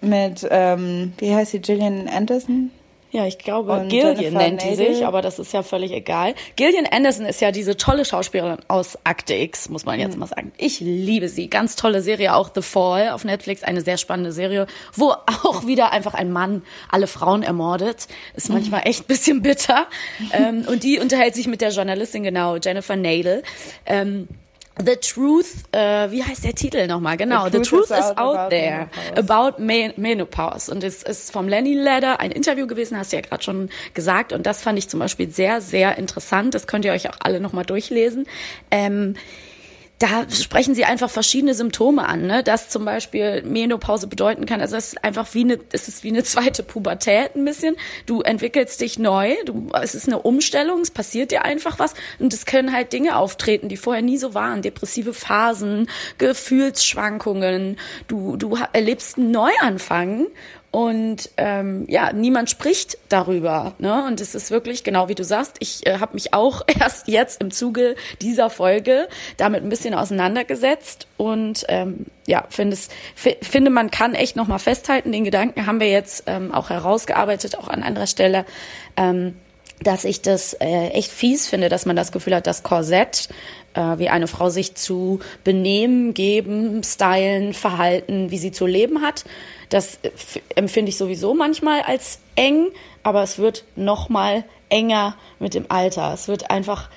Mit, 0.02 0.10
mit 0.10 0.48
ähm, 0.50 1.14
wie 1.18 1.36
heißt 1.36 1.52
sie, 1.52 1.60
Gillian 1.60 2.08
Anderson? 2.08 2.72
Ja, 3.12 3.26
ich 3.26 3.38
glaube, 3.38 3.72
und 3.72 3.90
Gillian 3.90 4.34
nennt 4.34 4.64
die 4.64 4.76
sich, 4.76 5.06
aber 5.06 5.22
das 5.22 5.40
ist 5.40 5.54
ja 5.54 5.64
völlig 5.64 5.94
egal. 5.94 6.36
Gillian 6.58 6.86
Anderson 6.86 7.26
ist 7.26 7.40
ja 7.40 7.52
diese 7.52 7.78
tolle 7.78 8.04
Schauspielerin 8.04 8.60
aus 8.68 8.98
Akte 9.06 9.34
X, 9.34 9.70
muss 9.70 9.86
man 9.86 10.00
jetzt 10.00 10.14
mhm. 10.14 10.20
mal 10.20 10.28
sagen. 10.28 10.52
Ich 10.58 10.82
liebe 10.82 11.30
sie. 11.30 11.50
Ganz 11.50 11.78
tolle 11.78 12.02
Serie, 12.02 12.36
auch 12.36 12.50
The 12.54 12.62
Fall 12.62 13.10
auf 13.10 13.24
Netflix, 13.24 13.64
eine 13.64 13.82
sehr 13.82 13.98
spannende 13.98 14.34
Serie, 14.34 14.68
wo 14.94 15.12
auch 15.12 15.66
wieder 15.66 15.94
einfach 15.94 16.16
ein 16.16 16.32
Mann 16.32 16.64
alle 16.90 17.08
Frauen 17.08 17.44
ermordet. 17.44 18.08
Ist 18.36 18.50
manchmal 18.50 18.82
echt 18.86 19.04
ein 19.04 19.08
bisschen 19.08 19.42
bitter. 19.42 19.88
ähm, 20.34 20.66
und 20.68 20.84
die 20.84 21.00
unterhält 21.00 21.34
sich 21.34 21.48
mit 21.48 21.62
der 21.62 21.70
Journalistin, 21.70 22.24
genau, 22.24 22.58
Jennifer 22.58 22.98
Nadel. 22.98 23.44
Ähm, 23.86 24.28
The 24.84 24.96
Truth, 24.98 25.46
äh, 25.72 26.12
wie 26.12 26.24
heißt 26.24 26.44
der 26.44 26.54
Titel 26.54 26.88
nochmal? 26.88 27.18
Genau, 27.18 27.46
The 27.46 27.62
Truth, 27.62 27.64
The 27.64 27.70
Truth 27.70 27.90
is, 27.92 28.06
out, 28.06 28.18
out 28.18 28.36
about 28.38 28.50
there, 28.50 28.90
about 29.16 29.62
Menopause. 29.62 30.72
Und 30.72 30.84
es 30.84 31.04
ist 31.04 31.32
vom 31.32 31.48
Lenny 31.48 31.74
Ladder 31.74 32.20
ein 32.20 32.32
Interview 32.32 32.68
gewesen, 32.68 32.98
hast 32.98 33.12
du 33.12 33.18
ja 33.18 33.22
gerade 33.22 33.44
schon 33.44 33.70
gesagt. 33.94 34.34
Und 34.34 34.46
das 34.46 34.62
fand 34.62 34.78
ich 34.78 34.90
zum 34.90 35.00
Beispiel 35.00 35.30
sehr, 35.30 35.62
sehr 35.62 35.98
interessant. 35.98 36.54
Das 36.54 36.68
könnt 36.68 36.86
ihr 36.86 36.92
euch 36.92 37.10
auch 37.10 37.18
alle 37.20 37.40
nochmal 37.40 37.66
durchlesen. 37.66 38.28
Ähm, 38.72 39.16
da 40.00 40.30
sprechen 40.30 40.76
sie 40.76 40.86
einfach 40.86 41.10
verschiedene 41.10 41.56
Symptome 41.56 42.08
an, 42.08 42.28
ne? 42.28 42.44
dass 42.44 42.70
zum 42.70 42.86
Beispiel 42.86 43.42
Menopause 43.44 44.08
bedeuten 44.08 44.46
kann. 44.46 44.62
Also 44.62 44.76
es 44.76 44.94
ist 44.94 45.04
einfach 45.04 45.34
wie 45.34 45.42
eine, 45.42 45.60
es 45.72 45.88
ist 45.88 46.04
wie 46.04 46.10
eine 46.10 46.24
zweite 46.24 46.62
Pubertät 46.62 47.36
ein 47.36 47.46
bisschen. 47.46 47.76
Du 48.06 48.22
entwickelst 48.22 48.80
dich 48.80 49.00
neu, 49.00 49.36
du, 49.46 49.70
es 49.82 49.96
ist 49.96 50.08
eine 50.08 50.20
Umstellung, 50.20 50.82
es 50.82 50.92
passiert 50.92 51.32
dir 51.32 51.44
einfach 51.44 51.80
was 51.80 51.96
und 52.20 52.32
es 52.34 52.46
können 52.46 52.74
halt 52.74 52.94
Dinge 52.94 53.18
auftreten, 53.18 53.70
die 53.70 53.78
vorher 53.78 54.04
nie 54.04 54.18
so 54.18 54.36
waren. 54.36 54.62
Depressive 54.62 55.14
Phasen, 55.14 55.90
Gefühlsschwankungen. 56.20 57.78
Du, 58.08 58.38
du 58.38 58.58
erlebst 58.74 59.18
einen 59.18 59.32
Neuanfang 59.32 60.28
und 60.78 61.32
ähm, 61.38 61.86
ja, 61.88 62.14
niemand 62.14 62.52
spricht 62.52 63.00
darüber. 63.10 63.74
Ne? 63.80 64.06
Und 64.06 64.22
es 64.22 64.36
ist 64.36 64.52
wirklich, 64.52 64.84
genau 64.84 65.10
wie 65.10 65.16
du 65.16 65.24
sagst, 65.24 65.56
ich 65.58 65.88
äh, 65.88 65.98
habe 65.98 66.14
mich 66.14 66.36
auch 66.36 66.62
erst 66.80 67.08
jetzt 67.08 67.42
im 67.42 67.50
Zuge 67.50 67.96
dieser 68.22 68.52
Folge 68.52 69.08
damit 69.38 69.64
ein 69.64 69.70
bisschen 69.70 69.96
auseinandergesetzt 69.96 71.08
und 71.18 71.66
ähm, 71.68 72.06
ja, 72.28 72.46
finde 72.50 72.76
es, 72.76 72.90
finde 73.42 73.72
man 73.72 73.90
kann 73.90 74.14
echt 74.14 74.36
nochmal 74.36 74.60
festhalten, 74.60 75.12
den 75.12 75.24
Gedanken 75.24 75.66
haben 75.66 75.80
wir 75.80 75.90
jetzt 75.90 76.26
ähm, 76.28 76.54
auch 76.54 76.70
herausgearbeitet, 76.70 77.58
auch 77.58 77.70
an 77.70 77.82
anderer 77.82 78.06
Stelle. 78.06 78.46
Ähm, 78.98 79.34
dass 79.82 80.06
ich 80.06 80.22
das 80.22 80.54
äh, 80.54 80.90
echt 80.90 81.12
fies 81.12 81.48
finde, 81.48 81.70
dass 81.70 81.86
man 81.86 81.96
das 81.96 82.12
Gefühl 82.12 82.36
hat, 82.36 82.48
das 82.48 82.64
Korsett, 82.64 83.30
äh, 83.74 83.98
wie 83.98 84.10
eine 84.10 84.28
Frau 84.28 84.50
sich 84.50 84.76
zu 84.76 85.20
benehmen, 85.44 86.14
geben, 86.14 86.82
stylen, 86.84 87.54
verhalten, 87.54 88.32
wie 88.32 88.38
sie 88.38 88.52
zu 88.52 88.66
leben 88.66 89.02
hat, 89.02 89.26
das 89.70 90.00
empfinde 90.56 90.90
ich 90.90 90.98
sowieso 90.98 91.34
manchmal 91.34 91.82
als 91.82 92.20
eng, 92.36 92.70
aber 93.04 93.22
es 93.24 93.38
wird 93.38 93.66
noch 93.76 94.10
mal 94.10 94.44
enger 94.70 95.16
mit 95.40 95.54
dem 95.54 95.66
Alter. 95.70 96.14
Es 96.14 96.28
wird 96.28 96.50
einfach 96.50 96.90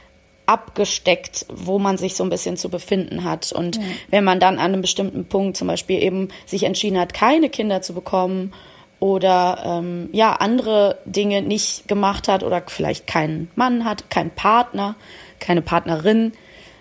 abgesteckt, 0.47 1.47
wo 1.49 1.79
man 1.79 1.97
sich 1.97 2.17
so 2.17 2.25
ein 2.25 2.31
bisschen 2.31 2.57
zu 2.57 2.71
befinden 2.71 3.23
hat. 3.23 3.53
Und 3.53 3.77
ja. 3.77 3.83
wenn 4.09 4.25
man 4.25 4.41
dann 4.41 4.59
an 4.59 4.73
einem 4.73 4.83
bestimmten 4.83 5.25
Punkt 5.25 5.57
zum 5.57 5.69
Beispiel 5.69 6.03
eben 6.03 6.29
sich 6.47 6.65
entschieden 6.65 6.99
hat, 6.99 7.15
keine 7.15 7.51
Kinder 7.51 7.83
zu 7.83 7.95
bekommen 7.95 8.53
oder 9.01 9.63
ähm, 9.65 10.09
ja 10.13 10.35
andere 10.35 10.99
Dinge 11.07 11.43
nicht 11.43 11.89
gemacht 11.89 12.29
hat 12.29 12.43
oder 12.43 12.63
vielleicht 12.67 13.07
keinen 13.07 13.51
Mann 13.57 13.85
hat, 13.85 14.11
keinen 14.11 14.31
Partner, 14.31 14.95
keine 15.41 15.63
Partnerin, 15.63 16.33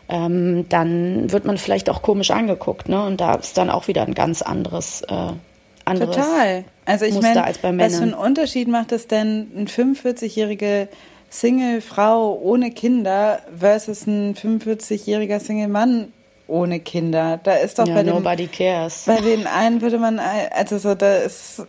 ähm, 0.10 0.68
dann 0.70 1.32
wird 1.32 1.46
man 1.46 1.58
vielleicht 1.58 1.90
auch 1.90 2.02
komisch 2.02 2.32
angeguckt, 2.32 2.90
ne? 2.90 3.04
Und 3.04 3.22
da 3.22 3.36
ist 3.36 3.58
dann 3.58 3.70
auch 3.70 3.88
wieder 3.88 4.04
ein 4.04 4.14
ganz 4.14 4.42
anderes 4.42 5.02
äh, 5.04 5.32
anderes 5.86 6.16
Total. 6.16 6.64
Also 6.86 7.06
ich 7.06 7.20
meine, 7.22 7.46
was 7.62 7.98
für 7.98 8.04
einen 8.04 8.14
Unterschied 8.14 8.68
macht 8.68 8.92
es 8.92 9.08
denn, 9.08 9.52
eine 9.56 9.66
45-jährige 9.66 10.88
Single-Frau 11.30 12.40
ohne 12.42 12.72
Kinder 12.72 13.40
versus 13.58 14.08
ein 14.08 14.36
45-jähriger 14.36 15.40
Single-Mann 15.40 16.12
ohne 16.48 16.80
Kinder? 16.80 17.40
Da 17.44 17.54
ist 17.54 17.80
doch 17.80 17.88
ja, 17.88 17.94
bei 17.94 18.04
nobody 18.04 18.48
den, 18.48 18.52
cares. 18.52 19.04
Bei 19.06 19.22
den 19.22 19.46
einen 19.46 19.82
würde 19.82 20.00
man, 20.00 20.20
also 20.20 20.78
so, 20.78 20.96
da 20.96 21.18
ist 21.18 21.64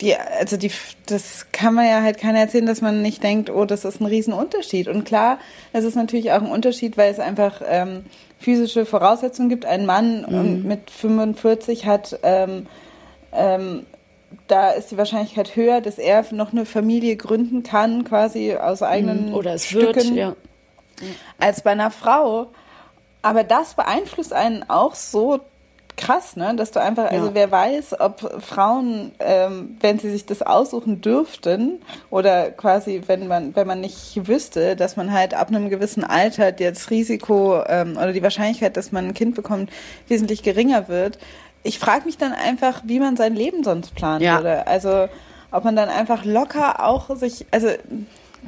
die, 0.00 0.16
also 0.16 0.56
die, 0.56 0.70
das 1.06 1.46
kann 1.52 1.74
man 1.74 1.86
ja 1.86 2.02
halt 2.02 2.18
keiner 2.18 2.40
erzählen, 2.40 2.66
dass 2.66 2.80
man 2.80 3.02
nicht 3.02 3.22
denkt, 3.22 3.50
oh, 3.50 3.64
das 3.64 3.84
ist 3.84 4.00
ein 4.00 4.06
Riesenunterschied. 4.06 4.88
Und 4.88 5.04
klar, 5.04 5.38
es 5.72 5.84
ist 5.84 5.94
natürlich 5.94 6.32
auch 6.32 6.42
ein 6.42 6.50
Unterschied, 6.50 6.96
weil 6.96 7.12
es 7.12 7.20
einfach 7.20 7.62
ähm, 7.66 8.04
physische 8.38 8.86
Voraussetzungen 8.86 9.48
gibt. 9.48 9.64
Ein 9.64 9.86
Mann 9.86 10.26
mhm. 10.28 10.66
mit 10.66 10.90
45 10.90 11.86
hat 11.86 12.18
ähm, 12.22 12.66
ähm, 13.32 13.86
da 14.48 14.70
ist 14.70 14.90
die 14.90 14.98
Wahrscheinlichkeit 14.98 15.56
höher, 15.56 15.80
dass 15.80 15.98
er 15.98 16.24
noch 16.32 16.52
eine 16.52 16.66
Familie 16.66 17.16
gründen 17.16 17.62
kann, 17.62 18.04
quasi 18.04 18.54
aus 18.54 18.82
eigenen 18.82 19.28
mhm. 19.28 19.34
Oder 19.34 19.54
es 19.54 19.66
Stücken, 19.66 19.94
wird, 19.94 20.16
ja. 20.16 20.34
als 21.38 21.62
bei 21.62 21.70
einer 21.70 21.90
Frau. 21.90 22.48
Aber 23.22 23.44
das 23.44 23.74
beeinflusst 23.74 24.32
einen 24.32 24.68
auch 24.68 24.94
so 24.94 25.40
krass, 25.96 26.36
ne? 26.36 26.54
Dass 26.56 26.70
du 26.70 26.80
einfach, 26.80 27.10
also 27.10 27.28
ja. 27.28 27.34
wer 27.34 27.50
weiß, 27.50 28.00
ob 28.00 28.42
Frauen, 28.42 29.12
ähm, 29.20 29.76
wenn 29.80 29.98
sie 29.98 30.10
sich 30.10 30.26
das 30.26 30.42
aussuchen 30.42 31.00
dürften, 31.00 31.80
oder 32.10 32.50
quasi, 32.50 33.02
wenn 33.06 33.28
man, 33.28 33.54
wenn 33.56 33.66
man 33.66 33.80
nicht 33.80 34.26
wüsste, 34.26 34.76
dass 34.76 34.96
man 34.96 35.12
halt 35.12 35.34
ab 35.34 35.48
einem 35.48 35.70
gewissen 35.70 36.04
Alter 36.04 36.52
das 36.52 36.90
Risiko 36.90 37.62
ähm, 37.66 37.96
oder 37.96 38.12
die 38.12 38.22
Wahrscheinlichkeit, 38.22 38.76
dass 38.76 38.92
man 38.92 39.08
ein 39.08 39.14
Kind 39.14 39.34
bekommt, 39.34 39.70
wesentlich 40.08 40.42
geringer 40.42 40.88
wird, 40.88 41.18
ich 41.64 41.78
frage 41.78 42.04
mich 42.04 42.18
dann 42.18 42.32
einfach, 42.32 42.82
wie 42.84 43.00
man 43.00 43.16
sein 43.16 43.34
Leben 43.34 43.64
sonst 43.64 43.94
planen 43.94 44.22
ja. 44.22 44.36
würde. 44.36 44.66
Also 44.66 45.08
ob 45.50 45.64
man 45.64 45.74
dann 45.74 45.88
einfach 45.88 46.24
locker 46.24 46.84
auch 46.84 47.16
sich, 47.16 47.46
also 47.50 47.68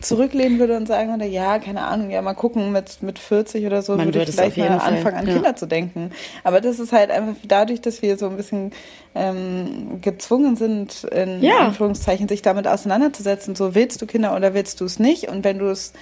zurücklehnen 0.00 0.58
würde 0.58 0.76
und 0.76 0.86
sagen 0.86 1.10
würde, 1.10 1.26
ja, 1.26 1.58
keine 1.58 1.82
Ahnung, 1.82 2.10
ja, 2.10 2.22
mal 2.22 2.34
gucken, 2.34 2.72
mit, 2.72 3.02
mit 3.02 3.18
40 3.18 3.66
oder 3.66 3.82
so 3.82 3.96
man 3.96 4.06
würde 4.06 4.22
ich 4.22 4.30
vielleicht 4.30 4.56
mal 4.56 4.78
Fall. 4.78 4.94
anfangen, 4.94 5.16
an 5.16 5.26
ja. 5.26 5.34
Kinder 5.34 5.56
zu 5.56 5.66
denken. 5.66 6.10
Aber 6.44 6.60
das 6.60 6.78
ist 6.78 6.92
halt 6.92 7.10
einfach 7.10 7.34
dadurch, 7.46 7.80
dass 7.80 8.02
wir 8.02 8.16
so 8.18 8.28
ein 8.28 8.36
bisschen 8.36 8.72
ähm, 9.14 10.00
gezwungen 10.00 10.56
sind, 10.56 11.04
in 11.04 11.42
ja. 11.42 11.58
Anführungszeichen, 11.58 12.28
sich 12.28 12.42
damit 12.42 12.66
auseinanderzusetzen, 12.66 13.54
so 13.54 13.74
willst 13.74 14.00
du 14.02 14.06
Kinder 14.06 14.34
oder 14.34 14.54
willst 14.54 14.80
du 14.80 14.84
es 14.84 14.98
nicht? 14.98 15.28
Und 15.28 15.44
wenn 15.44 15.58
du 15.58 15.66
es, 15.70 15.92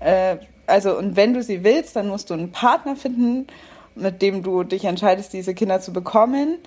äh, 0.00 0.36
also, 0.66 0.96
und 0.96 1.16
wenn 1.16 1.34
du 1.34 1.42
sie 1.42 1.64
willst, 1.64 1.96
dann 1.96 2.08
musst 2.08 2.30
du 2.30 2.34
einen 2.34 2.52
Partner 2.52 2.96
finden 2.96 3.46
mit 3.94 4.22
dem 4.22 4.42
du 4.42 4.64
dich 4.64 4.84
entscheidest, 4.84 5.32
diese 5.32 5.54
Kinder 5.54 5.80
zu 5.80 5.92
bekommen. 5.92 6.58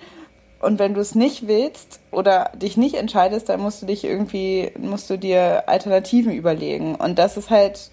Und 0.60 0.78
wenn 0.78 0.94
du 0.94 1.00
es 1.00 1.14
nicht 1.14 1.46
willst 1.46 2.00
oder 2.10 2.50
dich 2.54 2.76
nicht 2.76 2.96
entscheidest, 2.96 3.48
dann 3.48 3.60
musst 3.60 3.80
du 3.82 3.86
dich 3.86 4.04
irgendwie, 4.04 4.72
musst 4.78 5.08
du 5.08 5.16
dir 5.16 5.68
Alternativen 5.68 6.32
überlegen. 6.32 6.96
Und 6.96 7.18
das 7.18 7.36
ist 7.36 7.50
halt, 7.50 7.90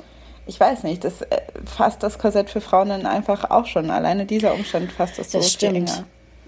ich 0.47 0.59
weiß 0.59 0.83
nicht, 0.83 1.03
das 1.03 1.21
äh, 1.21 1.41
fasst 1.65 2.01
das 2.01 2.17
Korsett 2.17 2.49
für 2.49 2.61
Frauen 2.61 2.89
dann 2.89 3.05
einfach 3.05 3.51
auch 3.51 3.67
schon. 3.67 3.91
Alleine 3.91 4.25
dieser 4.25 4.53
Umstand 4.53 4.91
fasst 4.91 5.19
das 5.19 5.31
so 5.31 5.37
das 5.39 5.51
stimmt. 5.51 5.75
Enger. 5.75 6.05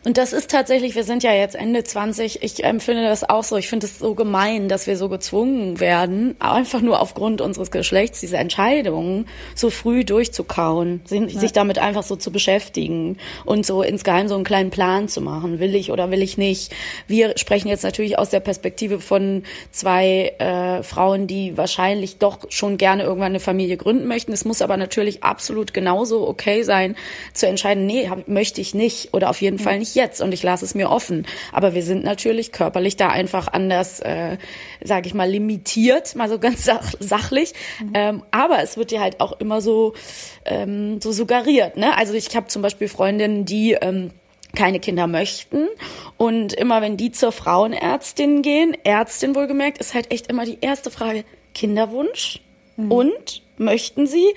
Und 0.08 0.18
das 0.18 0.32
ist 0.32 0.50
tatsächlich, 0.50 0.96
wir 0.96 1.04
sind 1.04 1.22
ja 1.22 1.34
jetzt 1.34 1.54
Ende 1.54 1.84
20, 1.84 2.42
ich 2.42 2.64
empfinde 2.64 3.04
das 3.04 3.30
auch 3.30 3.44
so, 3.44 3.58
ich 3.58 3.68
finde 3.68 3.88
es 3.88 4.00
so 4.00 4.16
gemein, 4.16 4.70
dass 4.70 4.88
wir 4.88 4.96
so 4.96 5.10
gezwungen 5.10 5.82
werden, 5.82 6.38
einfach 6.40 6.80
nur 6.80 7.02
aufgrund 7.02 7.42
unseres 7.42 7.72
Geschlechts 7.72 8.22
diese 8.22 8.38
Entscheidungen 8.38 9.28
so 9.54 9.70
früh 9.70 10.06
durchzukauen, 10.06 11.02
sich 11.08 11.34
ja. 11.34 11.50
damit 11.50 11.78
einfach 11.78 12.04
so 12.04 12.16
zu 12.16 12.32
beschäftigen 12.32 13.18
und 13.44 13.66
so 13.66 13.82
insgeheim 13.82 14.30
so 14.30 14.36
einen 14.36 14.46
kleinen 14.46 14.70
Plan 14.70 15.10
zu 15.10 15.20
machen, 15.20 15.60
will 15.60 15.76
ich 15.76 15.92
oder 15.92 16.10
will 16.10 16.22
ich 16.22 16.38
nicht. 16.38 16.74
Wir 17.08 17.38
sprechen 17.38 17.68
jetzt 17.68 17.84
natürlich 17.84 18.18
aus 18.18 18.30
der 18.30 18.40
Perspektive 18.40 19.02
von 19.02 19.44
zwei 19.72 20.36
äh, 20.40 20.84
Frauen, 20.84 21.28
die 21.28 21.58
wahrscheinlich 21.58 22.18
doch 22.18 22.46
schon 22.48 22.78
gerne 22.78 23.04
irgendwann 23.04 23.34
eine 23.34 23.42
Familie 23.42 23.76
gründen 23.76 24.08
möchten. 24.08 24.32
Es 24.32 24.46
muss 24.46 24.62
aber 24.62 24.78
natürlich 24.78 25.26
absolut 25.26 25.74
genauso 25.74 26.26
okay 26.30 26.64
sein, 26.64 26.96
zu 27.34 27.46
entscheiden, 27.46 27.86
nee, 27.86 28.08
hab, 28.08 28.30
möchte 28.30 28.62
ich 28.62 28.74
nicht 28.74 29.14
oder 29.14 29.30
auf 29.30 29.42
jeden 29.42 29.60
Fall 29.60 29.80
nicht 29.80 29.97
jetzt 29.98 30.22
und 30.22 30.34
ich 30.34 30.42
lasse 30.42 30.64
es 30.64 30.74
mir 30.74 30.90
offen. 30.90 31.28
Aber 31.52 31.74
wir 31.74 31.84
sind 31.84 32.06
natürlich 32.06 32.54
körperlich 32.54 32.96
da 32.96 33.10
einfach 33.10 33.50
anders, 33.50 34.00
äh, 34.00 34.38
sage 34.82 35.08
ich 35.08 35.14
mal, 35.14 35.30
limitiert, 35.30 36.16
mal 36.16 36.30
so 36.30 36.40
ganz 36.40 36.64
sach 36.64 36.94
sachlich. 37.00 37.52
Mhm. 37.82 37.92
Ähm, 37.94 38.24
aber 38.32 38.64
es 38.64 38.78
wird 38.78 38.92
dir 38.92 39.02
halt 39.02 39.20
auch 39.20 39.34
immer 39.42 39.60
so, 39.60 39.94
ähm, 40.46 41.02
so 41.02 41.12
suggeriert. 41.12 41.76
Ne? 41.76 41.98
Also 41.98 42.14
ich 42.14 42.34
habe 42.36 42.48
zum 42.48 42.62
Beispiel 42.62 42.88
Freundinnen, 42.88 43.44
die 43.44 43.74
ähm, 43.74 44.12
keine 44.56 44.80
Kinder 44.80 45.08
möchten. 45.08 45.68
Und 46.16 46.54
immer 46.54 46.82
wenn 46.82 46.98
die 46.98 47.12
zur 47.12 47.32
Frauenärztin 47.32 48.42
gehen, 48.42 48.76
Ärztin 48.84 49.36
wohlgemerkt, 49.36 49.80
ist 49.80 49.94
halt 49.94 50.12
echt 50.12 50.28
immer 50.28 50.46
die 50.46 50.60
erste 50.62 50.90
Frage, 50.92 51.26
Kinderwunsch? 51.54 52.42
Mhm. 52.78 52.92
Und 52.92 53.42
möchten 53.58 54.08
sie? 54.08 54.34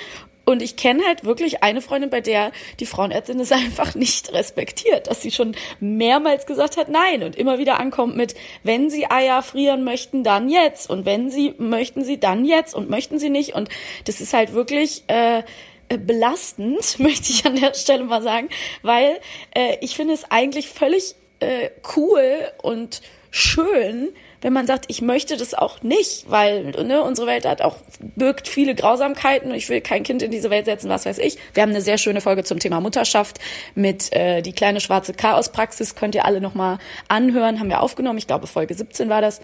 Und 0.50 0.62
ich 0.62 0.76
kenne 0.76 1.02
halt 1.06 1.24
wirklich 1.24 1.62
eine 1.62 1.80
Freundin, 1.80 2.10
bei 2.10 2.20
der 2.20 2.52
die 2.78 2.86
Frauenärztin 2.86 3.40
es 3.40 3.52
einfach 3.52 3.94
nicht 3.94 4.32
respektiert, 4.32 5.06
dass 5.06 5.22
sie 5.22 5.30
schon 5.30 5.54
mehrmals 5.80 6.46
gesagt 6.46 6.76
hat, 6.76 6.88
nein. 6.88 7.22
Und 7.22 7.36
immer 7.36 7.58
wieder 7.58 7.78
ankommt 7.80 8.16
mit, 8.16 8.34
wenn 8.62 8.90
sie 8.90 9.10
Eier 9.10 9.42
frieren 9.42 9.84
möchten, 9.84 10.24
dann 10.24 10.48
jetzt. 10.48 10.90
Und 10.90 11.06
wenn 11.06 11.30
sie 11.30 11.54
möchten 11.58 12.04
sie 12.04 12.18
dann 12.18 12.44
jetzt. 12.44 12.74
Und 12.74 12.90
möchten 12.90 13.18
sie 13.18 13.30
nicht. 13.30 13.54
Und 13.54 13.68
das 14.04 14.20
ist 14.20 14.32
halt 14.32 14.52
wirklich 14.52 15.04
äh, 15.08 15.42
äh, 15.90 15.98
belastend, 15.98 16.98
möchte 16.98 17.32
ich 17.32 17.44
an 17.44 17.56
der 17.56 17.74
Stelle 17.74 18.04
mal 18.04 18.22
sagen, 18.22 18.48
weil 18.82 19.18
äh, 19.54 19.76
ich 19.80 19.96
finde 19.96 20.14
es 20.14 20.30
eigentlich 20.30 20.68
völlig 20.68 21.16
äh, 21.40 21.70
cool 21.96 22.48
und 22.62 23.02
schön, 23.30 24.10
wenn 24.40 24.52
man 24.52 24.66
sagt, 24.66 24.86
ich 24.88 25.02
möchte 25.02 25.36
das 25.36 25.54
auch 25.54 25.82
nicht, 25.82 26.30
weil 26.30 26.70
ne, 26.84 27.02
unsere 27.02 27.26
Welt 27.26 27.46
hat 27.46 27.62
auch 27.62 27.76
birgt 28.16 28.48
viele 28.48 28.74
Grausamkeiten 28.74 29.50
und 29.50 29.56
ich 29.56 29.68
will 29.68 29.80
kein 29.80 30.02
Kind 30.02 30.22
in 30.22 30.30
diese 30.30 30.50
Welt 30.50 30.64
setzen, 30.64 30.88
was 30.88 31.06
weiß 31.06 31.18
ich. 31.18 31.36
Wir 31.54 31.62
haben 31.62 31.70
eine 31.70 31.82
sehr 31.82 31.98
schöne 31.98 32.20
Folge 32.20 32.44
zum 32.44 32.58
Thema 32.58 32.80
Mutterschaft 32.80 33.38
mit 33.74 34.12
äh, 34.14 34.42
die 34.42 34.52
kleine 34.52 34.80
schwarze 34.80 35.12
Chaospraxis, 35.12 35.94
könnt 35.94 36.14
ihr 36.14 36.24
alle 36.24 36.40
nochmal 36.40 36.78
anhören, 37.08 37.60
haben 37.60 37.68
wir 37.68 37.82
aufgenommen, 37.82 38.18
ich 38.18 38.26
glaube 38.26 38.46
Folge 38.46 38.74
17 38.74 39.08
war 39.08 39.20
das. 39.20 39.40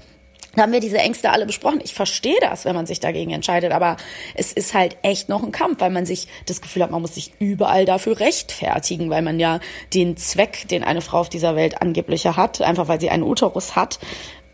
Da 0.57 0.63
haben 0.63 0.73
wir 0.73 0.81
diese 0.81 0.97
Ängste 0.97 1.31
alle 1.31 1.45
besprochen. 1.45 1.81
Ich 1.85 1.93
verstehe 1.93 2.39
das, 2.41 2.65
wenn 2.65 2.75
man 2.75 2.87
sich 2.87 2.99
dagegen 2.99 3.31
entscheidet, 3.31 3.73
aber 3.73 3.99
es 4.35 4.53
ist 4.53 4.73
halt 4.73 4.97
echt 5.03 5.29
noch 5.29 5.43
ein 5.43 5.53
Kampf, 5.53 5.81
weil 5.81 5.91
man 5.91 6.07
sich 6.07 6.29
das 6.47 6.63
Gefühl 6.63 6.83
hat, 6.83 6.91
man 6.91 7.03
muss 7.03 7.15
sich 7.15 7.33
überall 7.39 7.85
dafür 7.85 8.19
rechtfertigen, 8.19 9.11
weil 9.11 9.21
man 9.21 9.39
ja 9.39 9.61
den 9.93 10.17
Zweck, 10.17 10.67
den 10.69 10.83
eine 10.83 11.03
Frau 11.03 11.19
auf 11.19 11.29
dieser 11.29 11.57
Welt 11.57 11.83
angeblich 11.83 12.27
hat, 12.27 12.63
einfach 12.63 12.89
weil 12.89 13.01
sie 13.01 13.11
einen 13.11 13.23
Uterus 13.23 13.77
hat, 13.77 13.99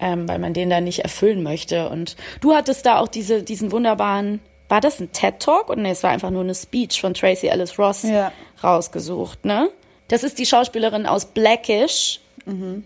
ähm, 0.02 0.28
weil 0.28 0.40
man 0.40 0.52
den 0.52 0.68
dann 0.68 0.84
nicht 0.84 0.98
erfüllen 0.98 1.42
möchte. 1.42 1.88
Und 1.88 2.16
du 2.40 2.54
hattest 2.54 2.84
da 2.84 2.98
auch 2.98 3.08
diese, 3.08 3.42
diesen 3.42 3.70
wunderbaren, 3.70 4.40
war 4.68 4.80
das 4.80 5.00
ein 5.00 5.12
TED 5.12 5.38
Talk? 5.38 5.70
Und 5.70 5.82
nee, 5.82 5.92
es 5.92 6.02
war 6.02 6.10
einfach 6.10 6.30
nur 6.30 6.42
eine 6.42 6.54
Speech 6.54 7.00
von 7.00 7.14
Tracy 7.14 7.46
Ellis 7.46 7.78
Ross 7.78 8.02
ja. 8.02 8.32
rausgesucht, 8.62 9.44
ne? 9.44 9.70
Das 10.08 10.24
ist 10.24 10.38
die 10.38 10.46
Schauspielerin 10.46 11.06
aus 11.06 11.26
Blackish. 11.26 12.20
Mhm. 12.44 12.84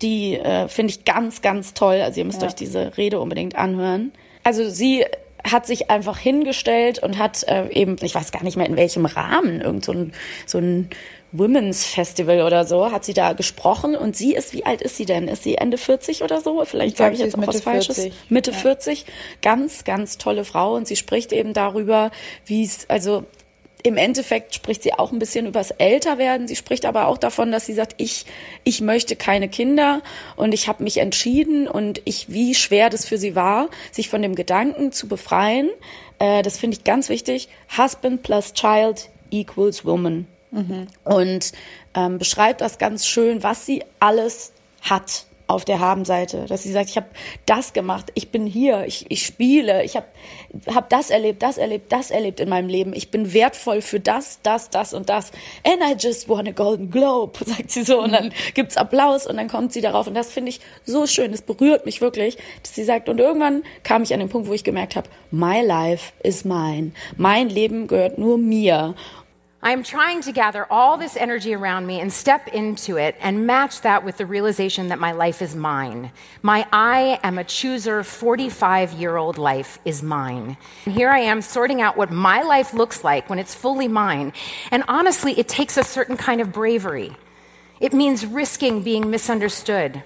Die 0.00 0.36
äh, 0.36 0.68
finde 0.68 0.92
ich 0.92 1.04
ganz, 1.04 1.42
ganz 1.42 1.74
toll. 1.74 2.00
Also 2.00 2.20
ihr 2.20 2.24
müsst 2.24 2.40
ja. 2.40 2.48
euch 2.48 2.54
diese 2.54 2.96
Rede 2.96 3.20
unbedingt 3.20 3.56
anhören. 3.56 4.12
Also 4.42 4.70
sie 4.70 5.04
hat 5.44 5.66
sich 5.66 5.90
einfach 5.90 6.18
hingestellt 6.18 7.02
und 7.02 7.18
hat 7.18 7.42
äh, 7.48 7.68
eben, 7.70 7.96
ich 8.00 8.14
weiß 8.14 8.32
gar 8.32 8.44
nicht 8.44 8.56
mehr 8.56 8.66
in 8.66 8.76
welchem 8.76 9.06
Rahmen, 9.06 9.60
irgend 9.60 9.84
so 9.84 9.92
ein, 9.92 10.12
so 10.46 10.58
ein 10.58 10.88
Women's 11.32 11.86
Festival 11.86 12.42
oder 12.42 12.66
so, 12.66 12.92
hat 12.92 13.04
sie 13.04 13.14
da 13.14 13.32
gesprochen 13.32 13.96
und 13.96 14.14
sie 14.14 14.34
ist, 14.34 14.52
wie 14.52 14.66
alt 14.66 14.82
ist 14.82 14.96
sie 14.96 15.06
denn? 15.06 15.28
Ist 15.28 15.44
sie 15.44 15.56
Ende 15.56 15.78
40 15.78 16.22
oder 16.22 16.42
so? 16.42 16.62
Vielleicht 16.66 16.98
sage 16.98 17.14
ich 17.14 17.20
jetzt 17.20 17.34
auch 17.34 17.38
Mitte 17.38 17.54
was 17.54 17.62
Falsches. 17.62 17.96
40. 17.96 18.12
Mitte 18.28 18.50
ja. 18.50 18.56
40. 18.56 19.06
Ganz, 19.40 19.84
ganz 19.84 20.18
tolle 20.18 20.44
Frau 20.44 20.74
und 20.74 20.86
sie 20.86 20.96
spricht 20.96 21.32
eben 21.32 21.54
darüber, 21.54 22.10
wie 22.44 22.64
es, 22.64 22.88
also 22.90 23.24
im 23.82 23.96
Endeffekt 23.96 24.54
spricht 24.54 24.82
sie 24.82 24.92
auch 24.94 25.10
ein 25.10 25.18
bisschen 25.18 25.46
übers 25.46 25.72
Älterwerden. 25.72 26.46
Sie 26.46 26.54
spricht 26.54 26.84
aber 26.86 27.08
auch 27.08 27.18
davon, 27.18 27.50
dass 27.50 27.66
sie 27.66 27.72
sagt, 27.72 27.94
ich, 27.96 28.26
ich 28.62 28.80
möchte 28.80 29.16
keine 29.16 29.48
Kinder 29.48 30.02
und 30.36 30.52
ich 30.52 30.68
habe 30.68 30.84
mich 30.84 30.98
entschieden 30.98 31.66
und 31.66 32.00
ich, 32.04 32.30
wie 32.30 32.54
schwer 32.54 32.90
das 32.90 33.06
für 33.06 33.18
sie 33.18 33.34
war, 33.34 33.68
sich 33.90 34.08
von 34.08 34.22
dem 34.22 34.34
Gedanken 34.34 34.92
zu 34.92 35.08
befreien. 35.08 35.70
Äh, 36.18 36.42
das 36.42 36.58
finde 36.58 36.76
ich 36.76 36.84
ganz 36.84 37.08
wichtig. 37.08 37.48
Husband 37.76 38.22
plus 38.22 38.52
Child 38.52 39.08
equals 39.30 39.84
Woman. 39.84 40.26
Mhm. 40.52 40.86
Und 41.04 41.52
ähm, 41.94 42.18
beschreibt 42.18 42.60
das 42.60 42.78
ganz 42.78 43.06
schön, 43.06 43.42
was 43.42 43.66
sie 43.66 43.82
alles 43.98 44.52
hat 44.82 45.26
auf 45.52 45.64
der 45.64 45.80
Habenseite, 45.80 46.46
dass 46.46 46.62
sie 46.62 46.72
sagt, 46.72 46.88
ich 46.88 46.96
habe 46.96 47.08
das 47.46 47.72
gemacht, 47.72 48.10
ich 48.14 48.30
bin 48.30 48.46
hier, 48.46 48.86
ich, 48.86 49.06
ich 49.10 49.26
spiele, 49.26 49.84
ich 49.84 49.96
habe 49.96 50.06
hab 50.66 50.88
das 50.88 51.10
erlebt, 51.10 51.42
das 51.42 51.58
erlebt, 51.58 51.92
das 51.92 52.10
erlebt 52.10 52.40
in 52.40 52.48
meinem 52.48 52.68
Leben. 52.68 52.92
Ich 52.94 53.10
bin 53.10 53.32
wertvoll 53.32 53.82
für 53.82 54.00
das, 54.00 54.40
das, 54.42 54.70
das 54.70 54.94
und 54.94 55.08
das. 55.08 55.30
And 55.64 55.82
I 55.82 55.94
just 55.98 56.28
won 56.28 56.46
a 56.46 56.52
Golden 56.52 56.90
Globe, 56.90 57.38
sagt 57.44 57.70
sie 57.70 57.82
so. 57.82 58.02
Und 58.02 58.12
dann 58.12 58.32
gibt's 58.54 58.76
Applaus 58.76 59.26
und 59.26 59.36
dann 59.36 59.48
kommt 59.48 59.72
sie 59.72 59.80
darauf. 59.80 60.06
Und 60.06 60.14
das 60.14 60.30
finde 60.30 60.50
ich 60.50 60.60
so 60.84 61.06
schön. 61.06 61.32
Es 61.32 61.42
berührt 61.42 61.84
mich 61.84 62.00
wirklich, 62.00 62.38
dass 62.62 62.74
sie 62.74 62.84
sagt, 62.84 63.08
und 63.08 63.18
irgendwann 63.20 63.62
kam 63.82 64.02
ich 64.02 64.14
an 64.14 64.20
den 64.20 64.28
Punkt, 64.28 64.48
wo 64.48 64.54
ich 64.54 64.64
gemerkt 64.64 64.96
habe, 64.96 65.08
my 65.30 65.60
life 65.60 66.12
is 66.22 66.44
mine. 66.44 66.92
Mein 67.16 67.48
Leben 67.48 67.88
gehört 67.88 68.16
nur 68.16 68.38
mir. 68.38 68.94
I 69.64 69.70
am 69.70 69.84
trying 69.84 70.22
to 70.22 70.32
gather 70.32 70.66
all 70.68 70.96
this 70.96 71.16
energy 71.16 71.54
around 71.54 71.86
me 71.86 72.00
and 72.00 72.12
step 72.12 72.48
into 72.48 72.96
it 72.96 73.14
and 73.20 73.46
match 73.46 73.82
that 73.82 74.04
with 74.04 74.16
the 74.16 74.26
realization 74.26 74.88
that 74.88 74.98
my 74.98 75.12
life 75.12 75.40
is 75.40 75.54
mine. 75.54 76.10
My 76.42 76.66
I 76.72 77.20
am 77.22 77.38
a 77.38 77.44
chooser 77.44 78.02
45 78.02 78.94
year 78.94 79.16
old 79.16 79.38
life 79.38 79.78
is 79.84 80.02
mine. 80.02 80.56
And 80.84 80.94
here 80.94 81.10
I 81.10 81.20
am 81.20 81.42
sorting 81.42 81.80
out 81.80 81.96
what 81.96 82.10
my 82.10 82.42
life 82.42 82.74
looks 82.74 83.04
like 83.04 83.30
when 83.30 83.38
it's 83.38 83.54
fully 83.54 83.86
mine. 83.86 84.32
And 84.72 84.82
honestly, 84.88 85.38
it 85.38 85.46
takes 85.46 85.76
a 85.76 85.84
certain 85.84 86.16
kind 86.16 86.40
of 86.40 86.52
bravery. 86.52 87.16
It 87.78 87.92
means 87.92 88.26
risking 88.26 88.82
being 88.82 89.10
misunderstood, 89.10 90.02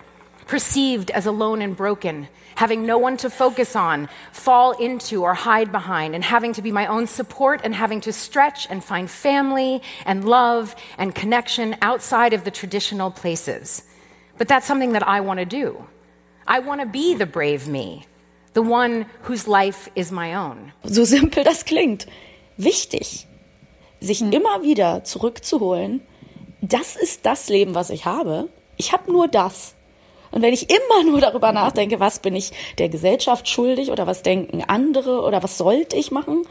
perceived 0.47 1.11
as 1.13 1.25
alone 1.25 1.63
and 1.63 1.75
broken, 1.75 2.29
having 2.57 2.85
no 2.85 2.99
one 2.99 3.17
to 3.19 3.31
focus 3.31 3.77
on, 3.77 4.09
fall 4.33 4.73
into, 4.73 5.23
or 5.23 5.35
hide 5.35 5.71
behind, 5.71 6.15
and 6.15 6.25
having 6.25 6.53
to 6.55 6.63
be 6.63 6.73
my 6.73 6.87
own 6.87 7.07
support 7.07 7.61
and 7.63 7.75
having 7.75 8.01
to 8.01 8.13
stretch 8.13 8.67
and 8.69 8.83
find 8.83 9.09
family 9.09 9.81
and 10.05 10.25
love 10.25 10.75
and 10.99 11.15
connection 11.15 11.77
outside 11.81 12.33
of 12.33 12.45
the 12.45 12.51
traditional 12.51 13.11
places. 13.11 13.83
But 14.39 14.49
that's 14.49 14.67
something 14.67 14.93
that 14.93 15.07
I 15.07 15.21
want 15.21 15.41
to 15.41 15.47
do. 15.47 15.87
I 16.47 16.61
want 16.61 16.81
to 16.81 16.87
be 16.87 17.15
the 17.15 17.27
brave 17.27 17.69
me, 17.69 18.07
the 18.53 18.63
one 18.63 19.07
whose 19.23 19.49
life 19.49 19.89
is 19.95 20.11
my 20.13 20.35
own. 20.35 20.73
So 20.85 21.05
simpel 21.05 21.45
das 21.45 21.65
klingt. 21.65 22.07
Wichtig, 22.57 23.27
sich 24.01 24.21
hm. 24.21 24.33
immer 24.33 24.63
wieder 24.63 25.05
zurückzuholen. 25.05 26.01
Das 26.63 26.97
ist 26.97 27.27
das 27.27 27.49
Leben, 27.49 27.75
was 27.75 27.91
ich 27.91 28.07
habe. 28.07 28.49
Ich 28.77 28.93
habe 28.93 29.13
nur 29.13 29.29
das. 29.29 29.75
Und 30.37 30.43
wenn 30.43 30.53
ich 30.53 30.69
immer 30.69 31.03
nur 31.11 31.23
darüber 31.23 31.51
nachdenke, 31.51 31.99
was 31.99 32.19
bin 32.19 32.37
ich 32.37 32.51
der 32.77 32.91
Gesellschaft 32.91 33.49
schuldig 33.49 33.91
oder 33.91 34.07
was 34.07 34.21
denken 34.21 34.63
andere 34.69 35.23
oder 35.23 35.43
was 35.43 35.57
sollte 35.57 35.97
ich 35.97 36.11
machen, 36.11 36.43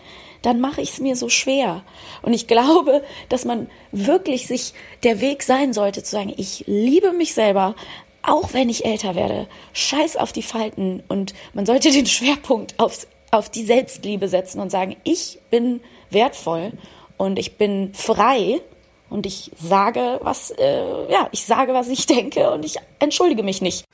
dann 0.41 0.59
mache 0.59 0.81
ich 0.81 0.89
es 0.89 0.99
mir 0.99 1.15
so 1.15 1.29
schwer. 1.29 1.83
Und 2.23 2.33
ich 2.33 2.47
glaube, 2.47 3.03
dass 3.29 3.45
man 3.45 3.69
wirklich 3.91 4.47
sich 4.47 4.73
der 5.03 5.21
Weg 5.21 5.43
sein 5.43 5.71
sollte, 5.71 6.01
zu 6.01 6.09
sagen, 6.09 6.33
ich 6.35 6.63
liebe 6.65 7.11
mich 7.11 7.35
selber, 7.35 7.75
auch 8.23 8.53
wenn 8.53 8.69
ich 8.69 8.85
älter 8.85 9.13
werde. 9.13 9.47
Scheiß 9.73 10.17
auf 10.17 10.33
die 10.33 10.41
Falten. 10.41 11.03
Und 11.07 11.35
man 11.53 11.67
sollte 11.67 11.91
den 11.91 12.07
Schwerpunkt 12.07 12.79
aufs, 12.79 13.07
auf 13.29 13.51
die 13.51 13.65
Selbstliebe 13.65 14.29
setzen 14.29 14.61
und 14.61 14.71
sagen, 14.71 14.95
ich 15.03 15.37
bin 15.51 15.79
wertvoll 16.09 16.71
und 17.17 17.37
ich 17.37 17.57
bin 17.59 17.93
frei 17.93 18.61
und 19.09 19.25
ich 19.25 19.51
sage, 19.61 20.19
was, 20.21 20.51
äh, 20.51 21.11
ja, 21.11 21.29
ich 21.31 21.45
sage, 21.45 21.73
was 21.73 21.87
ich 21.87 22.05
denke 22.07 22.49
und 22.51 22.65
ich 22.65 22.77
entschuldige 22.99 23.43
mich 23.43 23.61
nicht. 23.61 23.85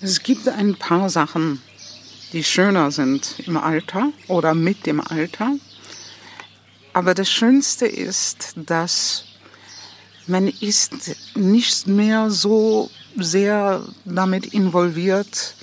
Es 0.00 0.22
gibt 0.22 0.48
ein 0.48 0.74
paar 0.76 1.08
Sachen, 1.10 1.62
die 2.32 2.44
schöner 2.44 2.90
sind 2.90 3.36
im 3.46 3.56
Alter 3.56 4.10
oder 4.28 4.54
mit 4.54 4.86
dem 4.86 5.00
Alter. 5.00 5.56
Aber 6.92 7.14
das 7.14 7.30
Schönste 7.30 7.86
ist, 7.86 8.54
dass 8.56 9.24
man 10.26 10.48
ist 10.48 11.16
nicht 11.34 11.86
mehr 11.86 12.30
so 12.30 12.90
sehr 13.16 13.82
damit 14.04 14.46
involviert, 14.46 15.54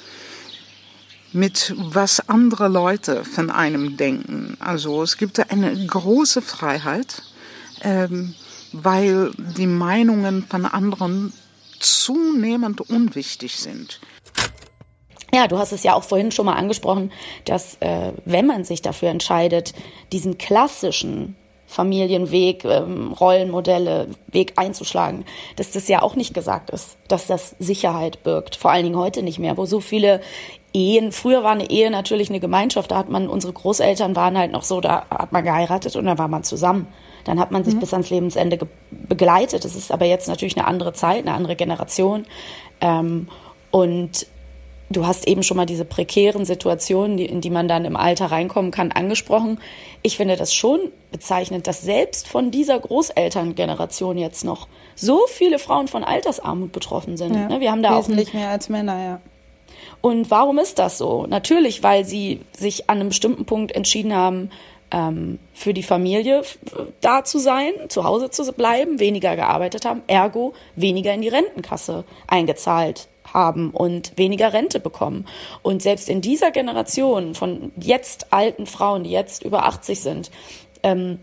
mit 1.31 1.73
was 1.77 2.27
andere 2.27 2.67
Leute 2.67 3.23
von 3.23 3.51
einem 3.51 3.97
denken. 3.97 4.57
Also 4.59 5.03
es 5.03 5.17
gibt 5.17 5.51
eine 5.51 5.85
große 5.85 6.41
Freiheit. 6.41 7.21
Ähm, 7.81 8.33
weil 8.73 9.31
die 9.57 9.67
Meinungen 9.67 10.43
von 10.43 10.65
anderen 10.65 11.33
zunehmend 11.79 12.81
unwichtig 12.81 13.55
sind. 13.55 13.99
Ja, 15.33 15.47
du 15.47 15.57
hast 15.57 15.71
es 15.71 15.83
ja 15.83 15.93
auch 15.93 16.03
vorhin 16.03 16.31
schon 16.31 16.45
mal 16.45 16.55
angesprochen, 16.55 17.11
dass 17.45 17.75
äh, 17.81 18.13
wenn 18.25 18.47
man 18.47 18.63
sich 18.63 18.81
dafür 18.81 19.09
entscheidet, 19.09 19.73
diesen 20.11 20.37
klassischen 20.37 21.35
Familienweg, 21.67 22.65
ähm, 22.65 23.13
Rollenmodelle, 23.13 24.07
Weg 24.31 24.53
einzuschlagen, 24.55 25.25
dass 25.55 25.69
das 25.71 25.87
ja 25.87 26.01
auch 26.01 26.15
nicht 26.15 26.33
gesagt 26.33 26.71
ist, 26.71 26.97
dass 27.07 27.27
das 27.27 27.55
Sicherheit 27.59 28.23
birgt. 28.23 28.55
Vor 28.55 28.71
allen 28.71 28.85
Dingen 28.85 28.97
heute 28.97 29.21
nicht 29.21 29.37
mehr, 29.37 29.55
wo 29.55 29.67
so 29.67 29.79
viele 29.79 30.19
Ehen, 30.73 31.11
früher 31.11 31.43
war 31.43 31.51
eine 31.51 31.69
Ehe 31.69 31.91
natürlich 31.91 32.29
eine 32.29 32.39
Gemeinschaft, 32.39 32.89
da 32.89 32.97
hat 32.97 33.09
man, 33.09 33.27
unsere 33.27 33.53
Großeltern 33.53 34.15
waren 34.15 34.35
halt 34.35 34.51
noch 34.51 34.63
so, 34.63 34.81
da 34.81 35.05
hat 35.11 35.31
man 35.31 35.43
geheiratet 35.43 35.95
und 35.95 36.05
da 36.05 36.17
war 36.17 36.27
man 36.27 36.43
zusammen. 36.43 36.87
Dann 37.23 37.39
hat 37.39 37.51
man 37.51 37.63
sich 37.63 37.75
mhm. 37.75 37.79
bis 37.79 37.93
ans 37.93 38.09
Lebensende 38.09 38.59
begleitet. 38.91 39.65
Es 39.65 39.75
ist 39.75 39.91
aber 39.91 40.05
jetzt 40.05 40.27
natürlich 40.27 40.57
eine 40.57 40.67
andere 40.67 40.93
Zeit, 40.93 41.19
eine 41.19 41.33
andere 41.33 41.55
Generation. 41.55 42.25
Ähm, 42.81 43.27
und 43.71 44.27
du 44.89 45.05
hast 45.05 45.27
eben 45.27 45.43
schon 45.43 45.57
mal 45.57 45.65
diese 45.65 45.85
prekären 45.85 46.45
Situationen, 46.45 47.17
die, 47.17 47.25
in 47.25 47.41
die 47.41 47.49
man 47.49 47.67
dann 47.67 47.85
im 47.85 47.95
Alter 47.95 48.27
reinkommen 48.27 48.71
kann, 48.71 48.91
angesprochen. 48.91 49.59
Ich 50.01 50.17
finde 50.17 50.35
das 50.35 50.53
schon 50.53 50.79
bezeichnend, 51.11 51.67
dass 51.67 51.81
selbst 51.81 52.27
von 52.27 52.51
dieser 52.51 52.79
Großelterngeneration 52.79 54.17
jetzt 54.17 54.43
noch 54.43 54.67
so 54.95 55.21
viele 55.27 55.59
Frauen 55.59 55.87
von 55.87 56.03
Altersarmut 56.03 56.71
betroffen 56.71 57.17
sind. 57.17 57.35
Ja, 57.35 57.47
ne, 57.47 57.59
Wir 57.59 57.71
haben 57.71 57.83
da 57.83 57.97
wesentlich 57.97 58.29
auch 58.29 58.33
mehr 58.33 58.49
als 58.49 58.69
Männer, 58.69 59.03
ja. 59.03 59.21
Und 60.01 60.31
warum 60.31 60.59
ist 60.59 60.79
das 60.79 60.97
so? 60.97 61.25
Natürlich, 61.27 61.83
weil 61.83 62.05
sie 62.05 62.41
sich 62.53 62.89
an 62.89 62.99
einem 62.99 63.09
bestimmten 63.09 63.45
Punkt 63.45 63.73
entschieden 63.73 64.15
haben, 64.15 64.49
ähm, 64.91 65.39
für 65.53 65.73
die 65.73 65.83
Familie 65.83 66.43
da 67.01 67.23
zu 67.23 67.39
sein, 67.39 67.73
zu 67.89 68.03
Hause 68.03 68.29
zu 68.29 68.51
bleiben, 68.53 68.99
weniger 68.99 69.35
gearbeitet 69.35 69.85
haben, 69.85 70.01
ergo 70.07 70.53
weniger 70.75 71.13
in 71.13 71.21
die 71.21 71.27
Rentenkasse 71.27 72.03
eingezahlt 72.27 73.07
haben 73.33 73.71
und 73.71 74.17
weniger 74.17 74.53
Rente 74.53 74.79
bekommen. 74.79 75.25
Und 75.61 75.81
selbst 75.81 76.09
in 76.09 76.21
dieser 76.21 76.51
Generation 76.51 77.35
von 77.35 77.71
jetzt 77.79 78.33
alten 78.33 78.65
Frauen, 78.65 79.03
die 79.03 79.11
jetzt 79.11 79.43
über 79.43 79.65
80 79.65 79.99
sind, 80.01 80.31
ähm, 80.83 81.19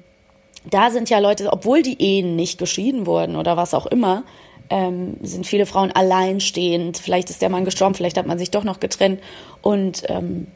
da 0.69 0.91
sind 0.91 1.11
ja 1.11 1.19
Leute, 1.19 1.53
obwohl 1.53 1.83
die 1.83 2.01
Ehen 2.03 2.37
nicht 2.37 2.59
geschieden 2.59 3.07
wurden 3.07 3.37
oder 3.37 3.57
was 3.57 3.75
auch 3.75 3.87
immer, 3.87 4.25
ähm, 4.69 5.17
sind 5.23 5.47
viele 5.47 5.67
Frauen 5.67 5.93
alleinstehend. 5.93 6.99
Vielleicht 6.99 7.31
ist 7.31 7.41
der 7.41 7.51
Mann 7.51 7.65
gestorben, 7.65 7.95
vielleicht 7.95 8.19
hat 8.19 8.27
man 8.27 8.39
sich 8.39 8.51
doch 8.51 8.65
noch 8.65 8.81
getrennt 8.81 9.21
und 9.63 10.03
ähm, 10.09 10.49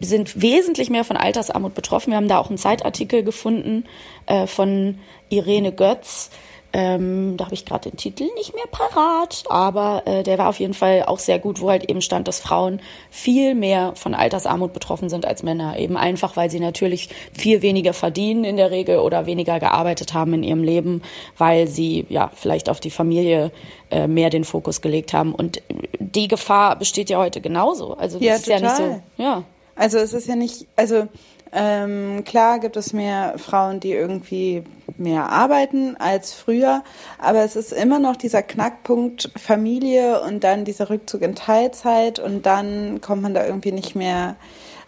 sind 0.00 0.40
wesentlich 0.40 0.90
mehr 0.90 1.04
von 1.04 1.16
Altersarmut 1.16 1.74
betroffen. 1.74 2.10
Wir 2.10 2.16
haben 2.16 2.28
da 2.28 2.38
auch 2.38 2.48
einen 2.48 2.58
Zeitartikel 2.58 3.22
gefunden 3.22 3.84
äh, 4.26 4.46
von 4.46 4.98
Irene 5.28 5.72
Götz, 5.72 6.30
ähm, 6.78 7.38
da 7.38 7.46
habe 7.46 7.54
ich 7.54 7.64
gerade 7.64 7.88
den 7.88 7.96
Titel 7.96 8.24
nicht 8.34 8.54
mehr 8.54 8.66
parat, 8.70 9.44
aber 9.48 10.02
äh, 10.04 10.22
der 10.22 10.36
war 10.36 10.50
auf 10.50 10.60
jeden 10.60 10.74
Fall 10.74 11.04
auch 11.06 11.18
sehr 11.18 11.38
gut, 11.38 11.62
wo 11.62 11.70
halt 11.70 11.88
eben 11.88 12.02
stand, 12.02 12.28
dass 12.28 12.38
Frauen 12.38 12.82
viel 13.08 13.54
mehr 13.54 13.92
von 13.94 14.14
Altersarmut 14.14 14.74
betroffen 14.74 15.08
sind 15.08 15.24
als 15.24 15.42
Männer. 15.42 15.78
Eben 15.78 15.96
einfach, 15.96 16.36
weil 16.36 16.50
sie 16.50 16.60
natürlich 16.60 17.08
viel 17.32 17.62
weniger 17.62 17.94
verdienen 17.94 18.44
in 18.44 18.58
der 18.58 18.70
Regel 18.70 18.98
oder 18.98 19.24
weniger 19.24 19.58
gearbeitet 19.58 20.12
haben 20.12 20.34
in 20.34 20.42
ihrem 20.42 20.62
Leben, 20.62 21.00
weil 21.38 21.66
sie 21.66 22.04
ja 22.10 22.30
vielleicht 22.34 22.68
auf 22.68 22.78
die 22.78 22.90
Familie 22.90 23.52
äh, 23.90 24.06
mehr 24.06 24.28
den 24.28 24.44
Fokus 24.44 24.82
gelegt 24.82 25.14
haben. 25.14 25.34
Und 25.34 25.62
die 25.98 26.28
Gefahr 26.28 26.76
besteht 26.76 27.08
ja 27.08 27.16
heute 27.16 27.40
genauso. 27.40 27.94
Also 27.94 28.18
das 28.18 28.26
ja, 28.26 28.34
ist 28.34 28.44
total. 28.44 28.60
ja 28.60 28.66
nicht 28.66 28.76
so. 28.76 29.22
Ja. 29.22 29.44
Also 29.76 29.98
es 29.98 30.14
ist 30.14 30.26
ja 30.26 30.36
nicht, 30.36 30.66
also 30.74 31.06
ähm, 31.52 32.24
klar 32.24 32.58
gibt 32.58 32.76
es 32.76 32.92
mehr 32.92 33.34
Frauen, 33.38 33.78
die 33.78 33.92
irgendwie 33.92 34.64
mehr 34.96 35.28
arbeiten 35.30 35.96
als 35.96 36.34
früher, 36.34 36.82
aber 37.18 37.44
es 37.44 37.56
ist 37.56 37.72
immer 37.72 37.98
noch 37.98 38.16
dieser 38.16 38.42
Knackpunkt 38.42 39.30
Familie 39.36 40.22
und 40.22 40.42
dann 40.44 40.64
dieser 40.64 40.90
Rückzug 40.90 41.22
in 41.22 41.34
Teilzeit 41.34 42.18
und 42.18 42.46
dann 42.46 43.00
kommt 43.00 43.22
man 43.22 43.34
da 43.34 43.46
irgendwie 43.46 43.72
nicht 43.72 43.94
mehr 43.94 44.36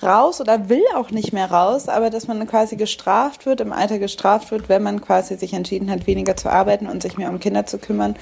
raus 0.03 0.41
oder 0.41 0.69
will 0.69 0.85
auch 0.95 1.11
nicht 1.11 1.33
mehr 1.33 1.51
raus, 1.51 1.89
aber 1.89 2.11
dass 2.11 2.29
man 2.29 2.47
quasi 2.47 2.77
gestraft 2.77 3.47
wird, 3.47 3.61
im 3.61 3.73
Alter 3.73 3.99
gestraft 3.99 4.51
wird, 4.51 4.69
wenn 4.69 4.83
man 4.83 5.01
quasi 5.01 5.37
sich 5.37 5.53
entschieden 5.53 5.91
hat, 5.91 6.07
weniger 6.07 6.37
zu 6.37 6.51
arbeiten 6.51 6.87
und 6.87 7.03
sich 7.03 7.19
mehr 7.19 7.31
um 7.31 7.41
Kinder 7.41 7.67
zu 7.67 7.79
kümmern 7.79 8.17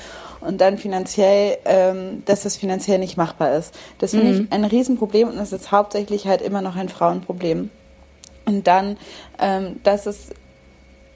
und 0.46 0.60
dann 0.60 0.78
finanziell, 0.78 1.58
ähm, 1.64 2.22
dass 2.26 2.42
das 2.42 2.56
finanziell 2.56 2.98
nicht 2.98 3.16
machbar 3.16 3.54
ist. 3.56 3.74
Das 3.98 4.12
finde 4.12 4.32
Mhm. 4.32 4.40
ich 4.46 4.52
ein 4.52 4.64
Riesenproblem 4.64 5.28
und 5.28 5.36
das 5.36 5.52
ist 5.52 5.72
hauptsächlich 5.72 6.26
halt 6.26 6.40
immer 6.42 6.62
noch 6.62 6.76
ein 6.76 6.88
Frauenproblem. 6.88 7.70
Und 8.46 8.66
dann, 8.66 8.96
ähm, 9.40 9.80
dass 9.82 10.06
es 10.06 10.28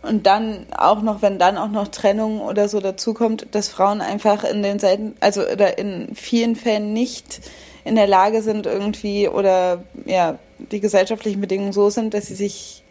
und 0.03 0.26
dann 0.26 0.66
auch 0.76 1.03
noch, 1.03 1.20
wenn 1.20 1.39
dann 1.39 1.59
auch 1.59 1.68
noch 1.68 1.89
Trennung 1.89 2.41
oder 2.41 2.68
so 2.70 2.81
dazukommt, 2.81 3.47
dass 3.53 3.68
Frauen 3.68 4.01
einfach 4.01 4.45
in 4.45 4.62
den 4.62 4.78
selten, 4.78 5.14
also 5.20 5.43
oder 5.43 5.76
in 5.78 6.14
vielen 6.14 6.57
Fällen 6.57 6.95
nicht 6.95 7.41
in 7.85 7.97
der 7.97 8.07
Lage 8.07 8.43
sind 8.43 8.66
irgendwie 8.66 9.28
oder 9.28 9.83
ja 10.07 10.39
die 10.59 10.81
gesellschaftlichen 10.81 11.41
Bedingungen 11.41 11.72
so 11.72 11.91
sind, 11.91 12.14
dass 12.14 12.26
sie 12.26 12.35
sich 12.35 12.83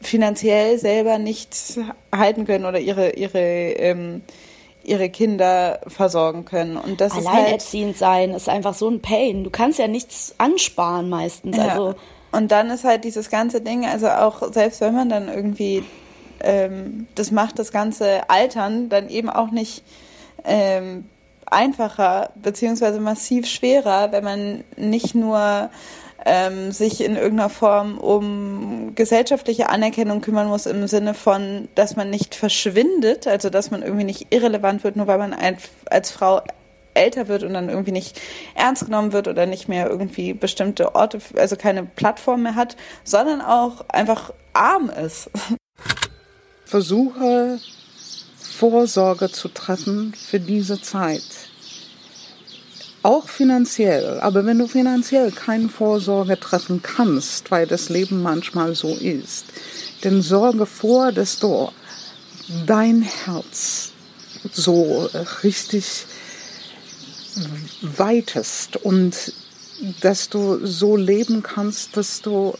finanziell 0.00 0.78
selber 0.78 1.18
nicht 1.18 1.54
halten 2.14 2.46
können 2.46 2.64
oder 2.64 2.78
ihre 2.78 3.10
ihre 3.10 3.38
ähm, 3.38 4.22
ihre 4.88 5.10
Kinder 5.10 5.80
versorgen 5.86 6.44
können 6.44 6.76
und 6.76 7.00
das 7.00 7.16
ist 7.16 7.28
halt 7.28 7.38
Alleinerziehend 7.38 7.96
sein 7.96 8.30
ist 8.30 8.48
einfach 8.48 8.74
so 8.74 8.88
ein 8.88 9.00
Pain. 9.00 9.44
Du 9.44 9.50
kannst 9.50 9.78
ja 9.78 9.88
nichts 9.88 10.34
ansparen 10.38 11.08
meistens. 11.08 11.56
Ja. 11.56 11.68
Also 11.68 11.94
Und 12.32 12.50
dann 12.50 12.70
ist 12.70 12.84
halt 12.84 13.04
dieses 13.04 13.30
ganze 13.30 13.60
Ding, 13.60 13.86
also 13.86 14.08
auch 14.08 14.52
selbst 14.52 14.80
wenn 14.80 14.94
man 14.94 15.08
dann 15.08 15.28
irgendwie 15.28 15.84
ähm, 16.40 17.06
das 17.14 17.30
macht, 17.30 17.58
das 17.58 17.72
ganze 17.72 18.28
Altern 18.28 18.88
dann 18.88 19.08
eben 19.08 19.30
auch 19.30 19.50
nicht 19.50 19.82
ähm, 20.44 21.04
einfacher 21.46 22.30
beziehungsweise 22.36 23.00
massiv 23.00 23.46
schwerer, 23.46 24.12
wenn 24.12 24.24
man 24.24 24.64
nicht 24.76 25.14
nur 25.14 25.70
ähm, 26.24 26.72
sich 26.72 27.02
in 27.02 27.16
irgendeiner 27.16 27.50
Form 27.50 27.98
um 27.98 28.94
gesellschaftliche 28.94 29.68
Anerkennung 29.68 30.20
kümmern 30.20 30.48
muss 30.48 30.66
im 30.66 30.86
Sinne 30.88 31.14
von, 31.14 31.68
dass 31.74 31.96
man 31.96 32.10
nicht 32.10 32.34
verschwindet, 32.34 33.26
also 33.26 33.50
dass 33.50 33.70
man 33.70 33.82
irgendwie 33.82 34.04
nicht 34.04 34.26
irrelevant 34.30 34.84
wird, 34.84 34.96
nur 34.96 35.06
weil 35.06 35.18
man 35.18 35.34
als 35.90 36.10
Frau 36.10 36.42
älter 36.94 37.28
wird 37.28 37.44
und 37.44 37.54
dann 37.54 37.68
irgendwie 37.68 37.92
nicht 37.92 38.20
ernst 38.54 38.84
genommen 38.84 39.12
wird 39.12 39.28
oder 39.28 39.46
nicht 39.46 39.68
mehr 39.68 39.88
irgendwie 39.88 40.34
bestimmte 40.34 40.94
Orte, 40.94 41.20
also 41.36 41.56
keine 41.56 41.84
Plattform 41.84 42.42
mehr 42.42 42.56
hat, 42.56 42.76
sondern 43.04 43.40
auch 43.40 43.88
einfach 43.88 44.32
arm 44.52 44.90
ist. 44.90 45.30
Versuche 46.64 47.58
Vorsorge 48.36 49.30
zu 49.30 49.48
treffen 49.48 50.12
für 50.14 50.40
diese 50.40 50.82
Zeit. 50.82 51.47
Auch 53.08 53.30
finanziell, 53.30 54.20
aber 54.20 54.44
wenn 54.44 54.58
du 54.58 54.66
finanziell 54.68 55.30
keine 55.32 55.70
Vorsorge 55.70 56.38
treffen 56.38 56.82
kannst, 56.82 57.50
weil 57.50 57.66
das 57.66 57.88
Leben 57.88 58.20
manchmal 58.20 58.74
so 58.74 58.94
ist, 58.94 59.46
dann 60.02 60.20
sorge 60.20 60.66
vor, 60.66 61.10
dass 61.10 61.38
du 61.38 61.70
dein 62.66 63.00
Herz 63.00 63.92
so 64.52 65.08
richtig 65.42 66.04
weitest 67.80 68.76
und 68.76 69.32
dass 70.02 70.28
du 70.28 70.66
so 70.66 70.94
leben 70.94 71.42
kannst, 71.42 71.96
dass 71.96 72.20
du 72.20 72.58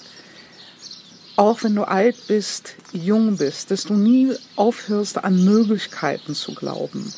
auch 1.36 1.62
wenn 1.62 1.74
du 1.74 1.84
alt 1.84 2.26
bist, 2.26 2.74
jung 2.94 3.36
bist, 3.36 3.70
dass 3.70 3.84
du 3.84 3.92
nie 3.92 4.32
aufhörst, 4.56 5.22
an 5.22 5.44
Möglichkeiten 5.44 6.34
zu 6.34 6.54
glauben. 6.54 7.12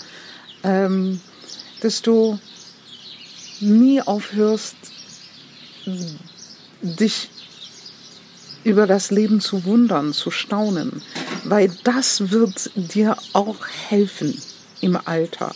Ähm, 0.65 1.21
dass 1.81 2.03
du 2.03 2.41
nie 3.61 4.01
aufhörst, 4.03 4.77
dich 6.83 7.31
über 8.65 8.87
das 8.87 9.11
Leben 9.11 9.41
zu 9.41 9.65
wundern, 9.65 10.13
zu 10.13 10.31
staunen, 10.31 11.03
weil 11.45 11.71
das 11.85 12.31
wird 12.31 12.71
dir 12.75 13.17
auch 13.33 13.67
helfen 13.89 14.37
im 14.81 14.99
Alter. 15.05 15.55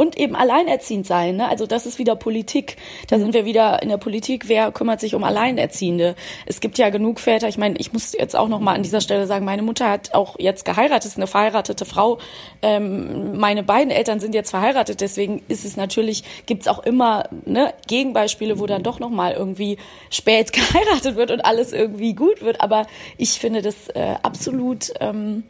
Und 0.00 0.18
eben 0.18 0.34
alleinerziehend 0.34 1.06
sein. 1.06 1.36
Ne? 1.36 1.46
Also 1.46 1.66
das 1.66 1.84
ist 1.84 1.98
wieder 1.98 2.16
Politik. 2.16 2.78
Da 3.08 3.18
sind 3.18 3.34
wir 3.34 3.44
wieder 3.44 3.82
in 3.82 3.90
der 3.90 3.98
Politik. 3.98 4.48
Wer 4.48 4.72
kümmert 4.72 4.98
sich 4.98 5.14
um 5.14 5.22
Alleinerziehende? 5.22 6.14
Es 6.46 6.60
gibt 6.60 6.78
ja 6.78 6.88
genug 6.88 7.20
Väter. 7.20 7.48
Ich 7.48 7.58
meine, 7.58 7.76
ich 7.76 7.92
muss 7.92 8.14
jetzt 8.14 8.34
auch 8.34 8.48
noch 8.48 8.60
mal 8.60 8.74
an 8.74 8.82
dieser 8.82 9.02
Stelle 9.02 9.26
sagen, 9.26 9.44
meine 9.44 9.60
Mutter 9.60 9.90
hat 9.90 10.14
auch 10.14 10.36
jetzt 10.38 10.64
geheiratet, 10.64 11.04
ist 11.04 11.18
eine 11.18 11.26
verheiratete 11.26 11.84
Frau. 11.84 12.16
Ähm, 12.62 13.38
meine 13.38 13.62
beiden 13.62 13.90
Eltern 13.90 14.20
sind 14.20 14.34
jetzt 14.34 14.48
verheiratet. 14.48 15.02
Deswegen 15.02 15.42
ist 15.48 15.66
es 15.66 15.76
natürlich, 15.76 16.24
gibt's 16.46 16.66
auch 16.66 16.78
immer 16.78 17.28
ne, 17.44 17.74
Gegenbeispiele, 17.86 18.58
wo 18.58 18.64
dann 18.64 18.82
doch 18.82 19.00
noch 19.00 19.10
mal 19.10 19.34
irgendwie 19.34 19.76
spät 20.08 20.52
geheiratet 20.54 21.16
wird 21.16 21.30
und 21.30 21.44
alles 21.44 21.74
irgendwie 21.74 22.14
gut 22.14 22.40
wird. 22.40 22.62
Aber 22.62 22.86
ich 23.18 23.32
finde 23.32 23.60
das 23.60 23.88
äh, 23.88 24.14
absolut 24.22 24.94
ähm, 24.98 25.42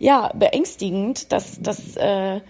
ja 0.00 0.32
beängstigend, 0.34 1.30
dass 1.30 1.62
dass 1.62 1.96
äh, 1.96 2.40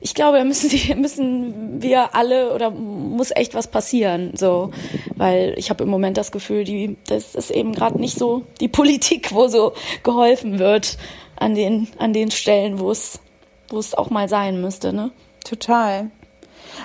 ich 0.00 0.14
glaube, 0.14 0.38
da 0.38 0.44
müssen, 0.44 0.68
die, 0.70 0.94
müssen 0.94 1.82
wir 1.82 2.14
alle 2.14 2.54
oder 2.54 2.70
muss 2.70 3.30
echt 3.34 3.54
was 3.54 3.68
passieren, 3.68 4.32
so, 4.34 4.70
weil 5.16 5.54
ich 5.56 5.70
habe 5.70 5.84
im 5.84 5.90
Moment 5.90 6.16
das 6.16 6.32
Gefühl, 6.32 6.64
die, 6.64 6.96
das 7.06 7.34
ist 7.34 7.50
eben 7.50 7.72
gerade 7.72 8.00
nicht 8.00 8.18
so 8.18 8.42
die 8.60 8.68
Politik, 8.68 9.32
wo 9.32 9.48
so 9.48 9.74
geholfen 10.02 10.58
wird 10.58 10.96
an 11.36 11.54
den 11.54 11.88
an 11.98 12.12
den 12.12 12.30
Stellen, 12.30 12.78
wo 12.78 12.90
es 12.90 13.20
wo 13.68 13.78
es 13.78 13.94
auch 13.94 14.10
mal 14.10 14.28
sein 14.28 14.60
müsste, 14.60 14.92
ne? 14.92 15.10
Total. 15.44 16.10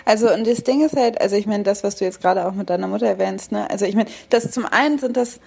Also 0.03 0.32
und 0.32 0.45
das 0.47 0.63
Ding 0.63 0.84
ist 0.84 0.95
halt, 0.95 1.20
also 1.20 1.36
ich 1.36 1.45
meine, 1.45 1.63
das, 1.63 1.84
was 1.84 1.95
du 1.95 2.05
jetzt 2.05 2.22
gerade 2.22 2.45
auch 2.45 2.53
mit 2.53 2.70
deiner 2.70 2.88
Mutter 2.88 3.07
erwähnst, 3.07 3.51
ne? 3.51 3.70
Also 3.70 3.86
ich 3.86 3.95
meine, 3.95 4.09
das 4.30 4.51
zum 4.51 4.66
einen 4.66 4.99
sind 4.99 5.18
das, 5.18 5.39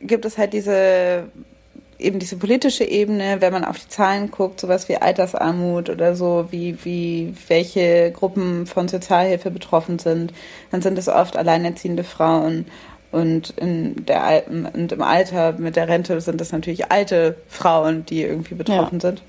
gibt 0.00 0.24
es 0.24 0.38
halt 0.38 0.52
diese 0.52 1.28
eben 1.98 2.18
diese 2.18 2.36
politische 2.36 2.84
Ebene, 2.84 3.40
wenn 3.40 3.52
man 3.52 3.64
auf 3.64 3.78
die 3.78 3.88
Zahlen 3.88 4.30
guckt, 4.30 4.60
sowas 4.60 4.88
wie 4.88 4.96
Altersarmut 4.96 5.90
oder 5.90 6.14
so, 6.14 6.46
wie, 6.50 6.84
wie 6.84 7.34
welche 7.48 8.12
Gruppen 8.12 8.66
von 8.66 8.88
Sozialhilfe 8.88 9.50
betroffen 9.50 9.98
sind, 9.98 10.32
dann 10.70 10.82
sind 10.82 10.98
es 10.98 11.08
oft 11.08 11.36
alleinerziehende 11.36 12.04
Frauen. 12.04 12.66
Und, 13.12 13.50
in 13.56 14.04
der, 14.04 14.44
und 14.48 14.92
im 14.92 15.02
Alter 15.02 15.52
mit 15.52 15.76
der 15.76 15.88
Rente 15.88 16.20
sind 16.20 16.40
es 16.40 16.52
natürlich 16.52 16.90
alte 16.90 17.36
Frauen, 17.46 18.04
die 18.04 18.22
irgendwie 18.22 18.54
betroffen 18.54 19.00
sind. 19.00 19.22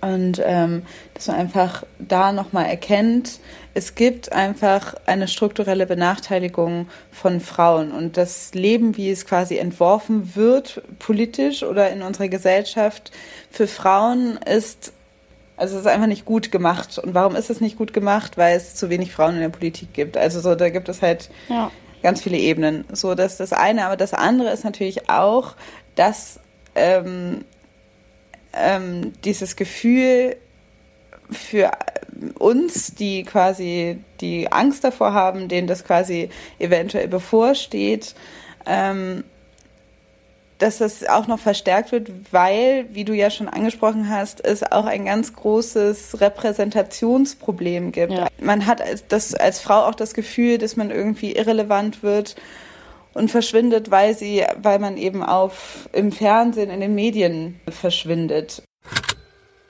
Und 0.00 0.40
ähm, 0.44 0.82
dass 1.14 1.26
man 1.28 1.36
einfach 1.36 1.84
da 1.98 2.32
nochmal 2.32 2.66
erkennt, 2.66 3.40
es 3.74 3.94
gibt 3.94 4.32
einfach 4.32 4.94
eine 5.06 5.28
strukturelle 5.28 5.86
Benachteiligung 5.86 6.88
von 7.12 7.40
Frauen. 7.40 7.92
Und 7.92 8.16
das 8.16 8.52
Leben, 8.54 8.96
wie 8.96 9.10
es 9.10 9.26
quasi 9.26 9.58
entworfen 9.58 10.34
wird, 10.34 10.82
politisch 10.98 11.62
oder 11.62 11.90
in 11.90 12.02
unserer 12.02 12.28
Gesellschaft 12.28 13.12
für 13.50 13.66
Frauen, 13.68 14.38
ist, 14.38 14.92
also 15.56 15.76
es 15.76 15.82
ist 15.82 15.86
einfach 15.86 16.08
nicht 16.08 16.24
gut 16.24 16.50
gemacht. 16.50 16.98
Und 16.98 17.14
warum 17.14 17.36
ist 17.36 17.50
es 17.50 17.60
nicht 17.60 17.78
gut 17.78 17.92
gemacht? 17.92 18.36
Weil 18.36 18.56
es 18.56 18.74
zu 18.74 18.90
wenig 18.90 19.12
Frauen 19.12 19.34
in 19.36 19.40
der 19.40 19.50
Politik 19.50 19.92
gibt. 19.94 20.16
Also 20.16 20.40
so, 20.40 20.54
da 20.54 20.68
gibt 20.70 20.88
es 20.88 21.00
halt 21.02 21.30
Ja. 21.48 21.70
ganz 22.02 22.22
viele 22.22 22.38
Ebenen. 22.38 22.84
So, 22.92 23.14
das 23.14 23.32
ist 23.32 23.40
das 23.40 23.52
eine. 23.52 23.86
Aber 23.86 23.96
das 23.96 24.14
andere 24.14 24.50
ist 24.50 24.64
natürlich 24.64 25.08
auch, 25.08 25.54
dass 25.94 26.40
ähm, 26.74 27.44
ähm, 28.52 29.12
dieses 29.24 29.56
Gefühl 29.56 30.36
für 31.30 31.70
uns, 32.38 32.94
die 32.94 33.24
quasi 33.24 33.98
die 34.20 34.50
Angst 34.50 34.84
davor 34.84 35.14
haben, 35.14 35.48
denen 35.48 35.66
das 35.66 35.84
quasi 35.84 36.28
eventuell 36.58 37.08
bevorsteht, 37.08 38.14
ähm, 38.66 39.24
dass 40.58 40.78
das 40.78 41.08
auch 41.08 41.26
noch 41.26 41.38
verstärkt 41.38 41.90
wird, 41.90 42.10
weil, 42.32 42.86
wie 42.92 43.04
du 43.04 43.14
ja 43.14 43.30
schon 43.30 43.48
angesprochen 43.48 44.10
hast, 44.10 44.44
es 44.44 44.62
auch 44.62 44.84
ein 44.84 45.06
ganz 45.06 45.32
großes 45.32 46.20
Repräsentationsproblem 46.20 47.92
gibt. 47.92 48.12
Ja. 48.12 48.28
Man 48.38 48.66
hat 48.66 48.82
als, 48.82 49.06
das, 49.08 49.34
als 49.34 49.60
Frau 49.60 49.86
auch 49.86 49.94
das 49.94 50.12
Gefühl, 50.12 50.58
dass 50.58 50.76
man 50.76 50.90
irgendwie 50.90 51.32
irrelevant 51.32 52.02
wird 52.02 52.36
und 53.14 53.30
verschwindet, 53.30 53.90
weil 53.90 54.16
sie, 54.16 54.44
weil 54.62 54.78
man 54.78 54.96
eben 54.96 55.22
auf 55.22 55.88
im 55.92 56.12
Fernsehen, 56.12 56.70
in 56.70 56.80
den 56.80 56.94
Medien 56.94 57.60
verschwindet. 57.68 58.62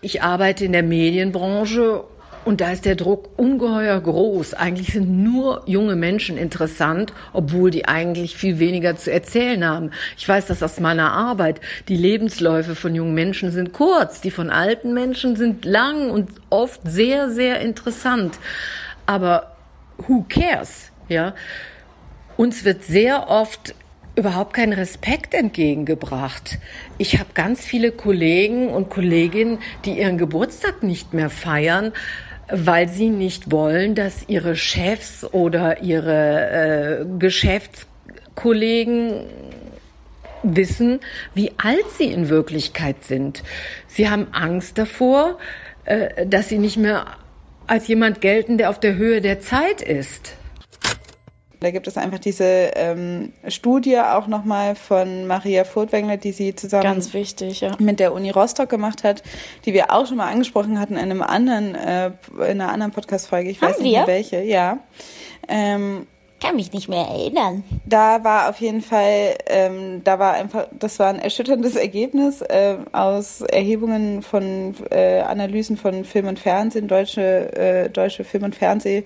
Ich 0.02 0.22
arbeite 0.22 0.64
in 0.64 0.72
der 0.72 0.82
Medienbranche 0.82 2.04
und 2.44 2.62
da 2.62 2.72
ist 2.72 2.86
der 2.86 2.96
Druck 2.96 3.38
ungeheuer 3.38 4.00
groß. 4.00 4.54
Eigentlich 4.54 4.94
sind 4.94 5.22
nur 5.22 5.62
junge 5.66 5.94
Menschen 5.94 6.38
interessant, 6.38 7.12
obwohl 7.34 7.70
die 7.70 7.86
eigentlich 7.86 8.36
viel 8.36 8.58
weniger 8.58 8.96
zu 8.96 9.12
erzählen 9.12 9.62
haben. 9.64 9.90
Ich 10.16 10.26
weiß 10.26 10.46
das 10.46 10.62
aus 10.62 10.80
meiner 10.80 11.12
Arbeit. 11.12 11.60
Die 11.88 11.96
Lebensläufe 11.96 12.74
von 12.74 12.94
jungen 12.94 13.14
Menschen 13.14 13.52
sind 13.52 13.72
kurz, 13.72 14.22
die 14.22 14.30
von 14.30 14.48
alten 14.48 14.94
Menschen 14.94 15.36
sind 15.36 15.66
lang 15.66 16.10
und 16.10 16.30
oft 16.48 16.80
sehr, 16.84 17.30
sehr 17.30 17.60
interessant. 17.60 18.38
Aber 19.04 19.56
who 19.98 20.24
cares? 20.26 20.90
Ja? 21.08 21.34
Uns 22.40 22.64
wird 22.64 22.84
sehr 22.84 23.28
oft 23.28 23.74
überhaupt 24.16 24.54
kein 24.54 24.72
Respekt 24.72 25.34
entgegengebracht. 25.34 26.56
Ich 26.96 27.18
habe 27.18 27.28
ganz 27.34 27.66
viele 27.66 27.92
Kollegen 27.92 28.70
und 28.70 28.88
Kolleginnen, 28.88 29.58
die 29.84 29.98
ihren 29.98 30.16
Geburtstag 30.16 30.82
nicht 30.82 31.12
mehr 31.12 31.28
feiern, 31.28 31.92
weil 32.50 32.88
sie 32.88 33.10
nicht 33.10 33.52
wollen, 33.52 33.94
dass 33.94 34.26
ihre 34.26 34.56
Chefs 34.56 35.22
oder 35.22 35.82
ihre 35.82 37.02
äh, 37.02 37.04
Geschäftskollegen 37.18 39.26
wissen, 40.42 41.00
wie 41.34 41.52
alt 41.58 41.90
sie 41.98 42.10
in 42.10 42.30
Wirklichkeit 42.30 43.04
sind. 43.04 43.42
Sie 43.86 44.08
haben 44.08 44.28
Angst 44.32 44.78
davor, 44.78 45.36
äh, 45.84 46.26
dass 46.26 46.48
sie 46.48 46.56
nicht 46.56 46.78
mehr 46.78 47.04
als 47.66 47.86
jemand 47.86 48.22
gelten, 48.22 48.56
der 48.56 48.70
auf 48.70 48.80
der 48.80 48.94
Höhe 48.94 49.20
der 49.20 49.40
Zeit 49.40 49.82
ist. 49.82 50.38
Da 51.60 51.70
gibt 51.70 51.86
es 51.86 51.98
einfach 51.98 52.18
diese 52.18 52.44
ähm, 52.74 53.32
Studie 53.46 53.98
auch 53.98 54.26
nochmal 54.26 54.74
von 54.74 55.26
Maria 55.26 55.64
Furtwängler, 55.64 56.16
die 56.16 56.32
sie 56.32 56.54
zusammen 56.54 57.12
wichtig, 57.12 57.60
ja. 57.60 57.72
mit 57.78 58.00
der 58.00 58.14
Uni 58.14 58.30
Rostock 58.30 58.70
gemacht 58.70 59.04
hat, 59.04 59.22
die 59.66 59.74
wir 59.74 59.92
auch 59.92 60.06
schon 60.06 60.16
mal 60.16 60.30
angesprochen 60.30 60.80
hatten 60.80 60.94
in 60.94 61.00
einem 61.00 61.22
anderen, 61.22 61.74
äh, 61.74 62.12
in 62.32 62.60
einer 62.60 62.72
anderen 62.72 62.92
Podcast-Folge. 62.92 63.50
Ich 63.50 63.60
Haben 63.60 63.72
weiß 63.72 63.80
nicht 63.80 63.92
wir? 63.92 63.98
mehr 63.98 64.06
welche, 64.06 64.42
ja. 64.42 64.78
Ähm, 65.48 66.06
Kann 66.42 66.56
mich 66.56 66.72
nicht 66.72 66.88
mehr 66.88 67.06
erinnern. 67.06 67.62
da 67.84 68.24
war 68.24 68.48
auf 68.48 68.58
jeden 68.60 68.80
Fall, 68.80 69.36
ähm, 69.46 70.02
da 70.02 70.18
war 70.18 70.32
einfach, 70.32 70.66
das 70.72 70.98
war 70.98 71.08
ein 71.08 71.18
erschütterndes 71.18 71.76
Ergebnis 71.76 72.40
äh, 72.40 72.76
aus 72.92 73.42
Erhebungen 73.42 74.22
von 74.22 74.74
äh, 74.90 75.20
Analysen 75.20 75.76
von 75.76 76.06
Film 76.06 76.28
und 76.28 76.38
Fernsehen, 76.38 76.88
deutsche, 76.88 77.52
äh, 77.54 77.90
deutsche 77.90 78.24
Film- 78.24 78.44
und 78.44 78.54
Fernseh 78.54 79.04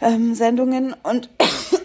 ähm, 0.00 0.34
Sendungen. 0.34 0.94
Und 1.02 1.28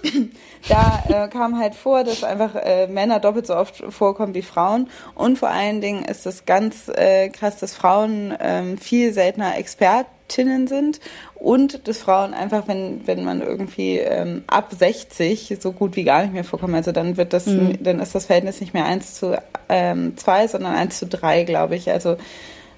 da 0.69 1.03
äh, 1.07 1.27
kam 1.27 1.59
halt 1.59 1.75
vor, 1.75 2.03
dass 2.03 2.23
einfach 2.23 2.55
äh, 2.55 2.87
Männer 2.87 3.19
doppelt 3.19 3.47
so 3.47 3.55
oft 3.55 3.83
vorkommen 3.89 4.33
wie 4.33 4.41
Frauen. 4.41 4.89
Und 5.13 5.37
vor 5.37 5.49
allen 5.49 5.81
Dingen 5.81 6.03
ist 6.03 6.25
es 6.25 6.45
ganz 6.45 6.89
äh, 6.89 7.29
krass, 7.29 7.57
dass 7.57 7.75
Frauen 7.75 8.35
ähm, 8.39 8.77
viel 8.77 9.13
seltener 9.13 9.57
Expertinnen 9.57 10.67
sind. 10.67 10.99
Und 11.35 11.87
dass 11.87 11.99
Frauen 11.99 12.33
einfach, 12.33 12.67
wenn 12.67 13.05
wenn 13.05 13.23
man 13.23 13.41
irgendwie 13.41 13.99
ähm, 13.99 14.43
ab 14.47 14.71
60 14.77 15.57
so 15.59 15.71
gut 15.71 15.95
wie 15.95 16.03
gar 16.03 16.23
nicht 16.23 16.33
mehr 16.33 16.43
vorkommen, 16.43 16.73
also 16.73 16.91
dann 16.91 17.17
wird 17.17 17.33
das, 17.33 17.45
dann 17.45 17.99
ist 17.99 18.15
das 18.15 18.25
Verhältnis 18.25 18.61
nicht 18.61 18.73
mehr 18.73 18.85
eins 18.85 19.13
zu 19.13 19.37
ähm, 19.69 20.17
zwei, 20.17 20.47
sondern 20.47 20.73
eins 20.73 20.97
zu 20.97 21.05
drei, 21.05 21.43
glaube 21.43 21.75
ich. 21.75 21.91
Also 21.91 22.17